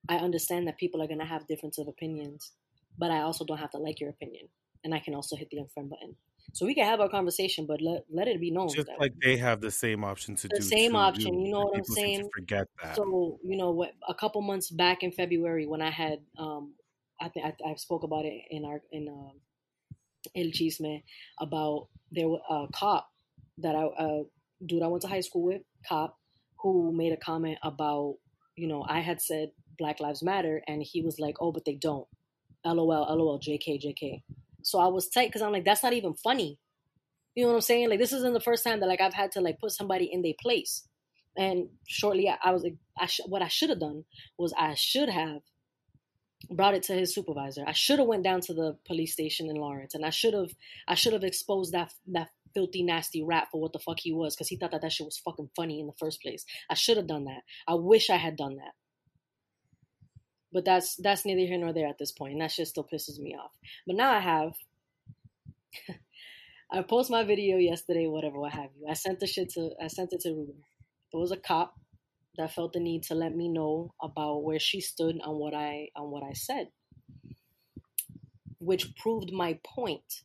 I 0.08 0.16
understand 0.16 0.66
that 0.68 0.78
people 0.78 1.02
are 1.02 1.06
going 1.06 1.20
to 1.20 1.24
have 1.26 1.46
difference 1.46 1.78
of 1.78 1.88
opinions, 1.88 2.52
but 2.98 3.10
I 3.10 3.20
also 3.22 3.44
don't 3.44 3.58
have 3.58 3.70
to 3.70 3.78
like 3.78 4.00
your 4.00 4.10
opinion. 4.10 4.48
And 4.84 4.94
I 4.94 4.98
can 5.00 5.14
also 5.14 5.36
hit 5.36 5.48
the 5.50 5.58
unfriend 5.58 5.90
button. 5.90 6.16
So 6.52 6.66
we 6.66 6.74
can 6.74 6.86
have 6.86 7.00
our 7.00 7.08
conversation, 7.08 7.66
but 7.66 7.80
let, 7.80 8.04
let 8.10 8.28
it 8.28 8.40
be 8.40 8.50
known 8.50 8.68
just 8.74 8.88
that 8.88 8.98
like 8.98 9.12
they 9.22 9.36
have 9.36 9.60
the 9.60 9.70
same 9.70 10.04
option 10.04 10.34
to 10.36 10.48
The 10.48 10.56
do 10.56 10.62
The 10.62 10.62
same 10.62 10.96
option, 10.96 11.40
you 11.40 11.50
know 11.52 11.60
and 11.60 11.68
what 11.68 11.76
I'm 11.78 11.82
people 11.82 11.94
seem 11.96 12.12
to 12.12 12.22
saying? 12.22 12.30
forget 12.34 12.66
that 12.82 12.96
So 12.96 13.38
you 13.42 13.56
know 13.56 13.70
what? 13.70 13.92
A 14.08 14.14
couple 14.14 14.42
months 14.42 14.70
back 14.70 15.02
in 15.02 15.12
February, 15.12 15.66
when 15.66 15.80
I 15.82 15.90
had, 15.90 16.18
um, 16.38 16.74
I 17.20 17.28
think 17.28 17.46
I, 17.46 17.70
I 17.70 17.74
spoke 17.76 18.02
about 18.02 18.24
it 18.24 18.42
in 18.50 18.64
our 18.64 18.82
in 18.90 19.08
um, 19.08 19.40
El 20.34 20.50
Chisme 20.52 21.02
about 21.40 21.88
there 22.10 22.28
was 22.28 22.40
a 22.50 22.72
cop 22.72 23.10
that 23.58 23.74
I 23.74 23.84
uh, 23.84 24.22
dude 24.64 24.82
I 24.82 24.88
went 24.88 25.02
to 25.02 25.08
high 25.08 25.20
school 25.20 25.42
with 25.44 25.62
cop 25.88 26.18
who 26.60 26.92
made 26.92 27.12
a 27.12 27.16
comment 27.16 27.58
about 27.62 28.16
you 28.56 28.68
know 28.68 28.84
I 28.88 29.00
had 29.00 29.20
said 29.20 29.52
Black 29.78 30.00
Lives 30.00 30.22
Matter 30.22 30.62
and 30.66 30.82
he 30.82 31.02
was 31.02 31.18
like 31.18 31.36
oh 31.40 31.52
but 31.52 31.64
they 31.64 31.74
don't 31.74 32.06
LOL 32.64 32.86
LOL 32.86 33.40
JK 33.40 33.84
JK 33.84 34.22
so 34.62 34.78
I 34.78 34.86
was 34.86 35.08
tight 35.08 35.28
because 35.28 35.42
I'm 35.42 35.52
like 35.52 35.64
that's 35.64 35.82
not 35.82 35.92
even 35.92 36.14
funny 36.14 36.58
you 37.34 37.44
know 37.44 37.50
what 37.50 37.56
I'm 37.56 37.60
saying 37.62 37.90
like 37.90 37.98
this 37.98 38.12
isn't 38.12 38.34
the 38.34 38.40
first 38.40 38.64
time 38.64 38.80
that 38.80 38.88
like 38.88 39.00
I've 39.00 39.14
had 39.14 39.32
to 39.32 39.40
like 39.40 39.58
put 39.58 39.72
somebody 39.72 40.08
in 40.12 40.22
their 40.22 40.34
place 40.40 40.86
and 41.36 41.68
shortly 41.86 42.28
I, 42.28 42.36
I 42.44 42.52
was 42.52 42.62
like 42.62 42.76
I 42.98 43.06
sh- 43.06 43.20
what 43.26 43.42
I 43.42 43.48
should 43.48 43.70
have 43.70 43.80
done 43.80 44.04
was 44.38 44.54
I 44.56 44.74
should 44.74 45.08
have 45.08 45.40
brought 46.50 46.74
it 46.74 46.82
to 46.84 46.94
his 46.94 47.14
supervisor. 47.14 47.64
I 47.66 47.72
should 47.72 47.98
have 47.98 48.08
went 48.08 48.24
down 48.24 48.40
to 48.42 48.54
the 48.54 48.76
police 48.86 49.12
station 49.12 49.48
in 49.48 49.56
Lawrence, 49.56 49.94
and 49.94 50.04
I 50.04 50.10
should 50.10 50.34
have 50.34 50.50
I 50.88 50.94
should 50.94 51.12
have 51.12 51.24
exposed 51.24 51.72
that 51.72 51.92
that 52.08 52.28
filthy 52.54 52.82
nasty 52.82 53.22
rat 53.22 53.48
for 53.50 53.60
what 53.60 53.72
the 53.72 53.78
fuck 53.78 53.98
he 54.00 54.12
was, 54.12 54.34
because 54.34 54.48
he 54.48 54.56
thought 54.56 54.72
that 54.72 54.82
that 54.82 54.92
shit 54.92 55.06
was 55.06 55.18
fucking 55.18 55.50
funny 55.56 55.80
in 55.80 55.86
the 55.86 55.92
first 55.98 56.20
place. 56.20 56.44
I 56.68 56.74
should 56.74 56.96
have 56.96 57.06
done 57.06 57.24
that. 57.24 57.42
I 57.66 57.74
wish 57.74 58.10
I 58.10 58.16
had 58.16 58.36
done 58.36 58.56
that. 58.56 58.72
But 60.52 60.64
that's 60.66 60.96
that's 60.96 61.26
neither 61.26 61.42
here 61.46 61.58
nor 61.58 61.72
there 61.74 61.88
at 61.88 61.98
this 61.98 62.12
point, 62.12 62.34
and 62.34 62.42
that 62.42 62.52
shit 62.52 62.68
still 62.68 62.88
pisses 62.92 63.18
me 63.20 63.36
off. 63.36 63.52
But 63.86 63.96
now 63.96 64.12
I 64.12 64.20
have. 64.20 64.54
I 66.72 66.82
post 66.82 67.10
my 67.10 67.24
video 67.24 67.58
yesterday, 67.58 68.08
whatever, 68.08 68.38
what 68.40 68.52
have 68.52 68.70
you. 68.80 68.88
I 68.88 68.94
sent 68.94 69.20
the 69.20 69.26
shit 69.28 69.50
to 69.54 69.72
I 69.82 69.88
sent 69.88 70.12
it 70.12 70.20
to 70.22 70.30
Ruben. 70.30 70.62
There 71.12 71.20
was 71.20 71.32
a 71.32 71.38
cop 71.38 71.74
that 72.38 72.52
felt 72.54 72.72
the 72.74 72.80
need 72.80 73.04
to 73.04 73.14
let 73.14 73.36
me 73.36 73.48
know 73.48 73.94
about 74.02 74.44
where 74.44 74.58
she 74.60 74.80
stood 74.80 75.20
on 75.22 75.36
what 75.38 75.54
I 75.54 75.88
on 75.96 76.10
what 76.10 76.24
I 76.24 76.34
said. 76.34 76.68
which 78.58 78.96
proved 78.96 79.32
my 79.32 79.58
point 79.64 80.22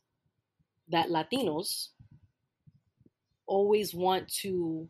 that 0.90 1.10
Latinos 1.10 1.90
always 3.48 3.94
want 3.94 4.30
to 4.42 4.90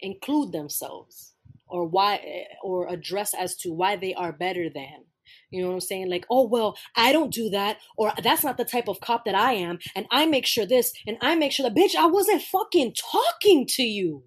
include 0.00 0.52
themselves 0.52 1.34
or 1.72 1.86
why 1.86 2.46
or 2.62 2.86
address 2.88 3.34
as 3.34 3.56
to 3.56 3.72
why 3.72 3.96
they 3.96 4.14
are 4.14 4.32
better 4.32 4.68
than 4.68 5.04
you 5.50 5.60
know 5.60 5.68
what 5.68 5.74
i'm 5.74 5.80
saying 5.80 6.10
like 6.10 6.26
oh 6.30 6.46
well 6.46 6.76
i 6.96 7.12
don't 7.12 7.32
do 7.32 7.50
that 7.50 7.78
or 7.96 8.12
that's 8.22 8.44
not 8.44 8.56
the 8.56 8.64
type 8.64 8.88
of 8.88 9.00
cop 9.00 9.24
that 9.24 9.34
i 9.34 9.52
am 9.52 9.78
and 9.96 10.06
i 10.10 10.26
make 10.26 10.46
sure 10.46 10.66
this 10.66 10.92
and 11.06 11.16
i 11.20 11.34
make 11.34 11.52
sure 11.52 11.68
that 11.68 11.76
bitch 11.76 11.94
i 11.94 12.06
wasn't 12.06 12.42
fucking 12.42 12.94
talking 12.94 13.66
to 13.66 13.82
you 13.82 14.22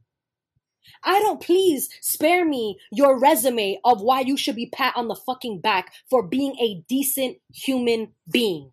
I 1.03 1.19
don't 1.19 1.41
please 1.41 1.89
spare 2.01 2.45
me 2.45 2.77
your 2.91 3.19
resume 3.19 3.79
of 3.85 4.01
why 4.01 4.21
you 4.21 4.37
should 4.37 4.55
be 4.55 4.69
pat 4.73 4.93
on 4.95 5.07
the 5.07 5.15
fucking 5.15 5.61
back 5.61 5.93
for 6.09 6.23
being 6.23 6.55
a 6.59 6.83
decent 6.87 7.37
human 7.53 8.13
being. 8.31 8.71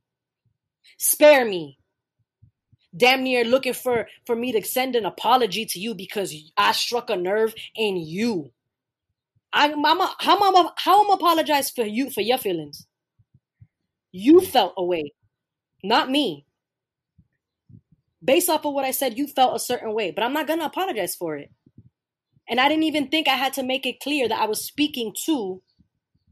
Spare 0.99 1.45
me. 1.45 1.79
Damn 2.97 3.23
near 3.23 3.45
looking 3.45 3.73
for 3.73 4.09
for 4.27 4.37
me 4.37 4.53
to 4.53 4.63
send 4.65 4.97
an 4.97 5.07
apology 5.07 5.65
to 5.67 5.81
you 5.81 5.95
because 5.95 6.35
I 6.57 6.73
struck 6.73 7.09
a 7.11 7.17
nerve 7.17 7.55
in 7.75 7.97
you. 7.97 8.53
I, 9.53 9.73
I'm 9.73 10.01
a, 10.01 10.15
how 10.21 10.37
am 10.37 10.57
I, 10.57 10.71
how 10.77 11.05
am 11.05 11.11
I 11.11 11.15
apologize 11.15 11.71
for 11.71 11.85
you 11.85 12.11
for 12.11 12.21
your 12.21 12.39
feelings? 12.39 12.87
You 14.11 14.41
felt 14.41 14.75
away, 14.77 15.13
not 15.83 16.11
me. 16.11 16.47
Based 18.25 18.49
off 18.49 18.65
of 18.65 18.73
what 18.73 18.85
I 18.85 18.93
said, 18.93 19.19
you 19.19 19.27
felt 19.27 19.57
a 19.57 19.59
certain 19.59 19.95
way, 19.95 20.11
but 20.11 20.23
I'm 20.23 20.33
not 20.33 20.47
gonna 20.47 20.65
apologize 20.65 21.15
for 21.15 21.37
it. 21.37 21.51
And 22.49 22.61
I 22.61 22.69
didn't 22.69 22.85
even 22.85 23.09
think 23.09 23.29
I 23.29 23.37
had 23.37 23.53
to 23.55 23.63
make 23.63 23.87
it 23.87 24.01
clear 24.01 24.29
that 24.29 24.41
I 24.41 24.47
was 24.47 24.65
speaking 24.65 25.15
to 25.27 25.63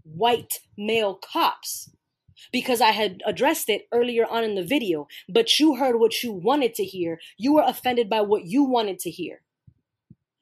white 0.02 0.60
male 0.76 1.14
cops 1.14 1.90
because 2.52 2.80
I 2.80 2.90
had 2.90 3.22
addressed 3.26 3.68
it 3.68 3.86
earlier 3.92 4.26
on 4.26 4.44
in 4.44 4.54
the 4.54 4.64
video. 4.64 5.08
But 5.28 5.58
you 5.58 5.76
heard 5.76 5.98
what 5.98 6.22
you 6.22 6.32
wanted 6.32 6.74
to 6.74 6.84
hear. 6.84 7.20
You 7.38 7.54
were 7.54 7.64
offended 7.66 8.08
by 8.08 8.22
what 8.22 8.44
you 8.44 8.64
wanted 8.64 8.98
to 9.00 9.10
hear. 9.10 9.42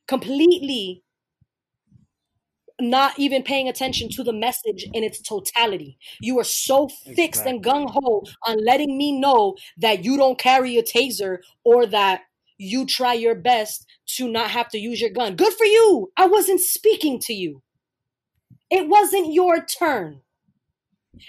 Completely 0.07 1.03
not 2.81 3.19
even 3.19 3.43
paying 3.43 3.69
attention 3.69 4.09
to 4.11 4.23
the 4.23 4.33
message 4.33 4.87
in 4.93 5.03
its 5.03 5.21
totality. 5.21 5.99
You 6.21 6.39
are 6.39 6.45
so 6.45 6.89
fixed 6.89 7.19
exactly. 7.47 7.53
and 7.53 7.65
gung 7.65 7.91
ho 7.91 8.25
on 8.47 8.65
letting 8.65 8.97
me 8.97 9.19
know 9.19 9.57
that 9.79 10.05
you 10.05 10.17
don't 10.17 10.39
carry 10.39 10.77
a 10.79 10.83
taser 10.83 11.39
or 11.65 11.87
that 11.87 12.23
you 12.59 12.87
try 12.87 13.15
your 13.15 13.35
best 13.35 13.87
to 14.17 14.29
not 14.29 14.51
have 14.51 14.69
to 14.71 14.79
use 14.79 15.01
your 15.01 15.11
gun. 15.11 15.37
Good 15.37 15.53
for 15.55 15.65
you. 15.65 16.11
I 16.17 16.27
wasn't 16.27 16.61
speaking 16.61 17.19
to 17.21 17.33
you. 17.33 17.63
It 18.71 18.89
wasn't 18.89 19.33
your 19.33 19.65
turn. 19.65 20.21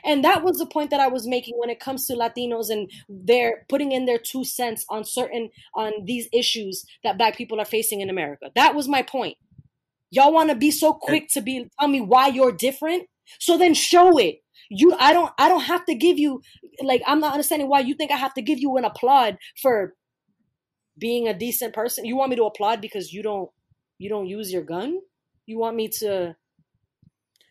And 0.04 0.24
that 0.24 0.44
was 0.44 0.58
the 0.58 0.66
point 0.66 0.92
that 0.92 1.00
I 1.00 1.08
was 1.08 1.28
making 1.28 1.56
when 1.58 1.70
it 1.70 1.80
comes 1.80 2.06
to 2.08 2.14
Latinos 2.14 2.70
and 2.70 2.92
they're 3.08 3.66
putting 3.70 3.92
in 3.92 4.06
their 4.06 4.20
two 4.20 4.44
cents 4.44 4.86
on 4.90 5.04
certain 5.04 5.50
on 5.74 6.06
these 6.06 6.28
issues 6.32 6.86
that 7.04 7.18
black 7.18 7.36
people 7.36 7.60
are 7.60 7.66
facing 7.66 8.02
in 8.02 8.10
America. 8.10 8.52
That 8.56 8.76
was 8.76 8.88
my 8.88 9.02
point. 9.02 9.38
Y'all 10.12 10.34
want 10.34 10.50
to 10.50 10.56
be 10.56 10.72
so 10.72 10.94
quick 10.94 11.28
to 11.30 11.42
be 11.42 11.68
tell 11.80 11.88
me 11.88 12.02
why 12.02 12.28
you're 12.28 12.52
different? 12.52 13.08
So 13.40 13.58
then 13.58 13.74
show 13.74 14.18
it. 14.18 14.38
You 14.70 14.96
I 15.00 15.14
don't 15.14 15.32
I 15.38 15.50
don't 15.50 15.62
have 15.62 15.86
to 15.86 15.96
give 15.96 16.20
you 16.20 16.42
like 16.82 17.02
I'm 17.06 17.20
not 17.20 17.34
understanding 17.34 17.70
why 17.70 17.82
you 17.82 17.96
think 17.96 18.12
I 18.12 18.18
have 18.18 18.34
to 18.36 18.42
give 18.42 18.60
you 18.60 18.78
an 18.78 18.86
applaud 18.86 19.38
for 19.62 19.94
being 20.98 21.28
a 21.28 21.34
decent 21.34 21.74
person. 21.74 22.06
You 22.06 22.16
want 22.16 22.30
me 22.30 22.36
to 22.38 22.44
applaud 22.44 22.82
because 22.82 23.14
you 23.14 23.24
don't 23.24 23.50
you 23.98 24.10
don't 24.10 24.28
use 24.28 24.52
your 24.52 24.64
gun? 24.64 25.00
You 25.46 25.60
want 25.60 25.76
me 25.76 25.88
to 26.00 26.36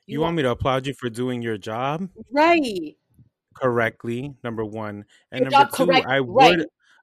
You, 0.07 0.15
you 0.15 0.21
want, 0.21 0.29
want 0.29 0.37
me 0.37 0.43
to 0.45 0.51
applaud 0.51 0.87
you 0.87 0.95
for 0.95 1.11
doing 1.11 1.43
your 1.43 1.59
job? 1.59 2.09
Right. 2.33 2.97
Correctly, 3.55 4.35
number 4.45 4.65
1. 4.65 5.05
And 5.33 5.41
your 5.41 5.51
number 5.51 5.71
2, 5.77 5.87
correct, 5.87 6.07
I 6.09 6.19
right. 6.21 6.61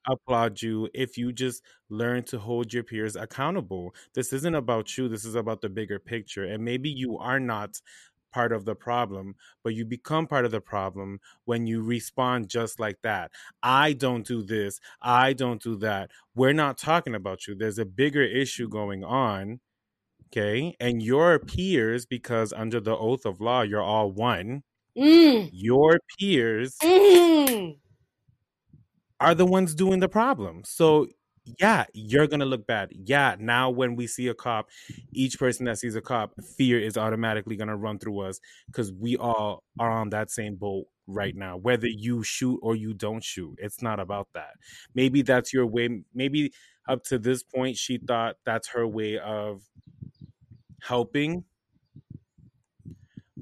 Applaud 0.07 0.61
you 0.61 0.89
if 0.93 1.17
you 1.17 1.31
just 1.31 1.63
learn 1.89 2.23
to 2.23 2.39
hold 2.39 2.73
your 2.73 2.83
peers 2.83 3.15
accountable. 3.15 3.93
This 4.13 4.33
isn't 4.33 4.55
about 4.55 4.97
you, 4.97 5.07
this 5.07 5.25
is 5.25 5.35
about 5.35 5.61
the 5.61 5.69
bigger 5.69 5.99
picture. 5.99 6.45
And 6.45 6.63
maybe 6.63 6.89
you 6.89 7.17
are 7.17 7.39
not 7.39 7.79
part 8.35 8.51
of 8.51 8.65
the 8.65 8.75
problem, 8.75 9.33
but 9.63 9.73
you 9.73 9.85
become 9.85 10.27
part 10.27 10.43
of 10.43 10.51
the 10.51 10.59
problem 10.59 11.19
when 11.45 11.65
you 11.65 11.81
respond 11.81 12.49
just 12.49 12.81
like 12.81 12.97
that. 13.01 13.31
I 13.63 13.93
don't 13.93 14.27
do 14.27 14.43
this, 14.43 14.79
I 15.01 15.33
don't 15.33 15.61
do 15.61 15.77
that. 15.77 16.11
We're 16.35 16.53
not 16.53 16.77
talking 16.77 17.15
about 17.15 17.47
you. 17.47 17.55
There's 17.55 17.79
a 17.79 17.85
bigger 17.85 18.23
issue 18.23 18.67
going 18.67 19.03
on. 19.03 19.61
Okay. 20.27 20.75
And 20.81 21.01
your 21.01 21.39
peers, 21.39 22.05
because 22.05 22.51
under 22.51 22.81
the 22.81 22.97
oath 22.97 23.25
of 23.25 23.39
law, 23.39 23.61
you're 23.61 23.81
all 23.81 24.11
one. 24.11 24.63
Mm. 24.97 25.49
Your 25.53 25.99
peers 26.17 26.77
mm 26.81 27.77
are 29.19 29.35
the 29.35 29.45
ones 29.45 29.75
doing 29.75 29.99
the 29.99 30.09
problem. 30.09 30.63
So 30.65 31.07
yeah, 31.59 31.85
you're 31.93 32.27
gonna 32.27 32.45
look 32.45 32.65
bad. 32.65 32.89
Yeah, 32.91 33.35
now 33.39 33.69
when 33.69 33.95
we 33.95 34.07
see 34.07 34.27
a 34.27 34.33
cop, 34.33 34.67
each 35.13 35.37
person 35.37 35.65
that 35.65 35.77
sees 35.77 35.95
a 35.95 36.01
cop, 36.01 36.33
fear 36.57 36.79
is 36.79 36.97
automatically 36.97 37.55
gonna 37.55 37.77
run 37.77 37.99
through 37.99 38.21
us 38.21 38.39
because 38.67 38.91
we 38.91 39.15
all 39.17 39.63
are 39.79 39.91
on 39.91 40.09
that 40.09 40.31
same 40.31 40.55
boat 40.55 40.85
right 41.07 41.35
now. 41.35 41.57
Whether 41.57 41.87
you 41.87 42.23
shoot 42.23 42.59
or 42.63 42.75
you 42.75 42.93
don't 42.93 43.23
shoot, 43.23 43.55
it's 43.61 43.81
not 43.81 43.99
about 43.99 44.27
that. 44.33 44.53
Maybe 44.95 45.21
that's 45.21 45.53
your 45.53 45.67
way. 45.67 46.01
Maybe 46.13 46.51
up 46.87 47.03
to 47.05 47.19
this 47.19 47.43
point, 47.43 47.77
she 47.77 47.97
thought 47.97 48.37
that's 48.45 48.69
her 48.69 48.87
way 48.87 49.19
of 49.19 49.61
helping. 50.81 51.43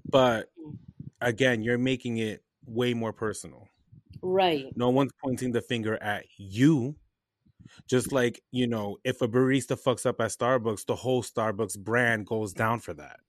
But 0.10 0.50
mm. 0.60 0.78
again, 1.22 1.62
you're 1.62 1.78
making 1.78 2.18
it 2.18 2.44
way 2.66 2.94
more 2.94 3.14
personal. 3.14 3.68
Right. 4.24 4.66
No 4.76 4.90
one's 4.90 5.12
pointing 5.22 5.52
the 5.52 5.62
finger 5.62 6.02
at 6.02 6.26
you. 6.38 6.96
Just 7.88 8.12
like, 8.12 8.42
you 8.52 8.68
know, 8.68 8.98
if 9.04 9.22
a 9.22 9.28
barista 9.28 9.80
fucks 9.80 10.06
up 10.06 10.22
at 10.22 10.32
Starbucks, 10.32 10.86
the 10.86 10.96
whole 10.96 11.24
Starbucks 11.24 11.78
brand 11.80 12.26
goes 12.26 12.54
down 12.54 12.80
for 12.80 12.94
that. 12.94 13.20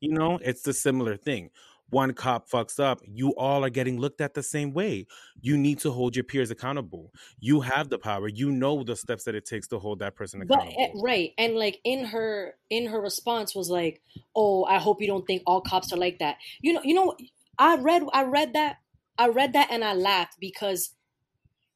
You 0.00 0.12
know, 0.12 0.38
it's 0.42 0.62
the 0.62 0.72
similar 0.72 1.16
thing. 1.16 1.50
One 1.90 2.14
cop 2.14 2.50
fucks 2.50 2.80
up, 2.80 3.00
you 3.06 3.30
all 3.36 3.64
are 3.64 3.70
getting 3.70 3.98
looked 3.98 4.20
at 4.20 4.34
the 4.34 4.42
same 4.42 4.72
way. 4.72 5.06
You 5.40 5.56
need 5.56 5.78
to 5.80 5.92
hold 5.92 6.16
your 6.16 6.24
peers 6.24 6.50
accountable. 6.50 7.12
You 7.38 7.60
have 7.60 7.88
the 7.88 7.98
power. 7.98 8.26
You 8.26 8.50
know 8.50 8.82
the 8.82 8.96
steps 8.96 9.24
that 9.24 9.36
it 9.36 9.46
takes 9.46 9.68
to 9.68 9.78
hold 9.78 10.00
that 10.00 10.16
person 10.16 10.40
eh, 10.40 10.44
accountable. 10.44 10.90
But, 10.94 11.02
right. 11.02 11.32
And 11.38 11.54
like 11.54 11.78
in 11.84 12.04
her 12.06 12.54
in 12.70 12.86
her 12.86 13.00
response 13.00 13.54
was 13.54 13.70
like, 13.70 14.02
"Oh, 14.34 14.64
I 14.64 14.78
hope 14.78 15.00
you 15.00 15.06
don't 15.06 15.26
think 15.26 15.42
all 15.46 15.60
cops 15.60 15.92
are 15.92 15.96
like 15.96 16.18
that." 16.18 16.38
You 16.60 16.72
know, 16.72 16.82
you 16.82 16.94
know 16.94 17.16
I 17.58 17.76
read 17.76 18.02
I 18.12 18.24
read 18.24 18.54
that 18.54 18.78
I 19.18 19.28
read 19.28 19.54
that 19.54 19.68
and 19.70 19.84
I 19.84 19.94
laughed 19.94 20.36
because 20.40 20.94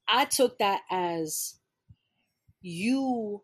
I 0.08 0.24
took 0.24 0.58
that 0.58 0.80
as 0.90 1.56
you 2.62 3.42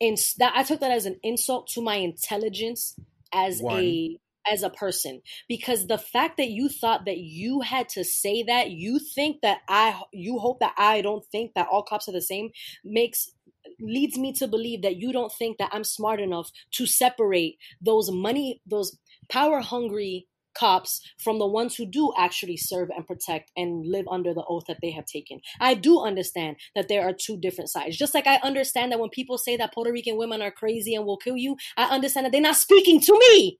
in 0.00 0.16
that 0.38 0.54
I 0.56 0.62
took 0.62 0.80
that 0.80 0.90
as 0.90 1.06
an 1.06 1.20
insult 1.22 1.68
to 1.68 1.82
my 1.82 1.96
intelligence 1.96 2.96
as 3.32 3.60
One. 3.60 3.78
a 3.80 4.18
as 4.50 4.62
a 4.62 4.70
person 4.70 5.20
because 5.48 5.86
the 5.86 5.98
fact 5.98 6.38
that 6.38 6.48
you 6.48 6.68
thought 6.68 7.04
that 7.04 7.18
you 7.18 7.60
had 7.60 7.88
to 7.90 8.02
say 8.02 8.42
that 8.44 8.70
you 8.70 8.98
think 8.98 9.42
that 9.42 9.58
I 9.68 10.00
you 10.12 10.38
hope 10.38 10.60
that 10.60 10.74
I 10.78 11.02
don't 11.02 11.24
think 11.26 11.52
that 11.54 11.68
all 11.70 11.82
cops 11.82 12.08
are 12.08 12.12
the 12.12 12.22
same 12.22 12.50
makes 12.82 13.30
leads 13.78 14.18
me 14.18 14.32
to 14.32 14.48
believe 14.48 14.82
that 14.82 14.96
you 14.96 15.12
don't 15.12 15.32
think 15.32 15.58
that 15.58 15.70
I'm 15.72 15.84
smart 15.84 16.20
enough 16.20 16.50
to 16.72 16.86
separate 16.86 17.58
those 17.80 18.10
money 18.10 18.62
those 18.66 18.98
power 19.28 19.60
hungry 19.60 20.26
cops 20.54 21.00
from 21.22 21.38
the 21.38 21.46
ones 21.46 21.76
who 21.76 21.86
do 21.86 22.12
actually 22.16 22.56
serve 22.56 22.88
and 22.94 23.06
protect 23.06 23.50
and 23.56 23.86
live 23.86 24.06
under 24.10 24.34
the 24.34 24.44
oath 24.48 24.64
that 24.68 24.78
they 24.82 24.90
have 24.90 25.06
taken. 25.06 25.40
I 25.60 25.74
do 25.74 26.00
understand 26.00 26.56
that 26.74 26.88
there 26.88 27.08
are 27.08 27.12
two 27.12 27.36
different 27.38 27.70
sides. 27.70 27.96
Just 27.96 28.14
like 28.14 28.26
I 28.26 28.36
understand 28.42 28.92
that 28.92 29.00
when 29.00 29.10
people 29.10 29.38
say 29.38 29.56
that 29.56 29.72
Puerto 29.72 29.92
Rican 29.92 30.16
women 30.16 30.42
are 30.42 30.50
crazy 30.50 30.94
and 30.94 31.04
will 31.04 31.16
kill 31.16 31.36
you, 31.36 31.56
I 31.76 31.84
understand 31.84 32.26
that 32.26 32.32
they're 32.32 32.40
not 32.40 32.56
speaking 32.56 33.00
to 33.00 33.12
me. 33.12 33.58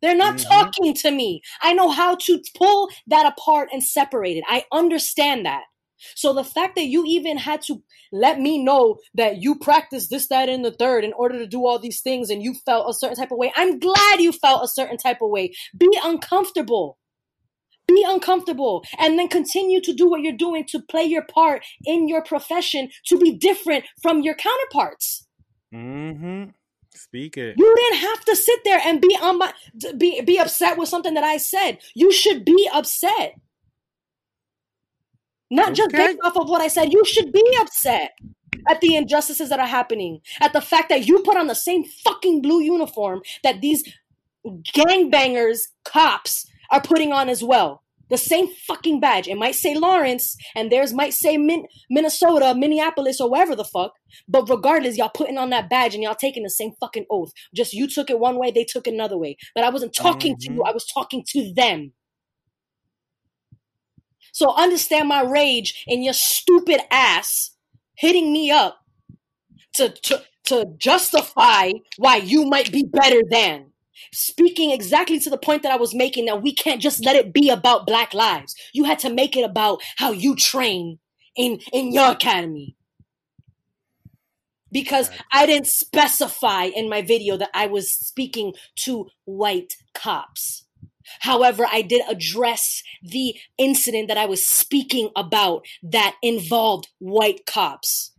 They're 0.00 0.16
not 0.16 0.36
mm-hmm. 0.36 0.48
talking 0.48 0.94
to 0.94 1.10
me. 1.10 1.42
I 1.60 1.72
know 1.72 1.90
how 1.90 2.16
to 2.16 2.40
pull 2.56 2.88
that 3.08 3.26
apart 3.26 3.70
and 3.72 3.82
separate 3.82 4.36
it. 4.36 4.44
I 4.46 4.64
understand 4.72 5.44
that. 5.46 5.64
So 6.14 6.32
the 6.32 6.44
fact 6.44 6.76
that 6.76 6.86
you 6.86 7.04
even 7.06 7.38
had 7.38 7.62
to 7.62 7.82
let 8.12 8.38
me 8.38 8.62
know 8.62 8.98
that 9.14 9.42
you 9.42 9.56
practiced 9.56 10.10
this, 10.10 10.28
that, 10.28 10.48
and 10.48 10.64
the 10.64 10.72
third 10.72 11.04
in 11.04 11.12
order 11.14 11.38
to 11.38 11.46
do 11.46 11.66
all 11.66 11.78
these 11.78 12.00
things 12.00 12.30
and 12.30 12.42
you 12.42 12.54
felt 12.66 12.88
a 12.88 12.94
certain 12.94 13.16
type 13.16 13.30
of 13.30 13.38
way, 13.38 13.52
I'm 13.56 13.78
glad 13.78 14.20
you 14.20 14.32
felt 14.32 14.64
a 14.64 14.68
certain 14.68 14.96
type 14.96 15.18
of 15.22 15.30
way. 15.30 15.52
Be 15.76 15.90
uncomfortable. 16.02 16.98
Be 17.86 18.04
uncomfortable 18.06 18.84
and 18.98 19.18
then 19.18 19.28
continue 19.28 19.80
to 19.80 19.94
do 19.94 20.10
what 20.10 20.20
you're 20.20 20.36
doing 20.36 20.66
to 20.66 20.80
play 20.80 21.04
your 21.04 21.22
part 21.22 21.64
in 21.86 22.06
your 22.06 22.22
profession 22.22 22.90
to 23.06 23.18
be 23.18 23.32
different 23.32 23.86
from 24.02 24.20
your 24.20 24.34
counterparts. 24.34 25.26
Mm-hmm. 25.74 26.50
Speak 26.94 27.36
it. 27.38 27.54
You 27.56 27.74
didn't 27.76 28.00
have 28.00 28.24
to 28.26 28.36
sit 28.36 28.60
there 28.64 28.80
and 28.84 29.00
be 29.00 29.16
on 29.20 29.38
my 29.38 29.52
be 29.96 30.20
be 30.20 30.38
upset 30.38 30.76
with 30.76 30.88
something 30.88 31.14
that 31.14 31.24
I 31.24 31.36
said. 31.36 31.78
You 31.94 32.12
should 32.12 32.44
be 32.44 32.68
upset. 32.72 33.34
Not 35.50 35.68
okay. 35.68 35.74
just 35.74 35.90
based 35.92 36.18
off 36.24 36.36
of 36.36 36.48
what 36.48 36.60
I 36.60 36.68
said. 36.68 36.92
You 36.92 37.04
should 37.04 37.32
be 37.32 37.58
upset 37.60 38.12
at 38.68 38.80
the 38.80 38.96
injustices 38.96 39.48
that 39.48 39.60
are 39.60 39.66
happening, 39.66 40.20
at 40.40 40.52
the 40.52 40.60
fact 40.60 40.88
that 40.90 41.06
you 41.06 41.20
put 41.20 41.36
on 41.36 41.46
the 41.46 41.54
same 41.54 41.84
fucking 41.84 42.42
blue 42.42 42.62
uniform 42.62 43.22
that 43.42 43.60
these 43.60 43.84
gangbangers, 44.46 45.60
cops, 45.84 46.46
are 46.70 46.80
putting 46.80 47.12
on 47.12 47.28
as 47.28 47.42
well. 47.42 47.82
The 48.10 48.16
same 48.16 48.48
fucking 48.66 49.00
badge. 49.00 49.28
It 49.28 49.36
might 49.36 49.54
say 49.54 49.74
Lawrence, 49.74 50.36
and 50.56 50.72
theirs 50.72 50.94
might 50.94 51.12
say 51.12 51.36
Min- 51.36 51.66
Minnesota, 51.90 52.54
Minneapolis, 52.56 53.20
or 53.20 53.30
wherever 53.30 53.54
the 53.54 53.64
fuck. 53.64 53.92
But 54.26 54.48
regardless, 54.48 54.96
y'all 54.96 55.10
putting 55.12 55.36
on 55.36 55.50
that 55.50 55.68
badge 55.68 55.94
and 55.94 56.02
y'all 56.02 56.14
taking 56.14 56.42
the 56.42 56.50
same 56.50 56.72
fucking 56.80 57.04
oath. 57.10 57.32
Just 57.54 57.74
you 57.74 57.86
took 57.86 58.08
it 58.08 58.18
one 58.18 58.38
way, 58.38 58.50
they 58.50 58.64
took 58.64 58.86
it 58.86 58.94
another 58.94 59.18
way. 59.18 59.36
But 59.54 59.64
I 59.64 59.70
wasn't 59.70 59.94
talking 59.94 60.34
mm-hmm. 60.34 60.52
to 60.52 60.54
you, 60.54 60.62
I 60.62 60.72
was 60.72 60.86
talking 60.86 61.22
to 61.28 61.52
them. 61.54 61.92
So 64.38 64.54
understand 64.54 65.08
my 65.08 65.22
rage 65.22 65.82
in 65.88 66.04
your 66.04 66.12
stupid 66.12 66.80
ass 66.92 67.56
hitting 67.96 68.32
me 68.32 68.52
up 68.52 68.78
to, 69.74 69.88
to, 69.88 70.22
to 70.44 70.74
justify 70.78 71.72
why 71.96 72.18
you 72.18 72.44
might 72.44 72.70
be 72.70 72.84
better 72.84 73.20
than 73.28 73.72
speaking 74.12 74.70
exactly 74.70 75.18
to 75.18 75.28
the 75.28 75.38
point 75.38 75.64
that 75.64 75.72
I 75.72 75.76
was 75.76 75.92
making 75.92 76.26
that 76.26 76.40
we 76.40 76.54
can't 76.54 76.80
just 76.80 77.04
let 77.04 77.16
it 77.16 77.32
be 77.32 77.50
about 77.50 77.84
black 77.84 78.14
lives. 78.14 78.54
You 78.72 78.84
had 78.84 79.00
to 79.00 79.12
make 79.12 79.36
it 79.36 79.42
about 79.42 79.82
how 79.96 80.12
you 80.12 80.36
train 80.36 81.00
in 81.34 81.58
in 81.72 81.92
your 81.92 82.12
academy. 82.12 82.76
Because 84.70 85.10
I 85.32 85.46
didn't 85.46 85.66
specify 85.66 86.66
in 86.66 86.88
my 86.88 87.02
video 87.02 87.36
that 87.38 87.50
I 87.54 87.66
was 87.66 87.90
speaking 87.90 88.54
to 88.84 89.08
white 89.24 89.74
cops. 89.94 90.67
However, 91.20 91.66
I 91.70 91.82
did 91.82 92.02
address 92.08 92.82
the 93.02 93.34
incident 93.56 94.08
that 94.08 94.16
I 94.16 94.26
was 94.26 94.44
speaking 94.44 95.10
about 95.16 95.66
that 95.82 96.16
involved 96.22 96.88
white 96.98 97.46
cops. 97.46 98.12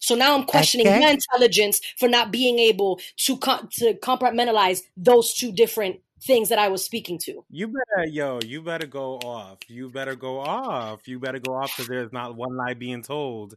So 0.00 0.14
now 0.14 0.36
I'm 0.36 0.44
questioning 0.44 0.86
okay. 0.86 1.00
your 1.00 1.10
intelligence 1.10 1.80
for 1.98 2.08
not 2.08 2.30
being 2.30 2.58
able 2.58 3.00
to 3.18 3.38
co- 3.38 3.66
to 3.78 3.94
compartmentalize 3.94 4.82
those 4.96 5.32
two 5.32 5.50
different 5.50 6.00
things 6.22 6.50
that 6.50 6.58
I 6.58 6.68
was 6.68 6.84
speaking 6.84 7.18
to. 7.20 7.44
You 7.50 7.68
better, 7.68 8.08
yo, 8.08 8.38
you 8.44 8.62
better 8.62 8.86
go 8.86 9.14
off. 9.16 9.58
You 9.68 9.90
better 9.90 10.14
go 10.14 10.40
off. 10.40 11.08
You 11.08 11.18
better 11.20 11.38
go 11.38 11.54
off 11.54 11.72
because 11.74 11.88
there's 11.88 12.12
not 12.12 12.36
one 12.36 12.56
lie 12.56 12.74
being 12.74 13.02
told. 13.02 13.54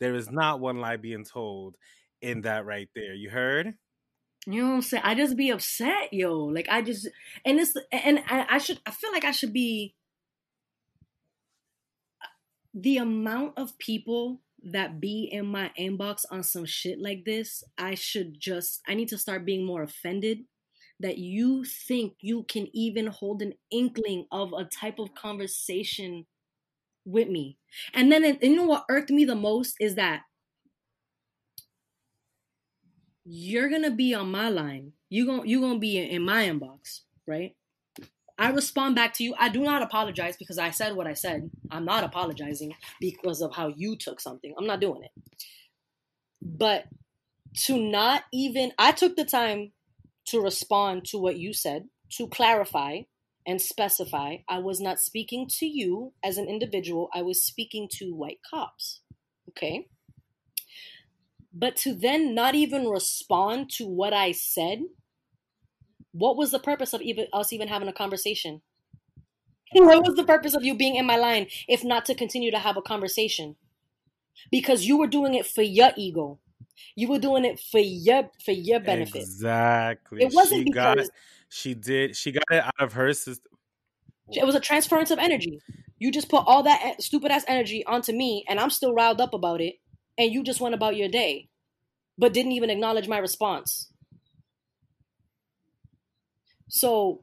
There 0.00 0.14
is 0.14 0.30
not 0.30 0.60
one 0.60 0.80
lie 0.80 0.96
being 0.96 1.24
told 1.24 1.76
in 2.20 2.42
that 2.42 2.66
right 2.66 2.88
there. 2.94 3.14
You 3.14 3.30
heard? 3.30 3.74
You 4.46 4.62
know 4.62 4.68
what 4.70 4.74
I'm 4.74 4.82
saying? 4.82 5.02
I 5.04 5.14
just 5.14 5.36
be 5.36 5.50
upset, 5.50 6.12
yo. 6.12 6.38
Like 6.38 6.68
I 6.68 6.82
just 6.82 7.08
and 7.44 7.58
this 7.58 7.76
and 7.90 8.20
I, 8.28 8.46
I 8.50 8.58
should 8.58 8.80
I 8.86 8.90
feel 8.90 9.12
like 9.12 9.24
I 9.24 9.30
should 9.30 9.52
be 9.52 9.94
the 12.74 12.98
amount 12.98 13.56
of 13.56 13.78
people 13.78 14.40
that 14.64 15.00
be 15.00 15.28
in 15.30 15.46
my 15.46 15.70
inbox 15.78 16.24
on 16.30 16.42
some 16.42 16.64
shit 16.64 17.00
like 17.00 17.24
this, 17.24 17.62
I 17.78 17.94
should 17.94 18.40
just, 18.40 18.80
I 18.88 18.94
need 18.94 19.08
to 19.08 19.18
start 19.18 19.44
being 19.44 19.64
more 19.64 19.82
offended 19.82 20.40
that 21.00 21.18
you 21.18 21.64
think 21.64 22.14
you 22.20 22.44
can 22.44 22.68
even 22.72 23.08
hold 23.08 23.42
an 23.42 23.52
inkling 23.70 24.26
of 24.32 24.52
a 24.52 24.64
type 24.64 24.98
of 24.98 25.14
conversation 25.14 26.26
with 27.04 27.28
me. 27.28 27.58
And 27.92 28.10
then, 28.10 28.24
and 28.24 28.38
you 28.42 28.56
know 28.56 28.64
what 28.64 28.86
irked 28.88 29.10
me 29.10 29.24
the 29.24 29.34
most 29.34 29.76
is 29.80 29.96
that 29.96 30.22
you're 33.24 33.68
gonna 33.68 33.90
be 33.90 34.14
on 34.14 34.30
my 34.30 34.48
line. 34.48 34.92
You 35.08 35.26
going 35.26 35.48
you 35.48 35.60
gonna 35.60 35.78
be 35.78 35.98
in 35.98 36.22
my 36.22 36.48
inbox, 36.48 37.00
right? 37.26 37.54
I 38.36 38.50
respond 38.50 38.96
back 38.96 39.14
to 39.14 39.24
you. 39.24 39.34
I 39.38 39.48
do 39.48 39.60
not 39.60 39.82
apologize 39.82 40.36
because 40.36 40.58
I 40.58 40.70
said 40.70 40.96
what 40.96 41.06
I 41.06 41.14
said. 41.14 41.50
I'm 41.70 41.84
not 41.84 42.02
apologizing 42.02 42.74
because 43.00 43.40
of 43.40 43.54
how 43.54 43.68
you 43.68 43.96
took 43.96 44.20
something. 44.20 44.52
I'm 44.58 44.66
not 44.66 44.80
doing 44.80 45.02
it. 45.04 45.12
But 46.42 46.86
to 47.66 47.78
not 47.78 48.24
even, 48.32 48.72
I 48.76 48.90
took 48.92 49.14
the 49.14 49.24
time 49.24 49.72
to 50.26 50.40
respond 50.40 51.04
to 51.06 51.18
what 51.18 51.36
you 51.36 51.52
said, 51.52 51.84
to 52.16 52.26
clarify 52.26 53.02
and 53.46 53.60
specify. 53.60 54.38
I 54.48 54.58
was 54.58 54.80
not 54.80 54.98
speaking 54.98 55.46
to 55.58 55.66
you 55.66 56.12
as 56.24 56.36
an 56.36 56.48
individual, 56.48 57.10
I 57.14 57.22
was 57.22 57.44
speaking 57.44 57.88
to 57.98 58.14
white 58.14 58.40
cops. 58.48 59.00
Okay? 59.50 59.86
But 61.54 61.76
to 61.76 61.94
then 61.94 62.34
not 62.34 62.54
even 62.54 62.88
respond 62.88 63.70
to 63.72 63.86
what 63.86 64.12
I 64.12 64.32
said 64.32 64.80
what 66.14 66.36
was 66.36 66.52
the 66.52 66.60
purpose 66.60 66.92
of 66.92 67.02
even 67.02 67.26
us 67.32 67.52
even 67.52 67.66
having 67.68 67.88
a 67.88 67.92
conversation? 67.92 68.62
What 69.72 70.06
was 70.06 70.14
the 70.14 70.24
purpose 70.24 70.54
of 70.54 70.64
you 70.64 70.76
being 70.76 70.94
in 70.94 71.04
my 71.04 71.16
line 71.16 71.48
if 71.66 71.82
not 71.82 72.04
to 72.06 72.14
continue 72.14 72.52
to 72.52 72.58
have 72.58 72.76
a 72.76 72.82
conversation? 72.82 73.56
Because 74.50 74.86
you 74.86 74.96
were 74.96 75.08
doing 75.08 75.34
it 75.34 75.44
for 75.44 75.62
your 75.62 75.90
ego. 75.96 76.38
You 76.94 77.08
were 77.08 77.18
doing 77.18 77.44
it 77.44 77.58
for 77.58 77.80
your 77.80 78.30
for 78.44 78.52
your 78.52 78.78
benefit. 78.78 79.22
Exactly. 79.22 80.22
It 80.22 80.32
wasn't 80.32 80.60
she 80.60 80.64
because 80.64 80.96
got, 80.96 81.10
she 81.48 81.74
did 81.74 82.16
she 82.16 82.30
got 82.30 82.44
it 82.50 82.62
out 82.64 82.74
of 82.78 82.92
her 82.92 83.12
system. 83.12 83.50
It 84.30 84.46
was 84.46 84.54
a 84.54 84.60
transference 84.60 85.10
of 85.10 85.18
energy. 85.18 85.60
You 85.98 86.12
just 86.12 86.28
put 86.28 86.44
all 86.46 86.62
that 86.62 87.02
stupid 87.02 87.32
ass 87.32 87.44
energy 87.48 87.84
onto 87.86 88.12
me, 88.12 88.44
and 88.48 88.60
I'm 88.60 88.70
still 88.70 88.94
riled 88.94 89.20
up 89.20 89.34
about 89.34 89.60
it, 89.60 89.74
and 90.18 90.32
you 90.32 90.42
just 90.42 90.60
went 90.60 90.74
about 90.74 90.96
your 90.96 91.08
day, 91.08 91.48
but 92.18 92.32
didn't 92.32 92.52
even 92.52 92.70
acknowledge 92.70 93.08
my 93.08 93.18
response. 93.18 93.90
So, 96.68 97.22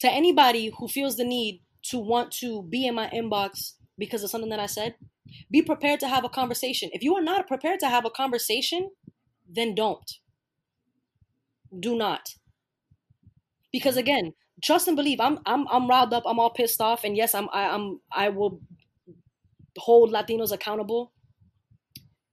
to 0.00 0.10
anybody 0.10 0.72
who 0.78 0.88
feels 0.88 1.16
the 1.16 1.24
need 1.24 1.62
to 1.84 1.98
want 1.98 2.32
to 2.32 2.62
be 2.64 2.86
in 2.86 2.94
my 2.94 3.08
inbox 3.08 3.72
because 3.98 4.22
of 4.22 4.30
something 4.30 4.50
that 4.50 4.60
I 4.60 4.66
said, 4.66 4.94
be 5.50 5.62
prepared 5.62 6.00
to 6.00 6.08
have 6.08 6.24
a 6.24 6.28
conversation. 6.28 6.90
If 6.92 7.02
you 7.02 7.14
are 7.16 7.22
not 7.22 7.46
prepared 7.46 7.80
to 7.80 7.88
have 7.88 8.04
a 8.04 8.10
conversation, 8.10 8.90
then 9.48 9.74
don't. 9.74 10.18
Do 11.78 11.96
not. 11.96 12.34
Because 13.72 13.96
again, 13.96 14.34
trust 14.62 14.88
and 14.88 14.96
believe. 14.96 15.20
I'm 15.20 15.38
I'm 15.46 15.66
I'm 15.68 15.88
riled 15.88 16.12
up. 16.12 16.24
I'm 16.26 16.38
all 16.38 16.50
pissed 16.50 16.80
off, 16.80 17.04
and 17.04 17.16
yes, 17.16 17.34
I'm 17.34 17.48
I, 17.52 17.68
I'm 17.68 18.00
I 18.12 18.28
will 18.28 18.60
hold 19.78 20.12
Latinos 20.12 20.52
accountable 20.52 21.12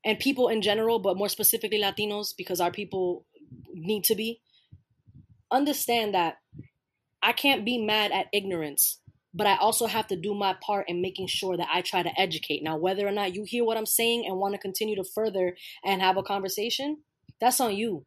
and 0.06 0.20
people 0.20 0.48
in 0.48 0.62
general, 0.62 1.00
but 1.00 1.18
more 1.18 1.30
specifically 1.30 1.82
Latinos 1.82 2.34
because 2.38 2.62
our 2.62 2.72
people 2.72 3.26
need 3.74 4.04
to 4.06 4.16
be. 4.16 4.42
Understand 5.52 6.14
that 6.14 6.36
I 7.22 7.34
can't 7.34 7.66
be 7.66 7.84
mad 7.84 8.12
at 8.12 8.28
ignorance, 8.32 9.02
but 9.34 9.48
I 9.48 9.58
also 9.58 9.88
have 9.88 10.08
to 10.08 10.16
do 10.16 10.34
my 10.34 10.56
part 10.66 10.88
in 10.88 11.02
making 11.02 11.28
sure 11.28 11.58
that 11.58 11.68
I 11.72 11.82
try 11.82 12.04
to 12.04 12.20
educate. 12.20 12.64
Now, 12.64 12.78
whether 12.78 13.08
or 13.08 13.12
not 13.12 13.36
you 13.36 13.44
hear 13.46 13.66
what 13.66 13.78
I'm 13.78 13.86
saying 13.86 14.26
and 14.26 14.38
want 14.38 14.54
to 14.54 14.60
continue 14.60 14.96
to 14.96 15.04
further 15.04 15.56
and 15.84 16.02
have 16.02 16.18
a 16.18 16.24
conversation, 16.24 16.98
that's 17.42 17.60
on 17.60 17.76
you. 17.76 18.06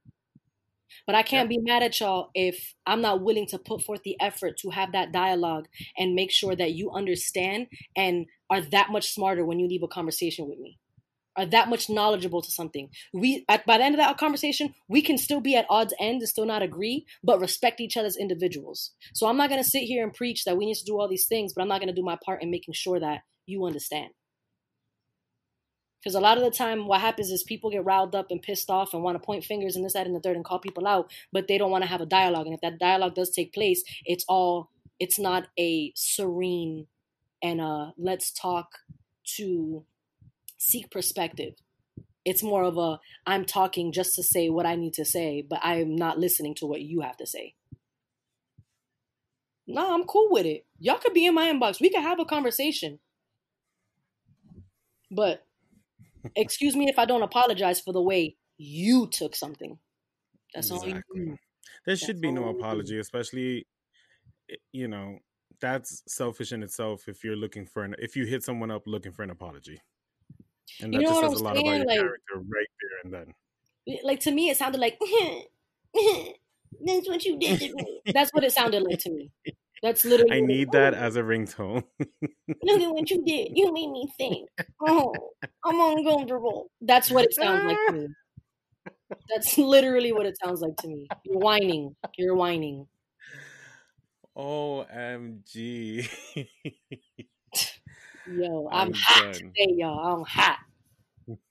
But 1.06 1.16
I 1.16 1.22
can't 1.22 1.50
yeah. 1.50 1.58
be 1.58 1.64
mad 1.64 1.82
at 1.82 1.98
y'all 2.00 2.30
if 2.34 2.74
I'm 2.86 3.00
not 3.00 3.22
willing 3.22 3.46
to 3.48 3.58
put 3.58 3.82
forth 3.82 4.02
the 4.02 4.16
effort 4.20 4.58
to 4.58 4.70
have 4.70 4.92
that 4.92 5.10
dialogue 5.10 5.66
and 5.96 6.14
make 6.14 6.30
sure 6.30 6.54
that 6.54 6.72
you 6.72 6.90
understand 6.90 7.68
and 7.96 8.26
are 8.50 8.60
that 8.60 8.90
much 8.90 9.10
smarter 9.10 9.44
when 9.44 9.58
you 9.58 9.66
leave 9.66 9.82
a 9.82 9.88
conversation 9.88 10.48
with 10.48 10.58
me 10.58 10.78
are 11.36 11.46
that 11.46 11.68
much 11.68 11.88
knowledgeable 11.88 12.42
to 12.42 12.50
something. 12.50 12.90
We 13.12 13.44
at 13.48 13.64
by 13.66 13.78
the 13.78 13.84
end 13.84 13.94
of 13.94 13.98
that 13.98 14.18
conversation, 14.18 14.74
we 14.88 15.02
can 15.02 15.18
still 15.18 15.40
be 15.40 15.56
at 15.56 15.66
odds 15.70 15.94
end 15.98 16.20
and 16.20 16.28
still 16.28 16.46
not 16.46 16.62
agree, 16.62 17.06
but 17.22 17.40
respect 17.40 17.80
each 17.80 17.96
other 17.96 18.06
as 18.06 18.16
individuals. 18.16 18.92
So 19.14 19.26
I'm 19.26 19.36
not 19.36 19.50
gonna 19.50 19.64
sit 19.64 19.84
here 19.84 20.02
and 20.02 20.12
preach 20.12 20.44
that 20.44 20.56
we 20.56 20.66
need 20.66 20.76
to 20.76 20.84
do 20.84 20.98
all 20.98 21.08
these 21.08 21.26
things, 21.26 21.52
but 21.54 21.62
I'm 21.62 21.68
not 21.68 21.80
gonna 21.80 21.92
do 21.92 22.02
my 22.02 22.18
part 22.24 22.42
in 22.42 22.50
making 22.50 22.74
sure 22.74 23.00
that 23.00 23.22
you 23.46 23.64
understand. 23.64 24.10
Because 26.02 26.14
a 26.16 26.20
lot 26.20 26.36
of 26.36 26.42
the 26.42 26.50
time, 26.50 26.88
what 26.88 27.00
happens 27.00 27.30
is 27.30 27.44
people 27.44 27.70
get 27.70 27.84
riled 27.84 28.16
up 28.16 28.26
and 28.30 28.42
pissed 28.42 28.70
off 28.70 28.92
and 28.92 29.04
want 29.04 29.14
to 29.14 29.24
point 29.24 29.44
fingers 29.44 29.76
and 29.76 29.84
this, 29.84 29.92
that, 29.92 30.06
and 30.06 30.16
the 30.16 30.20
third 30.20 30.34
and 30.34 30.44
call 30.44 30.58
people 30.58 30.84
out, 30.84 31.12
but 31.32 31.46
they 31.46 31.58
don't 31.58 31.70
want 31.70 31.84
to 31.84 31.88
have 31.88 32.00
a 32.00 32.06
dialogue. 32.06 32.46
And 32.46 32.54
if 32.54 32.60
that 32.60 32.80
dialogue 32.80 33.14
does 33.14 33.30
take 33.30 33.54
place, 33.54 33.84
it's 34.04 34.24
all, 34.28 34.70
it's 34.98 35.16
not 35.16 35.46
a 35.56 35.92
serene 35.94 36.88
and 37.42 37.60
uh, 37.60 37.90
let's 37.98 38.32
talk 38.32 38.78
to 39.36 39.84
seek 40.62 40.90
perspective. 40.90 41.54
It's 42.24 42.42
more 42.42 42.62
of 42.62 42.78
a 42.78 43.00
I'm 43.26 43.44
talking 43.44 43.92
just 43.92 44.14
to 44.14 44.22
say 44.22 44.48
what 44.48 44.64
I 44.64 44.76
need 44.76 44.94
to 44.94 45.04
say, 45.04 45.42
but 45.42 45.60
I'm 45.62 45.96
not 45.96 46.18
listening 46.18 46.54
to 46.56 46.66
what 46.66 46.80
you 46.80 47.00
have 47.00 47.16
to 47.16 47.26
say. 47.26 47.54
No, 49.66 49.92
I'm 49.94 50.04
cool 50.04 50.28
with 50.30 50.46
it. 50.46 50.64
Y'all 50.78 50.98
could 50.98 51.14
be 51.14 51.26
in 51.26 51.34
my 51.34 51.52
inbox. 51.52 51.80
We 51.80 51.90
could 51.90 52.02
have 52.02 52.20
a 52.20 52.24
conversation. 52.24 53.00
But 55.10 55.44
excuse 56.36 56.76
me 56.76 56.88
if 56.88 56.98
I 56.98 57.06
don't 57.06 57.22
apologize 57.22 57.80
for 57.80 57.92
the 57.92 58.02
way 58.02 58.36
you 58.56 59.08
took 59.08 59.34
something. 59.34 59.78
That's 60.54 60.70
exactly. 60.70 60.92
all 60.92 61.00
you 61.16 61.38
There 61.86 61.96
should 61.96 62.20
be 62.20 62.30
no 62.30 62.50
apology, 62.50 62.98
especially 62.98 63.66
eh, 64.50 64.56
you 64.72 64.86
know, 64.86 65.18
that's 65.60 66.02
selfish 66.06 66.52
in 66.52 66.62
itself 66.62 67.08
if 67.08 67.24
you're 67.24 67.36
looking 67.36 67.66
for 67.66 67.82
an 67.82 67.96
if 67.98 68.16
you 68.16 68.26
hit 68.26 68.44
someone 68.44 68.70
up 68.70 68.82
looking 68.86 69.12
for 69.12 69.22
an 69.24 69.30
apology. 69.30 69.80
And 70.80 70.94
that 70.94 71.00
you 71.00 71.06
know 71.06 71.20
just 71.20 71.32
says 71.32 71.40
a 71.40 71.44
lot 71.44 71.56
saying? 71.56 71.66
about 71.66 71.76
your 71.76 71.86
like, 71.86 71.98
character 71.98 72.34
right 72.36 72.66
there 72.80 73.00
and 73.04 73.12
then. 73.14 73.34
Like 74.04 74.20
to 74.20 74.30
me, 74.30 74.50
it 74.50 74.56
sounded 74.56 74.80
like 74.80 74.98
that's 76.84 77.08
what 77.08 77.24
you 77.24 77.38
did 77.38 77.60
to 77.60 77.74
me. 77.74 78.00
That's 78.12 78.30
what 78.32 78.44
it 78.44 78.52
sounded 78.52 78.82
like 78.82 79.00
to 79.00 79.10
me. 79.10 79.30
That's 79.82 80.04
literally. 80.04 80.36
I 80.36 80.40
need 80.40 80.70
that 80.72 80.94
as 80.94 81.16
a 81.16 81.22
ringtone. 81.22 81.82
Look 81.98 82.80
at 82.80 82.90
what 82.92 83.10
you 83.10 83.24
did. 83.24 83.50
You 83.54 83.72
made 83.72 83.90
me 83.90 84.08
think. 84.16 84.48
Oh, 84.80 85.12
I'm 85.64 85.98
uncomfortable. 85.98 86.70
That's 86.80 87.10
what 87.10 87.24
it 87.24 87.34
sounds 87.34 87.64
like 87.64 87.78
to 87.88 87.92
me. 87.98 88.08
That's 89.28 89.58
literally 89.58 90.12
what 90.12 90.26
it 90.26 90.38
sounds 90.42 90.60
like 90.60 90.76
to 90.78 90.88
me. 90.88 91.08
You're 91.24 91.38
whining. 91.38 91.96
You're 92.16 92.36
whining. 92.36 92.86
OMG. 94.36 96.08
Yo, 98.34 98.68
I'm, 98.72 98.88
I'm 98.88 98.94
hot 98.94 99.32
done. 99.32 99.52
today, 99.54 99.74
y'all. 99.76 100.16
I'm 100.16 100.24
hot. 100.24 100.58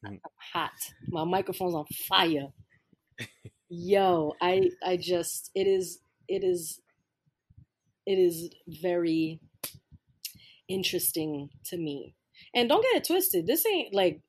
I'm 0.06 0.20
hot. 0.54 0.72
My 1.08 1.24
microphone's 1.24 1.76
on 1.76 1.86
fire. 2.08 2.48
Yo, 3.70 4.34
I 4.42 4.70
I 4.84 4.98
just 4.98 5.52
it 5.56 5.68
is 5.68 6.00
it 6.28 6.44
is 6.44 6.82
it 8.06 8.18
is 8.18 8.50
very 8.82 9.40
interesting 10.68 11.50
to 11.66 11.78
me. 11.78 12.16
And 12.54 12.68
don't 12.68 12.82
get 12.82 12.96
it 12.96 13.08
twisted. 13.08 13.48
This 13.48 13.66
ain't 13.66 13.94
like 13.94 14.22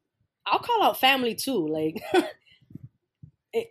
I'll 0.47 0.59
call 0.59 0.83
out 0.83 1.01
family 1.01 1.35
too. 1.35 1.67
Like 1.67 2.03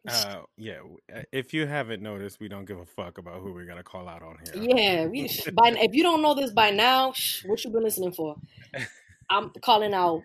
Uh, 0.08 0.42
yeah. 0.58 0.80
uh, 1.14 1.22
If 1.32 1.54
you 1.54 1.66
haven't 1.66 2.02
noticed, 2.02 2.40
we 2.40 2.48
don't 2.48 2.66
give 2.66 2.80
a 2.80 2.86
fuck 2.86 3.18
about 3.18 3.42
who 3.42 3.54
we're 3.54 3.66
gonna 3.66 3.84
call 3.84 4.08
out 4.08 4.22
on 4.22 4.38
here. 4.44 4.76
Yeah, 4.76 5.06
we, 5.08 5.30
by 5.54 5.70
if 5.70 5.94
you 5.94 6.04
don't 6.04 6.22
know 6.22 6.36
this 6.36 6.52
by 6.52 6.72
now, 6.72 7.14
what 7.46 7.64
you 7.64 7.72
been 7.72 7.84
listening 7.84 8.14
for? 8.14 8.36
I'm 9.30 9.52
calling 9.62 9.94
out 9.94 10.22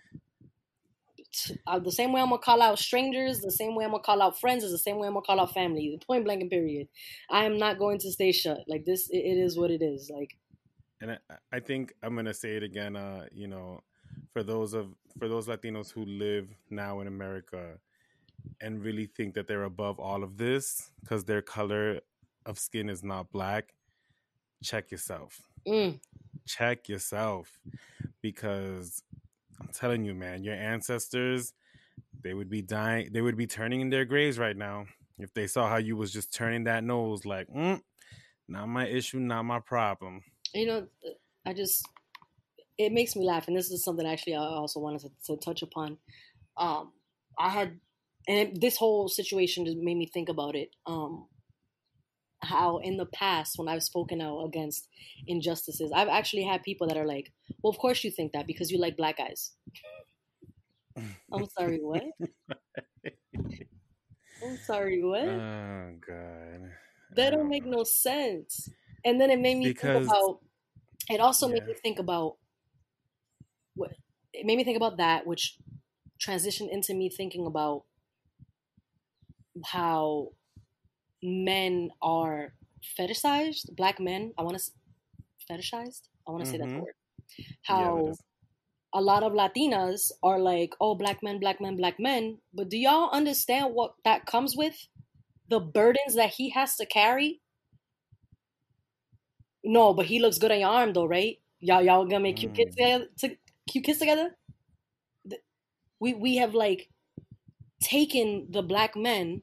uh, 1.67 1.79
the 1.79 1.93
same 1.93 2.13
way 2.13 2.21
I'm 2.21 2.29
gonna 2.29 2.39
call 2.39 2.63
out 2.63 2.79
strangers, 2.79 3.41
the 3.41 3.51
same 3.51 3.75
way 3.75 3.85
I'm 3.85 3.91
gonna 3.93 4.03
call 4.03 4.23
out 4.23 4.41
friends, 4.41 4.65
is 4.65 4.73
the 4.73 4.79
same 4.79 4.99
way 4.99 5.07
I'm 5.07 5.15
gonna 5.15 5.25
call 5.25 5.41
out 5.41 5.55
family. 5.55 5.99
Point 6.07 6.25
blank 6.25 6.43
and 6.43 6.51
period. 6.51 6.89
I 7.31 7.45
am 7.45 7.59
not 7.59 7.79
going 7.79 7.99
to 8.01 8.13
stay 8.13 8.33
shut. 8.33 8.61
Like 8.67 8.85
this, 8.85 9.09
it, 9.11 9.19
it 9.19 9.39
is 9.39 9.57
what 9.57 9.71
it 9.71 9.83
is. 9.83 10.11
Like 10.11 10.37
and 11.01 11.13
I, 11.13 11.19
I 11.53 11.61
think 11.61 11.95
I'm 12.03 12.15
gonna 12.15 12.35
say 12.35 12.57
it 12.57 12.63
again. 12.63 12.97
Uh, 12.97 13.27
you 13.33 13.49
know, 13.49 13.81
for 14.33 14.43
those 14.43 14.73
of 14.75 14.89
for 15.19 15.29
those 15.29 15.47
Latinos 15.47 15.91
who 15.91 16.05
live 16.05 16.49
now 16.71 17.01
in 17.01 17.07
America 17.07 17.79
and 18.61 18.83
really 18.83 19.07
think 19.07 19.35
that 19.35 19.47
they're 19.47 19.65
above 19.65 19.99
all 19.99 20.23
of 20.23 20.37
this 20.37 20.91
because 21.01 21.25
their 21.25 21.43
color 21.43 22.01
of 22.45 22.59
skin 22.59 22.89
is 22.89 23.03
not 23.03 23.31
black, 23.33 23.75
check 24.63 24.91
yourself. 24.91 25.41
mm, 25.67 25.99
Check 26.47 26.89
yourself 26.89 27.59
because 28.23 29.03
I'm 29.61 29.69
telling 29.69 30.05
you, 30.05 30.15
man, 30.15 30.45
your 30.45 30.55
ancestors 30.55 31.53
they 32.23 32.35
would 32.35 32.51
be 32.51 32.63
dying. 32.63 33.11
They 33.13 33.21
would 33.21 33.37
be 33.37 33.47
turning 33.47 33.81
in 33.81 33.91
their 33.91 34.05
graves 34.05 34.39
right 34.39 34.57
now 34.57 34.87
if 35.19 35.33
they 35.33 35.47
saw 35.47 35.69
how 35.69 35.77
you 35.77 35.97
was 35.97 36.13
just 36.13 36.33
turning 36.35 36.65
that 36.65 36.83
nose 36.85 37.25
like, 37.25 37.47
mm, 37.49 37.81
not 38.49 38.69
my 38.69 38.87
issue, 38.87 39.19
not 39.19 39.45
my 39.45 39.61
problem. 39.61 40.23
you 40.55 40.67
know, 40.67 40.87
I 41.45 41.53
just 41.53 41.87
it 42.79 42.93
makes 42.93 43.17
me 43.17 43.25
laugh, 43.25 43.49
and 43.49 43.57
this 43.57 43.71
is 43.71 43.83
something 43.85 44.07
actually 44.07 44.35
I 44.35 44.41
also 44.41 44.81
wanted 44.81 45.01
to, 45.03 45.11
to 45.27 45.37
touch 45.39 45.63
upon. 45.63 45.97
Um, 46.59 46.93
I 47.39 47.49
had, 47.49 47.79
and 48.29 48.39
it, 48.39 48.61
this 48.61 48.77
whole 48.77 49.09
situation 49.09 49.65
just 49.67 49.79
made 49.79 49.97
me 49.97 50.07
think 50.13 50.29
about 50.29 50.55
it. 50.57 50.71
Um, 50.87 51.27
how 52.43 52.79
in 52.79 52.97
the 52.97 53.07
past, 53.07 53.59
when 53.59 53.69
I've 53.69 53.83
spoken 53.83 54.21
out 54.21 54.45
against 54.45 54.89
injustices, 55.27 55.91
I've 55.95 56.09
actually 56.09 56.45
had 56.45 56.63
people 56.63 56.87
that 56.89 56.97
are 56.97 57.07
like, 57.07 57.33
"Well, 57.63 57.71
of 57.71 57.79
course 57.79 58.05
you 58.05 58.11
think 58.11 58.33
that 58.33 58.47
because 58.47 58.71
you 58.71 58.79
like 58.79 58.97
black 58.97 59.19
guys." 59.19 59.53
I'm 61.33 61.47
sorry, 61.59 61.79
what? 61.83 62.05
I'm 64.45 64.57
sorry, 64.65 65.03
what? 65.03 65.25
Oh 65.29 65.91
God. 66.07 66.71
that 67.15 67.31
don't 67.31 67.49
make 67.49 67.65
no 67.65 67.85
sense. 67.85 68.69
And 69.05 69.21
then 69.21 69.31
it 69.31 69.39
made 69.41 69.57
me 69.59 69.69
Because- 69.69 70.07
think 70.07 70.11
about. 70.11 70.41
It 71.09 71.21
also 71.21 71.47
made 71.49 71.65
me 71.67 71.75
think 71.75 71.99
about 72.01 72.37
what 73.77 73.93
it 74.33 74.45
made 74.45 74.57
me 74.57 74.65
think 74.65 74.77
about 74.77 74.97
that, 74.99 75.27
which 75.27 75.57
transitioned 76.21 76.71
into 76.73 76.95
me 76.95 77.09
thinking 77.09 77.47
about 77.47 77.85
how 79.65 80.33
men 81.23 81.91
are 82.03 82.55
fetishized. 82.99 83.75
Black 83.77 83.99
men, 84.01 84.33
I 84.39 84.43
want 84.43 84.59
to 84.59 84.71
fetishized. 85.51 86.09
I 86.27 86.31
want 86.33 86.45
to 86.45 86.51
say 86.51 86.59
that 86.59 86.69
Mhm. 86.69 86.81
word. 86.81 86.95
Yeah, 87.39 87.45
How 87.63 88.07
is- 88.09 88.21
a 88.93 89.01
lot 89.01 89.23
of 89.23 89.33
Latinas 89.33 90.11
are 90.23 90.39
like, 90.39 90.75
oh, 90.81 90.95
black 90.95 91.23
men, 91.23 91.39
black 91.39 91.61
men, 91.61 91.77
black 91.77 91.99
men. 92.01 92.41
But 92.55 92.69
do 92.69 92.79
y'all 92.79 93.11
understand 93.11 93.75
what 93.75 93.95
that 94.05 94.27
comes 94.27 94.57
with? 94.57 94.89
The 95.49 95.61
burdens 95.61 96.15
that 96.15 96.35
he 96.35 96.51
has 96.51 96.77
to 96.77 96.87
carry? 96.87 97.41
No, 99.65 99.93
but 99.95 100.07
he 100.07 100.19
looks 100.21 100.39
good 100.39 100.53
on 100.53 100.61
your 100.61 100.69
arm 100.71 100.93
though, 100.93 101.07
right? 101.07 101.41
Y'all 101.61 101.83
y'all 101.83 102.05
gonna 102.05 102.21
make 102.21 102.37
cute 102.37 102.55
kids 102.55 102.75
Mm. 102.77 102.79
together 102.79 103.07
to 103.19 103.37
cute 103.69 103.85
kids 103.85 103.99
together? 103.99 104.37
We 105.99 106.15
we 106.15 106.37
have 106.37 106.55
like 106.55 106.91
taken 107.81 108.51
the 108.51 108.63
black 108.63 108.97
men, 108.97 109.43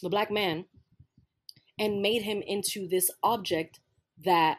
the 0.00 0.10
black 0.10 0.30
man, 0.30 0.64
and 1.78 2.02
made 2.02 2.22
him 2.22 2.42
into 2.46 2.88
this 2.88 3.10
object 3.22 3.80
that 4.24 4.58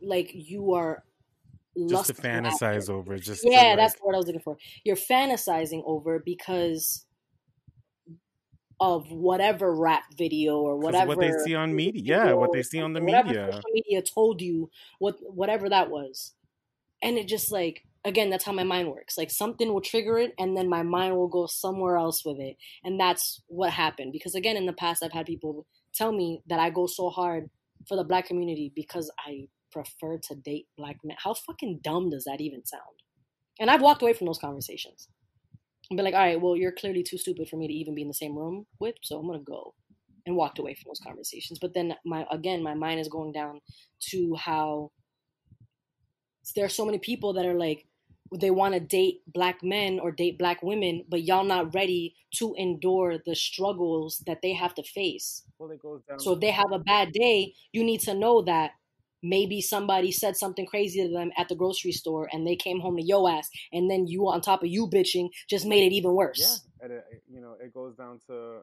like 0.00 0.30
you 0.32 0.72
are 0.72 1.04
just 1.76 2.06
to 2.06 2.12
lustful 2.14 2.26
after. 2.26 2.48
fantasize 2.48 2.90
over. 2.90 3.18
Just 3.18 3.44
Yeah, 3.44 3.70
to, 3.70 3.76
that's 3.76 3.96
what 4.00 4.14
I 4.14 4.18
was 4.18 4.26
looking 4.26 4.40
for. 4.40 4.56
You're 4.84 4.96
fantasizing 4.96 5.82
over 5.86 6.18
because 6.18 7.06
of 8.80 9.10
whatever 9.12 9.74
rap 9.74 10.02
video 10.16 10.58
or 10.58 10.76
whatever 10.76 11.06
what 11.06 11.20
they 11.20 11.32
see 11.44 11.54
on 11.54 11.74
media. 11.74 12.02
Yeah, 12.24 12.32
what 12.32 12.52
they 12.52 12.62
see 12.62 12.80
on 12.80 12.92
the 12.92 13.00
media. 13.00 13.60
media 13.72 14.02
told 14.02 14.40
you, 14.40 14.70
what 14.98 15.16
whatever 15.20 15.68
that 15.68 15.90
was, 15.90 16.32
and 17.02 17.16
it 17.16 17.28
just 17.28 17.52
like 17.52 17.84
again, 18.04 18.30
that's 18.30 18.44
how 18.44 18.52
my 18.52 18.64
mind 18.64 18.88
works. 18.88 19.16
Like 19.16 19.30
something 19.30 19.72
will 19.72 19.80
trigger 19.80 20.18
it, 20.18 20.32
and 20.38 20.56
then 20.56 20.68
my 20.68 20.82
mind 20.82 21.16
will 21.16 21.28
go 21.28 21.46
somewhere 21.46 21.96
else 21.96 22.24
with 22.24 22.38
it, 22.38 22.56
and 22.84 22.98
that's 22.98 23.42
what 23.46 23.70
happened. 23.70 24.12
Because 24.12 24.34
again, 24.34 24.56
in 24.56 24.66
the 24.66 24.72
past, 24.72 25.02
I've 25.02 25.12
had 25.12 25.26
people 25.26 25.66
tell 25.94 26.12
me 26.12 26.42
that 26.46 26.60
I 26.60 26.70
go 26.70 26.86
so 26.86 27.10
hard 27.10 27.50
for 27.88 27.96
the 27.96 28.04
black 28.04 28.26
community 28.26 28.72
because 28.74 29.10
I 29.26 29.48
prefer 29.70 30.18
to 30.18 30.34
date 30.34 30.66
black 30.76 30.96
men. 31.04 31.16
How 31.22 31.34
fucking 31.34 31.80
dumb 31.82 32.10
does 32.10 32.24
that 32.24 32.40
even 32.40 32.64
sound? 32.64 32.82
And 33.58 33.70
I've 33.70 33.82
walked 33.82 34.02
away 34.02 34.12
from 34.12 34.26
those 34.26 34.38
conversations. 34.38 35.08
And 35.90 35.96
be 35.96 36.02
like, 36.02 36.14
all 36.14 36.20
right, 36.20 36.40
well, 36.40 36.56
you're 36.56 36.72
clearly 36.72 37.02
too 37.02 37.18
stupid 37.18 37.48
for 37.48 37.56
me 37.56 37.66
to 37.66 37.74
even 37.74 37.94
be 37.94 38.02
in 38.02 38.08
the 38.08 38.14
same 38.14 38.36
room 38.36 38.66
with, 38.78 38.94
so 39.02 39.18
I'm 39.18 39.26
gonna 39.26 39.40
go. 39.40 39.74
And 40.24 40.36
walked 40.36 40.58
away 40.58 40.74
from 40.74 40.88
those 40.88 41.00
conversations. 41.04 41.58
But 41.60 41.74
then 41.74 41.94
my 42.04 42.24
again, 42.30 42.62
my 42.62 42.74
mind 42.74 43.00
is 43.00 43.08
going 43.08 43.32
down 43.32 43.60
to 44.10 44.36
how 44.36 44.92
there 46.54 46.64
are 46.64 46.70
so 46.70 46.84
many 46.84 46.98
people 46.98 47.32
that 47.34 47.46
are 47.46 47.58
like 47.58 47.86
they 48.38 48.50
want 48.50 48.74
to 48.74 48.80
date 48.80 49.22
black 49.26 49.62
men 49.62 49.98
or 50.00 50.10
date 50.10 50.38
black 50.38 50.62
women, 50.62 51.04
but 51.08 51.22
y'all 51.24 51.44
not 51.44 51.74
ready 51.74 52.14
to 52.36 52.54
endure 52.56 53.18
the 53.24 53.34
struggles 53.34 54.22
that 54.26 54.42
they 54.42 54.52
have 54.54 54.74
to 54.74 54.82
face. 54.82 55.44
Well, 55.58 55.70
it 55.70 55.80
goes 55.80 56.02
down. 56.08 56.18
So 56.20 56.32
if 56.32 56.40
they 56.40 56.50
have 56.50 56.72
a 56.72 56.78
bad 56.78 57.12
day, 57.12 57.54
you 57.72 57.84
need 57.84 58.00
to 58.02 58.14
know 58.14 58.42
that 58.42 58.72
maybe 59.22 59.60
somebody 59.60 60.10
said 60.10 60.36
something 60.36 60.66
crazy 60.66 61.02
to 61.02 61.12
them 61.12 61.30
at 61.36 61.48
the 61.48 61.54
grocery 61.54 61.92
store 61.92 62.28
and 62.32 62.46
they 62.46 62.56
came 62.56 62.80
home 62.80 62.96
to 62.96 63.02
yo 63.02 63.26
ass 63.28 63.48
and 63.72 63.88
then 63.90 64.06
you 64.06 64.28
on 64.28 64.40
top 64.40 64.62
of 64.62 64.68
you 64.68 64.86
bitching 64.88 65.28
just 65.48 65.64
made 65.66 65.84
it 65.92 65.94
even 65.94 66.12
worse. 66.12 66.62
Yeah, 66.80 66.84
and 66.84 66.92
it, 66.92 67.04
it- 67.10 67.22
you 67.32 67.40
know, 67.40 67.56
it 67.60 67.72
goes 67.72 67.94
down 67.96 68.20
to, 68.28 68.60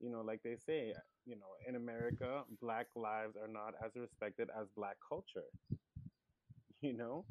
you 0.00 0.10
know, 0.10 0.20
like 0.22 0.42
they 0.42 0.56
say, 0.56 0.92
you 1.24 1.36
know, 1.36 1.52
in 1.66 1.76
America, 1.76 2.42
black 2.60 2.86
lives 2.96 3.36
are 3.36 3.48
not 3.48 3.74
as 3.84 3.92
respected 3.96 4.48
as 4.58 4.66
black 4.76 4.96
culture. 5.08 5.44
You 6.80 6.92
know, 6.92 7.24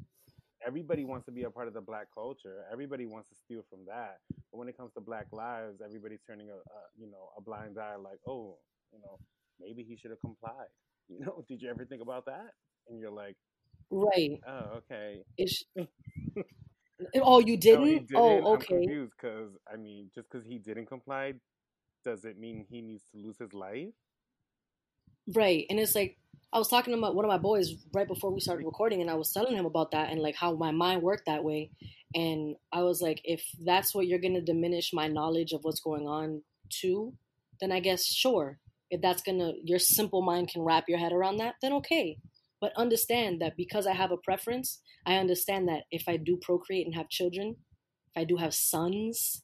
everybody 0.66 1.04
wants 1.04 1.26
to 1.26 1.32
be 1.32 1.42
a 1.44 1.50
part 1.50 1.68
of 1.68 1.74
the 1.74 1.80
black 1.80 2.06
culture. 2.14 2.64
Everybody 2.72 3.06
wants 3.06 3.28
to 3.30 3.34
steal 3.34 3.62
from 3.68 3.80
that. 3.86 4.18
But 4.50 4.58
when 4.58 4.68
it 4.68 4.76
comes 4.76 4.92
to 4.94 5.00
black 5.00 5.26
lives, 5.32 5.80
everybody's 5.84 6.20
turning 6.26 6.50
a, 6.50 6.54
a 6.54 6.80
you 6.98 7.06
know, 7.10 7.30
a 7.36 7.40
blind 7.40 7.78
eye, 7.78 7.96
like, 7.96 8.18
oh, 8.26 8.56
you 8.92 8.98
know, 9.00 9.18
maybe 9.60 9.82
he 9.82 9.96
should 9.96 10.10
have 10.10 10.20
complied. 10.20 10.68
You 11.08 11.18
know, 11.18 11.44
did 11.46 11.60
you 11.60 11.68
ever 11.68 11.84
think 11.84 12.00
about 12.00 12.24
that? 12.26 12.52
And 12.88 12.98
you're 12.98 13.10
like, 13.10 13.36
Right. 13.90 14.40
oh, 14.48 14.78
okay. 14.78 15.22
It's, 15.36 15.64
oh, 17.16 17.40
you 17.40 17.56
didn't? 17.58 18.06
didn't. 18.06 18.16
Oh, 18.16 18.38
I'm 18.38 18.46
okay. 18.54 18.66
confused 18.68 19.12
because 19.20 19.50
I 19.70 19.76
mean, 19.76 20.10
just 20.14 20.30
because 20.30 20.46
he 20.46 20.58
didn't 20.58 20.86
comply, 20.86 21.34
does 22.04 22.24
it 22.24 22.38
mean 22.38 22.64
he 22.70 22.80
needs 22.80 23.02
to 23.12 23.18
lose 23.18 23.36
his 23.38 23.52
life? 23.52 23.88
Right. 25.34 25.66
And 25.68 25.78
it's 25.78 25.94
like 25.94 26.16
I 26.52 26.58
was 26.58 26.68
talking 26.68 26.92
to 26.92 27.00
my, 27.00 27.08
one 27.08 27.24
of 27.24 27.30
my 27.30 27.38
boys 27.38 27.74
right 27.94 28.06
before 28.06 28.30
we 28.30 28.40
started 28.40 28.66
recording 28.66 29.00
and 29.00 29.10
I 29.10 29.14
was 29.14 29.32
telling 29.32 29.56
him 29.56 29.64
about 29.64 29.92
that 29.92 30.10
and 30.10 30.20
like 30.20 30.34
how 30.34 30.54
my 30.54 30.70
mind 30.70 31.02
worked 31.02 31.24
that 31.26 31.44
way. 31.44 31.70
And 32.14 32.56
I 32.72 32.82
was 32.82 33.00
like, 33.00 33.22
if 33.24 33.42
that's 33.64 33.94
what 33.94 34.06
you're 34.06 34.18
gonna 34.18 34.42
diminish 34.42 34.92
my 34.92 35.08
knowledge 35.08 35.52
of 35.52 35.64
what's 35.64 35.80
going 35.80 36.06
on 36.06 36.42
too, 36.68 37.14
then 37.60 37.72
I 37.72 37.80
guess 37.80 38.04
sure. 38.04 38.58
If 38.90 39.00
that's 39.00 39.22
gonna 39.22 39.52
your 39.64 39.78
simple 39.78 40.20
mind 40.20 40.48
can 40.48 40.60
wrap 40.60 40.84
your 40.88 40.98
head 40.98 41.12
around 41.12 41.38
that, 41.38 41.54
then 41.62 41.72
okay. 41.74 42.18
But 42.60 42.76
understand 42.76 43.40
that 43.40 43.56
because 43.56 43.86
I 43.86 43.94
have 43.94 44.12
a 44.12 44.18
preference, 44.18 44.80
I 45.06 45.14
understand 45.14 45.68
that 45.68 45.84
if 45.90 46.04
I 46.06 46.18
do 46.18 46.36
procreate 46.36 46.86
and 46.86 46.94
have 46.94 47.08
children, 47.08 47.56
if 48.14 48.20
I 48.20 48.24
do 48.24 48.36
have 48.36 48.52
sons, 48.52 49.42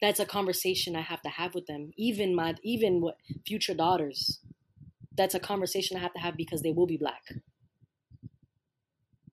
that's 0.00 0.20
a 0.20 0.26
conversation 0.26 0.94
I 0.94 1.00
have 1.00 1.22
to 1.22 1.28
have 1.28 1.56
with 1.56 1.66
them. 1.66 1.90
Even 1.96 2.36
my 2.36 2.54
even 2.62 3.00
what 3.00 3.16
future 3.44 3.74
daughters 3.74 4.38
that's 5.16 5.34
a 5.34 5.40
conversation 5.40 5.96
I 5.96 6.00
have 6.00 6.14
to 6.14 6.20
have 6.20 6.36
because 6.36 6.62
they 6.62 6.72
will 6.72 6.86
be 6.86 6.96
black. 6.96 7.22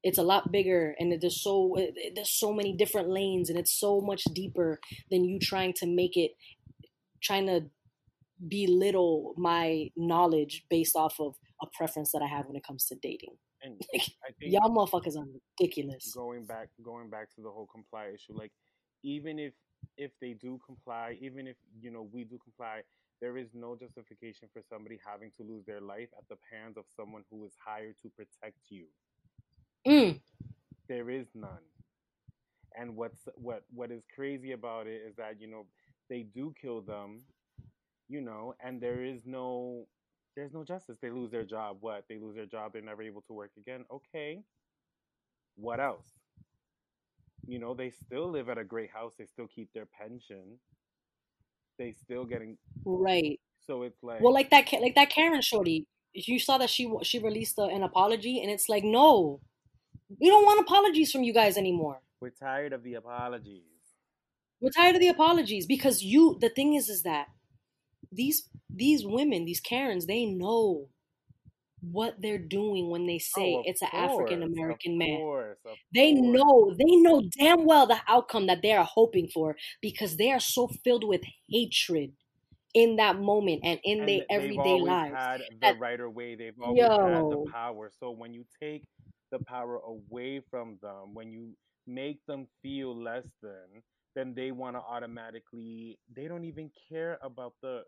It's 0.03 0.17
a 0.17 0.23
lot 0.23 0.51
bigger, 0.51 0.95
and 0.99 1.21
there's 1.21 1.41
so 1.41 1.75
there's 2.15 2.31
so 2.31 2.51
many 2.53 2.73
different 2.73 3.09
lanes, 3.09 3.49
and 3.49 3.59
it's 3.59 3.79
so 3.79 4.01
much 4.01 4.23
deeper 4.33 4.79
than 5.11 5.23
you 5.23 5.37
trying 5.39 5.73
to 5.73 5.85
make 5.85 6.17
it, 6.17 6.31
trying 7.21 7.45
to 7.45 7.65
belittle 8.47 9.35
my 9.37 9.91
knowledge 9.95 10.65
based 10.69 10.95
off 10.95 11.19
of 11.19 11.35
a 11.61 11.67
preference 11.77 12.11
that 12.13 12.23
I 12.23 12.27
have 12.27 12.47
when 12.47 12.55
it 12.55 12.63
comes 12.65 12.85
to 12.85 12.95
dating. 12.95 13.35
And 13.61 13.79
I 13.93 13.99
think 14.39 14.51
Y'all 14.53 14.71
motherfuckers 14.71 15.15
are 15.15 15.25
ridiculous. 15.59 16.11
going 16.15 16.45
back 16.45 16.69
going 16.83 17.11
back 17.11 17.29
to 17.35 17.41
the 17.41 17.49
whole 17.51 17.67
comply 17.67 18.07
issue 18.15 18.33
like 18.35 18.51
even 19.03 19.37
if 19.37 19.53
if 19.97 20.11
they 20.19 20.33
do 20.33 20.59
comply 20.65 21.15
even 21.21 21.45
if 21.45 21.55
you 21.79 21.91
know 21.91 22.07
we 22.11 22.23
do 22.23 22.39
comply 22.43 22.81
there 23.21 23.37
is 23.37 23.49
no 23.53 23.75
justification 23.75 24.49
for 24.53 24.61
somebody 24.67 24.99
having 25.05 25.31
to 25.37 25.43
lose 25.43 25.65
their 25.65 25.81
life 25.81 26.09
at 26.17 26.27
the 26.29 26.37
hands 26.51 26.77
of 26.77 26.85
someone 26.95 27.23
who 27.31 27.45
is 27.45 27.53
hired 27.65 27.95
to 28.01 28.09
protect 28.09 28.59
you. 28.69 28.87
Mm, 29.87 30.19
there 30.87 31.09
is 31.09 31.27
none. 31.35 31.63
And 32.77 32.95
what's 32.95 33.27
what 33.35 33.63
what 33.73 33.91
is 33.91 34.03
crazy 34.13 34.51
about 34.53 34.87
it 34.87 35.01
is 35.07 35.15
that 35.17 35.39
you 35.41 35.47
know 35.47 35.65
they 36.09 36.23
do 36.23 36.53
kill 36.59 36.81
them 36.81 37.21
you 38.07 38.21
know 38.21 38.53
and 38.63 38.81
there 38.81 39.03
is 39.03 39.25
no 39.25 39.87
there's 40.35 40.53
no 40.53 40.63
justice. 40.63 40.97
They 41.01 41.09
lose 41.11 41.31
their 41.31 41.43
job. 41.43 41.77
What? 41.81 42.05
They 42.07 42.17
lose 42.17 42.35
their 42.35 42.45
job. 42.45 42.73
They're 42.73 42.81
never 42.81 43.03
able 43.03 43.21
to 43.23 43.33
work 43.33 43.51
again. 43.57 43.85
Okay. 43.91 44.43
What 45.55 45.79
else? 45.79 46.07
You 47.45 47.59
know 47.59 47.73
they 47.73 47.89
still 47.89 48.29
live 48.29 48.49
at 48.49 48.57
a 48.57 48.63
great 48.63 48.91
house. 48.91 49.15
They 49.17 49.25
still 49.25 49.47
keep 49.47 49.73
their 49.73 49.85
pension 49.85 50.59
they 51.81 51.93
still 51.93 52.25
getting 52.25 52.57
right. 52.85 53.39
so 53.65 53.81
it's 53.81 54.01
like 54.03 54.21
Well, 54.21 54.33
like 54.33 54.49
that, 54.51 54.71
like 54.81 54.95
that 54.95 55.09
Karen 55.09 55.41
shorty. 55.41 55.87
You 56.13 56.39
saw 56.39 56.57
that 56.57 56.69
she 56.69 56.91
she 57.03 57.19
released 57.19 57.57
a, 57.57 57.63
an 57.63 57.83
apology, 57.83 58.41
and 58.41 58.51
it's 58.51 58.67
like, 58.67 58.83
no, 58.83 59.39
we 60.19 60.27
don't 60.27 60.45
want 60.45 60.59
apologies 60.59 61.11
from 61.11 61.23
you 61.23 61.33
guys 61.33 61.57
anymore. 61.57 62.01
we're 62.19 62.29
tired 62.29 62.73
of 62.73 62.83
the 62.83 62.95
apologies 62.95 63.63
We're 64.59 64.71
tired 64.71 64.95
of 64.95 65.01
the 65.01 65.07
apologies 65.07 65.65
because 65.65 66.03
you. 66.03 66.37
The 66.39 66.49
thing 66.49 66.75
is, 66.75 66.89
is 66.89 67.03
that 67.03 67.27
these 68.11 68.49
these 68.69 69.05
women, 69.05 69.45
these 69.45 69.61
Karens, 69.61 70.05
they 70.05 70.25
know 70.25 70.89
what 71.81 72.21
they're 72.21 72.37
doing 72.39 72.89
when 72.89 73.07
they 73.07 73.19
say 73.19 73.59
Oh, 73.59 73.65
it's 73.65 73.81
an 73.81 73.89
African 73.93 74.43
American 74.43 74.97
of 74.99 74.99
man. 74.99 75.21
course, 75.21 75.59
They 75.93 76.13
course. 76.13 76.13
know, 76.13 76.75
they 76.77 76.95
know 76.97 77.21
damn 77.37 77.65
well 77.65 77.87
the 77.87 78.01
outcome 78.07 78.47
that 78.47 78.61
they 78.61 78.73
are 78.73 78.85
hoping 78.85 79.29
for 79.33 79.55
because 79.81 80.17
they 80.17 80.31
are 80.31 80.39
so 80.39 80.67
filled 80.67 81.03
with 81.03 81.21
hatred 81.49 82.13
in 82.73 82.97
that 82.97 83.19
moment 83.19 83.61
and 83.63 83.79
in 83.83 84.05
And 84.05 84.05
their 84.05 84.23
everyday 84.29 84.81
lives. 84.81 85.29
had 85.29 85.41
the 85.59 85.71
right 85.71 85.99
way. 86.11 86.35
They've 86.35 86.59
always 86.61 86.93
had 86.97 87.29
the 87.29 87.37
power. 87.37 87.91
So 87.99 88.11
when 88.11 88.33
you 88.33 88.45
take 88.59 88.83
the 89.31 89.39
power 89.39 89.77
away 89.77 90.41
from 90.49 90.77
them, 90.81 91.13
when 91.13 91.31
you 91.31 91.55
make 91.87 92.25
them 92.25 92.47
feel 92.61 92.95
less 92.95 93.25
than, 93.41 93.83
then 94.15 94.33
they 94.33 94.51
want 94.51 94.75
to 94.75 94.81
automatically. 94.81 95.99
They 96.15 96.27
don't 96.27 96.45
even 96.45 96.71
care 96.89 97.17
about 97.21 97.53
the 97.61 97.83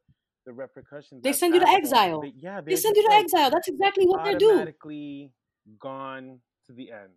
the 0.45 0.53
repercussions. 0.53 1.23
They 1.23 1.33
send 1.33 1.53
you 1.53 1.59
to 1.59 1.67
exile. 1.69 2.21
They, 2.21 2.33
yeah, 2.37 2.61
They 2.61 2.75
send 2.75 2.95
you 2.95 3.03
to 3.03 3.09
like 3.09 3.25
exile. 3.25 3.49
That's 3.49 3.67
exactly 3.67 4.05
what 4.05 4.23
they 4.23 4.35
do. 4.35 4.49
automatically 4.49 5.31
gone 5.79 6.39
to 6.67 6.73
the 6.73 6.91
end. 6.91 7.11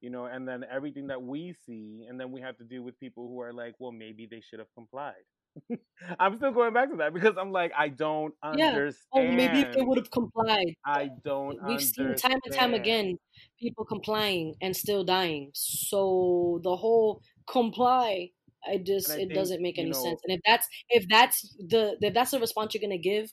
You 0.00 0.08
know, 0.08 0.24
and 0.24 0.48
then 0.48 0.64
everything 0.70 1.08
that 1.08 1.20
we 1.22 1.54
see, 1.66 2.06
and 2.08 2.18
then 2.18 2.32
we 2.32 2.40
have 2.40 2.56
to 2.56 2.64
deal 2.64 2.82
with 2.82 2.98
people 2.98 3.28
who 3.28 3.40
are 3.42 3.52
like, 3.52 3.74
well, 3.78 3.92
maybe 3.92 4.26
they 4.30 4.40
should 4.40 4.58
have 4.58 4.72
complied. 4.74 5.24
I'm 6.18 6.36
still 6.36 6.52
going 6.52 6.72
back 6.72 6.90
to 6.90 6.96
that 6.96 7.12
because 7.12 7.34
I'm 7.38 7.52
like, 7.52 7.72
I 7.76 7.88
don't 7.88 8.34
Yeah. 8.54 8.70
understand. 8.70 8.96
Oh, 9.12 9.30
maybe 9.30 9.60
if 9.60 9.72
they 9.74 9.82
would 9.82 9.98
have 9.98 10.10
complied. 10.10 10.74
I 10.86 11.10
don't. 11.22 11.62
We've 11.66 11.82
seen 11.82 12.14
time 12.16 12.38
and 12.44 12.54
time 12.54 12.74
again 12.74 13.18
people 13.58 13.84
complying 13.84 14.54
and 14.62 14.74
still 14.74 15.04
dying. 15.04 15.50
So 15.52 16.60
the 16.62 16.76
whole 16.76 17.22
comply, 17.46 18.30
I 18.66 18.76
just 18.78 19.10
I 19.10 19.14
it 19.14 19.18
think, 19.18 19.34
doesn't 19.34 19.62
make 19.62 19.76
you 19.78 19.82
any 19.82 19.90
know- 19.92 20.02
sense. 20.02 20.20
And 20.24 20.32
if 20.36 20.40
that's 20.46 20.66
if 20.90 21.06
that's 21.08 21.54
the 21.68 21.96
if 22.00 22.14
that's 22.14 22.30
the 22.32 22.40
response 22.40 22.74
you're 22.74 22.80
gonna 22.82 22.98
give, 22.98 23.30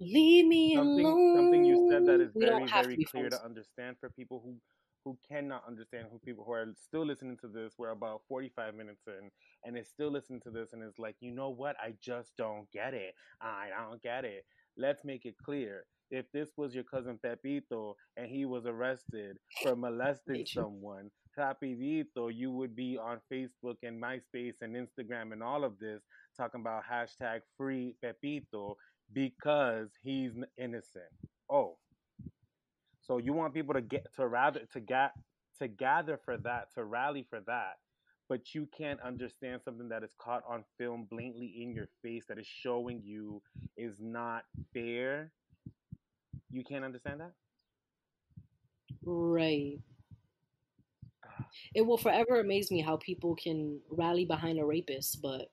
leave 0.00 0.46
me 0.46 0.74
Something, 0.76 1.06
alone. 1.06 1.36
something 1.36 1.64
you 1.64 1.88
said 1.90 2.06
that 2.06 2.20
is 2.20 2.34
we 2.34 2.44
very, 2.44 2.66
very 2.66 2.96
to 2.96 3.04
clear 3.04 3.22
friends. 3.30 3.38
to 3.38 3.44
understand 3.44 3.96
for 4.00 4.10
people 4.10 4.40
who 4.44 4.56
who 5.04 5.16
cannot 5.30 5.62
understand 5.68 6.08
who 6.10 6.18
people 6.18 6.42
who 6.44 6.50
are 6.52 6.66
still 6.76 7.06
listening 7.06 7.36
to 7.40 7.46
this. 7.46 7.74
We're 7.78 7.90
about 7.92 8.22
45 8.28 8.74
minutes 8.74 9.02
in, 9.06 9.30
and 9.64 9.78
is 9.78 9.88
still 9.88 10.10
listening 10.10 10.40
to 10.40 10.50
this, 10.50 10.72
and 10.72 10.82
is 10.82 10.98
like, 10.98 11.14
you 11.20 11.30
know 11.30 11.48
what? 11.50 11.76
I 11.80 11.94
just 12.02 12.32
don't 12.36 12.68
get 12.72 12.92
it. 12.92 13.14
I 13.40 13.68
don't 13.88 14.02
get 14.02 14.24
it. 14.24 14.44
Let's 14.76 15.04
make 15.04 15.24
it 15.24 15.36
clear. 15.44 15.84
If 16.10 16.26
this 16.32 16.50
was 16.56 16.74
your 16.74 16.82
cousin 16.82 17.20
Pepito 17.22 17.96
and 18.16 18.26
he 18.28 18.46
was 18.46 18.66
arrested 18.66 19.36
for 19.62 19.76
molesting 19.76 20.44
someone, 20.46 21.10
rapidito, 21.38 22.30
you 22.34 22.50
would 22.50 22.74
be 22.74 22.98
on 22.98 23.20
Facebook 23.32 23.76
and 23.82 24.02
MySpace 24.02 24.54
and 24.62 24.74
Instagram 24.74 25.32
and 25.32 25.42
all 25.42 25.64
of 25.64 25.78
this 25.78 26.02
talking 26.36 26.60
about 26.60 26.82
hashtag 26.90 27.40
free 27.56 27.94
Pepito 28.02 28.76
because 29.12 29.88
he's 30.02 30.32
innocent. 30.58 31.04
Oh, 31.50 31.76
so 33.00 33.18
you 33.18 33.32
want 33.32 33.54
people 33.54 33.74
to 33.74 33.80
get 33.80 34.06
to 34.16 34.26
rather 34.26 34.60
to 34.72 34.80
get 34.80 35.12
to 35.60 35.68
gather 35.68 36.18
for 36.24 36.36
that, 36.38 36.72
to 36.74 36.84
rally 36.84 37.26
for 37.28 37.40
that, 37.46 37.76
but 38.28 38.54
you 38.54 38.68
can't 38.76 39.00
understand 39.00 39.60
something 39.64 39.88
that 39.88 40.02
is 40.02 40.10
caught 40.18 40.42
on 40.48 40.64
film 40.78 41.06
blatantly 41.10 41.54
in 41.62 41.72
your 41.72 41.88
face 42.02 42.24
that 42.28 42.38
is 42.38 42.46
showing 42.46 43.00
you 43.04 43.40
is 43.76 43.96
not 44.00 44.42
fair. 44.74 45.30
You 46.50 46.64
can't 46.64 46.84
understand 46.84 47.20
that? 47.20 47.32
Right. 49.04 49.78
It 51.74 51.82
will 51.82 51.98
forever 51.98 52.40
amaze 52.40 52.70
me 52.70 52.80
how 52.80 52.96
people 52.98 53.34
can 53.36 53.80
rally 53.90 54.24
behind 54.24 54.58
a 54.58 54.64
rapist, 54.64 55.20
but 55.22 55.50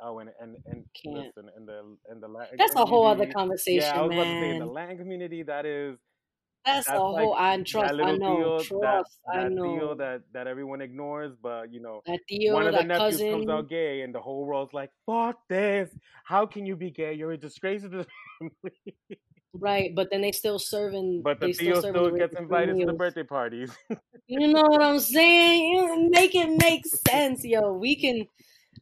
Oh, 0.00 0.18
and 0.18 0.30
and 0.40 0.56
and 0.66 0.84
Can't. 0.94 1.34
listen, 1.34 1.50
in 1.56 1.64
the 1.64 1.96
in 2.10 2.20
the 2.20 2.28
Latin 2.28 2.58
that's 2.58 2.76
a 2.76 2.84
whole 2.84 3.06
other 3.06 3.26
conversation, 3.26 3.80
Yeah, 3.80 3.98
I 3.98 4.02
was 4.02 4.12
about 4.12 4.28
to 4.28 4.36
say 4.36 4.50
in 4.50 4.58
the 4.58 4.66
man. 4.66 4.72
Latin 4.72 4.98
community, 4.98 5.42
that 5.44 5.64
is 5.64 5.98
That's, 6.64 6.86
that's 6.86 6.98
a 6.98 7.00
like 7.10 7.30
whole. 7.30 7.34
I 7.34 7.56
trust. 7.62 7.94
I 8.02 8.12
know. 8.12 8.26
deal, 8.26 8.58
Trust. 8.58 8.82
that, 8.82 9.04
I 9.32 9.44
that 9.44 9.48
know. 9.48 9.62
deal 9.62 9.96
that 9.96 10.22
that 10.32 10.46
everyone 10.46 10.80
ignores, 10.82 11.34
but 11.36 11.72
you 11.72 11.80
know, 11.80 12.02
that 12.06 12.20
deal. 12.28 12.54
one 12.54 12.66
of 12.66 12.74
the 12.74 12.82
nephews 12.82 13.20
cousin. 13.20 13.30
comes 13.30 13.48
out 13.48 13.68
gay, 13.68 14.02
and 14.02 14.14
the 14.14 14.20
whole 14.20 14.44
world's 14.44 14.74
like, 14.74 14.90
"Fuck 15.06 15.48
this! 15.48 15.96
How 16.24 16.44
can 16.46 16.66
you 16.66 16.76
be 16.76 16.90
gay? 16.90 17.14
You're 17.14 17.32
a 17.32 17.38
disgrace 17.38 17.82
to 17.82 17.88
the 17.88 18.06
family." 18.38 18.98
Right, 19.58 19.94
but 19.94 20.08
then 20.10 20.20
they 20.22 20.32
still 20.32 20.58
serving. 20.58 21.22
but 21.22 21.40
the 21.40 21.46
they 21.48 21.52
Theo 21.52 21.80
serving 21.80 21.90
still 21.92 22.10
gets 22.10 22.20
rapist 22.32 22.40
invited 22.40 22.78
to 22.80 22.86
the 22.86 22.92
birthday 22.92 23.22
parties. 23.24 23.70
You 24.28 24.48
know 24.48 24.62
what 24.62 24.82
I'm 24.82 24.98
saying? 24.98 26.10
Make 26.10 26.34
it 26.34 26.50
make 26.60 26.84
sense, 27.08 27.44
yo. 27.44 27.72
We 27.74 27.94
can. 27.94 28.26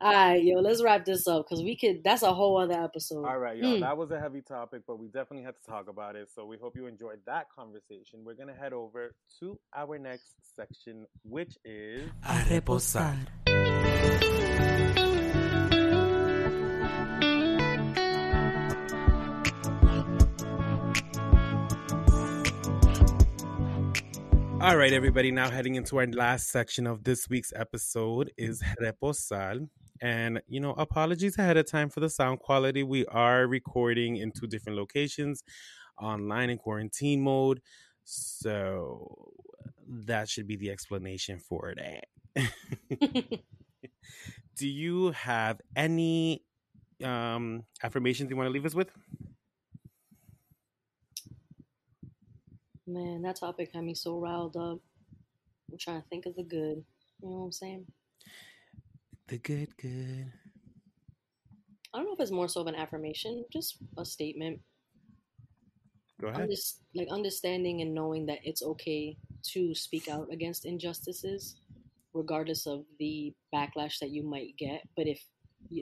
All 0.00 0.10
right, 0.10 0.42
yo. 0.42 0.60
Let's 0.60 0.82
wrap 0.82 1.04
this 1.04 1.28
up 1.28 1.44
because 1.46 1.62
we 1.62 1.76
could. 1.76 2.02
That's 2.02 2.22
a 2.22 2.32
whole 2.32 2.56
other 2.56 2.72
episode. 2.82 3.26
All 3.26 3.38
right, 3.38 3.58
y'all. 3.58 3.76
Mm. 3.76 3.80
That 3.80 3.94
was 3.98 4.10
a 4.10 4.18
heavy 4.18 4.40
topic, 4.40 4.84
but 4.86 4.98
we 4.98 5.08
definitely 5.08 5.42
had 5.44 5.54
to 5.62 5.70
talk 5.70 5.88
about 5.90 6.16
it. 6.16 6.30
So 6.34 6.46
we 6.46 6.56
hope 6.56 6.76
you 6.76 6.86
enjoyed 6.86 7.18
that 7.26 7.48
conversation. 7.54 8.20
We're 8.24 8.36
gonna 8.36 8.54
head 8.54 8.72
over 8.72 9.14
to 9.40 9.58
our 9.76 9.98
next 9.98 10.32
section, 10.56 11.04
which 11.24 11.58
is 11.62 12.08
A 12.26 12.32
reposar. 12.48 13.14
All 24.64 24.78
right, 24.78 24.94
everybody. 24.94 25.30
Now 25.30 25.50
heading 25.50 25.74
into 25.74 25.98
our 25.98 26.06
last 26.06 26.48
section 26.48 26.86
of 26.86 27.04
this 27.04 27.28
week's 27.28 27.52
episode 27.54 28.32
is 28.38 28.62
reposar. 28.80 29.68
And, 30.00 30.40
you 30.48 30.58
know, 30.58 30.70
apologies 30.70 31.36
ahead 31.36 31.58
of 31.58 31.70
time 31.70 31.90
for 31.90 32.00
the 32.00 32.08
sound 32.08 32.38
quality. 32.38 32.82
We 32.82 33.04
are 33.04 33.46
recording 33.46 34.16
in 34.16 34.32
two 34.32 34.46
different 34.46 34.78
locations, 34.78 35.44
online 36.00 36.48
in 36.48 36.56
quarantine 36.56 37.20
mode. 37.20 37.60
So 38.04 39.32
that 39.86 40.30
should 40.30 40.46
be 40.46 40.56
the 40.56 40.70
explanation 40.70 41.40
for 41.40 41.74
that. 41.76 42.50
Do 44.56 44.66
you 44.66 45.10
have 45.10 45.60
any 45.76 46.42
um, 47.04 47.64
affirmations 47.82 48.30
you 48.30 48.36
want 48.36 48.46
to 48.46 48.50
leave 48.50 48.64
us 48.64 48.74
with? 48.74 48.90
Man, 52.86 53.22
that 53.22 53.36
topic 53.36 53.70
had 53.72 53.84
me 53.84 53.94
so 53.94 54.18
riled 54.18 54.56
up. 54.56 54.78
I'm 55.70 55.78
trying 55.78 56.02
to 56.02 56.08
think 56.08 56.26
of 56.26 56.36
the 56.36 56.42
good. 56.42 56.84
You 57.22 57.30
know 57.30 57.38
what 57.38 57.44
I'm 57.46 57.52
saying? 57.52 57.86
The 59.28 59.38
good, 59.38 59.74
good. 59.78 60.32
I 61.92 61.98
don't 61.98 62.06
know 62.06 62.12
if 62.12 62.20
it's 62.20 62.30
more 62.30 62.48
so 62.48 62.60
of 62.60 62.66
an 62.66 62.74
affirmation, 62.74 63.44
just 63.52 63.78
a 63.96 64.04
statement. 64.04 64.60
Go 66.20 66.28
ahead. 66.28 66.50
like 66.94 67.08
understanding 67.10 67.80
and 67.80 67.94
knowing 67.94 68.26
that 68.26 68.38
it's 68.44 68.62
okay 68.62 69.16
to 69.52 69.74
speak 69.74 70.08
out 70.08 70.28
against 70.30 70.66
injustices, 70.66 71.56
regardless 72.12 72.66
of 72.66 72.84
the 72.98 73.32
backlash 73.54 73.98
that 74.00 74.10
you 74.10 74.22
might 74.22 74.56
get. 74.58 74.82
But 74.96 75.06
if 75.06 75.24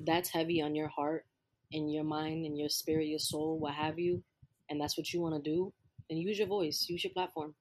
that's 0.07 0.31
heavy 0.31 0.63
on 0.63 0.75
your 0.75 0.89
heart 0.89 1.27
and 1.73 1.93
your 1.93 2.05
mind 2.05 2.47
and 2.47 2.57
your 2.57 2.69
spirit, 2.69 3.09
your 3.09 3.19
soul, 3.19 3.59
what 3.59 3.75
have 3.75 3.99
you, 3.99 4.23
and 4.71 4.81
that's 4.81 4.97
what 4.97 5.13
you 5.13 5.21
want 5.21 5.43
to 5.43 5.51
do, 5.51 5.73
then 6.13 6.21
use 6.21 6.39
your 6.39 6.49
voice, 6.49 6.87
use 6.89 7.05
your 7.05 7.13
platform 7.13 7.55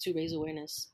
to 0.00 0.12
raise 0.14 0.32
awareness. 0.32 0.88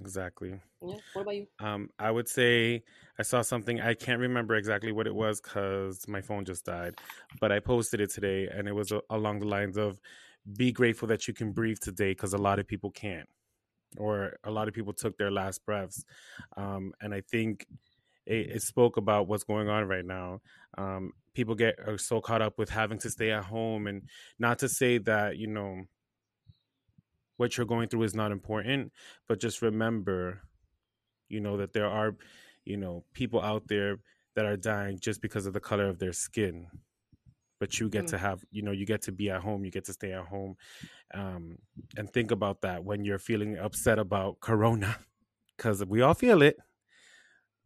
Exactly. 0.00 0.60
Yeah. 0.84 0.96
What 1.12 1.22
about 1.22 1.36
you? 1.36 1.46
Um, 1.60 1.88
I 1.98 2.10
would 2.10 2.28
say 2.28 2.82
I 3.18 3.22
saw 3.22 3.42
something. 3.42 3.80
I 3.80 3.94
can't 3.94 4.18
remember 4.18 4.56
exactly 4.56 4.90
what 4.90 5.06
it 5.06 5.14
was 5.14 5.40
because 5.40 6.08
my 6.08 6.20
phone 6.20 6.44
just 6.44 6.64
died, 6.64 6.96
but 7.40 7.52
I 7.52 7.60
posted 7.60 8.00
it 8.00 8.10
today, 8.10 8.48
and 8.52 8.66
it 8.66 8.72
was 8.72 8.90
a, 8.90 9.00
along 9.10 9.38
the 9.38 9.46
lines 9.46 9.78
of, 9.78 10.00
"Be 10.56 10.72
grateful 10.72 11.06
that 11.08 11.28
you 11.28 11.34
can 11.34 11.52
breathe 11.52 11.78
today," 11.80 12.10
because 12.10 12.32
a 12.32 12.38
lot 12.38 12.58
of 12.58 12.66
people 12.66 12.90
can't, 12.90 13.28
or 13.96 14.36
a 14.42 14.50
lot 14.50 14.66
of 14.66 14.74
people 14.74 14.92
took 14.92 15.16
their 15.18 15.30
last 15.30 15.64
breaths, 15.64 16.04
um, 16.56 16.92
and 17.00 17.14
I 17.14 17.20
think 17.20 17.66
it, 18.26 18.50
it, 18.56 18.62
spoke 18.62 18.96
about 18.96 19.26
what's 19.26 19.44
going 19.44 19.68
on 19.68 19.86
right 19.88 20.04
now. 20.04 20.40
Um, 20.78 21.12
people 21.34 21.54
get 21.54 21.76
are 21.86 21.98
so 21.98 22.20
caught 22.20 22.42
up 22.42 22.58
with 22.58 22.70
having 22.70 22.98
to 22.98 23.10
stay 23.10 23.30
at 23.30 23.44
home, 23.44 23.86
and 23.86 24.02
not 24.38 24.58
to 24.60 24.68
say 24.68 24.98
that 24.98 25.36
you 25.36 25.46
know 25.46 25.82
what 27.36 27.56
you're 27.56 27.66
going 27.66 27.88
through 27.88 28.04
is 28.04 28.14
not 28.14 28.32
important, 28.32 28.92
but 29.28 29.40
just 29.40 29.62
remember, 29.62 30.42
you 31.28 31.40
know, 31.40 31.56
that 31.56 31.72
there 31.72 31.88
are, 31.88 32.14
you 32.64 32.76
know, 32.76 33.04
people 33.14 33.40
out 33.42 33.66
there 33.66 33.96
that 34.36 34.44
are 34.44 34.56
dying 34.56 34.98
just 35.00 35.20
because 35.20 35.46
of 35.46 35.52
the 35.52 35.60
color 35.60 35.88
of 35.88 35.98
their 35.98 36.12
skin. 36.12 36.66
But 37.58 37.78
you 37.78 37.88
get 37.88 38.04
mm. 38.04 38.10
to 38.10 38.18
have, 38.18 38.44
you 38.50 38.62
know, 38.62 38.72
you 38.72 38.86
get 38.86 39.02
to 39.02 39.12
be 39.12 39.30
at 39.30 39.40
home, 39.40 39.64
you 39.64 39.70
get 39.70 39.84
to 39.86 39.92
stay 39.92 40.12
at 40.12 40.26
home, 40.26 40.56
um, 41.14 41.58
and 41.96 42.12
think 42.12 42.30
about 42.30 42.60
that 42.62 42.84
when 42.84 43.04
you're 43.04 43.18
feeling 43.18 43.58
upset 43.58 43.98
about 43.98 44.40
Corona, 44.40 44.96
because 45.56 45.84
we 45.84 46.00
all 46.00 46.14
feel 46.14 46.42
it. 46.42 46.56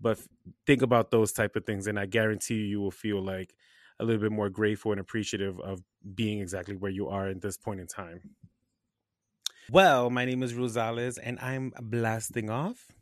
But 0.01 0.19
think 0.67 0.83
about 0.83 1.11
those 1.11 1.33
type 1.33 1.57
of 1.57 1.65
things, 1.65 1.87
and 1.87 1.99
I 1.99 2.07
guarantee 2.07 2.57
you, 2.57 2.65
you 2.65 2.81
will 2.81 2.91
feel 2.91 3.23
like 3.23 3.55
a 3.99 4.05
little 4.05 4.21
bit 4.21 4.33
more 4.33 4.51
grateful 4.51 4.93
and 4.93 5.01
appreciative 5.01 5.59
of 5.61 5.83
being 6.15 6.41
exactly 6.41 6.77
where 6.77 6.91
you 6.91 7.09
are 7.09 7.29
at 7.29 7.41
this 7.41 7.57
point 7.57 7.81
in 7.81 7.87
time. 7.87 8.21
Well, 9.71 10.11
my 10.11 10.25
name 10.25 10.43
is 10.43 10.53
Rosales 10.53 11.19
and 11.23 11.41
I'm 11.41 11.73
blasting 11.81 12.51
off. 12.51 12.93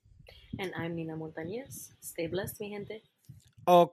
And 0.58 0.72
I'm 0.78 0.94
Nina 0.94 1.16
Montañez. 1.16 1.90
Stay 2.00 2.26
blessed, 2.26 2.60
mi 2.60 2.70
gente. 2.70 3.02
Oh, 3.66 3.92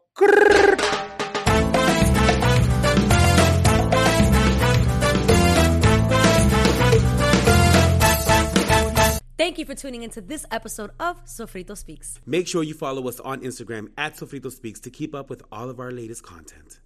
Thank 9.42 9.58
you 9.58 9.66
for 9.66 9.74
tuning 9.74 10.04
into 10.04 10.22
this 10.22 10.46
episode 10.52 10.92
of 11.00 11.26
Sofrito 11.26 11.76
Speaks. 11.76 12.20
Make 12.28 12.48
sure 12.48 12.62
you 12.62 12.76
follow 12.76 13.08
us 13.08 13.20
on 13.20 13.42
Instagram 13.42 13.88
at 13.98 14.14
Sofrito 14.14 14.52
Speaks 14.52 14.80
to 14.82 14.92
keep 14.92 15.16
up 15.16 15.32
with 15.32 15.42
all 15.52 15.72
of 15.72 15.80
our 15.80 15.90
latest 15.90 16.22
content. 16.22 16.80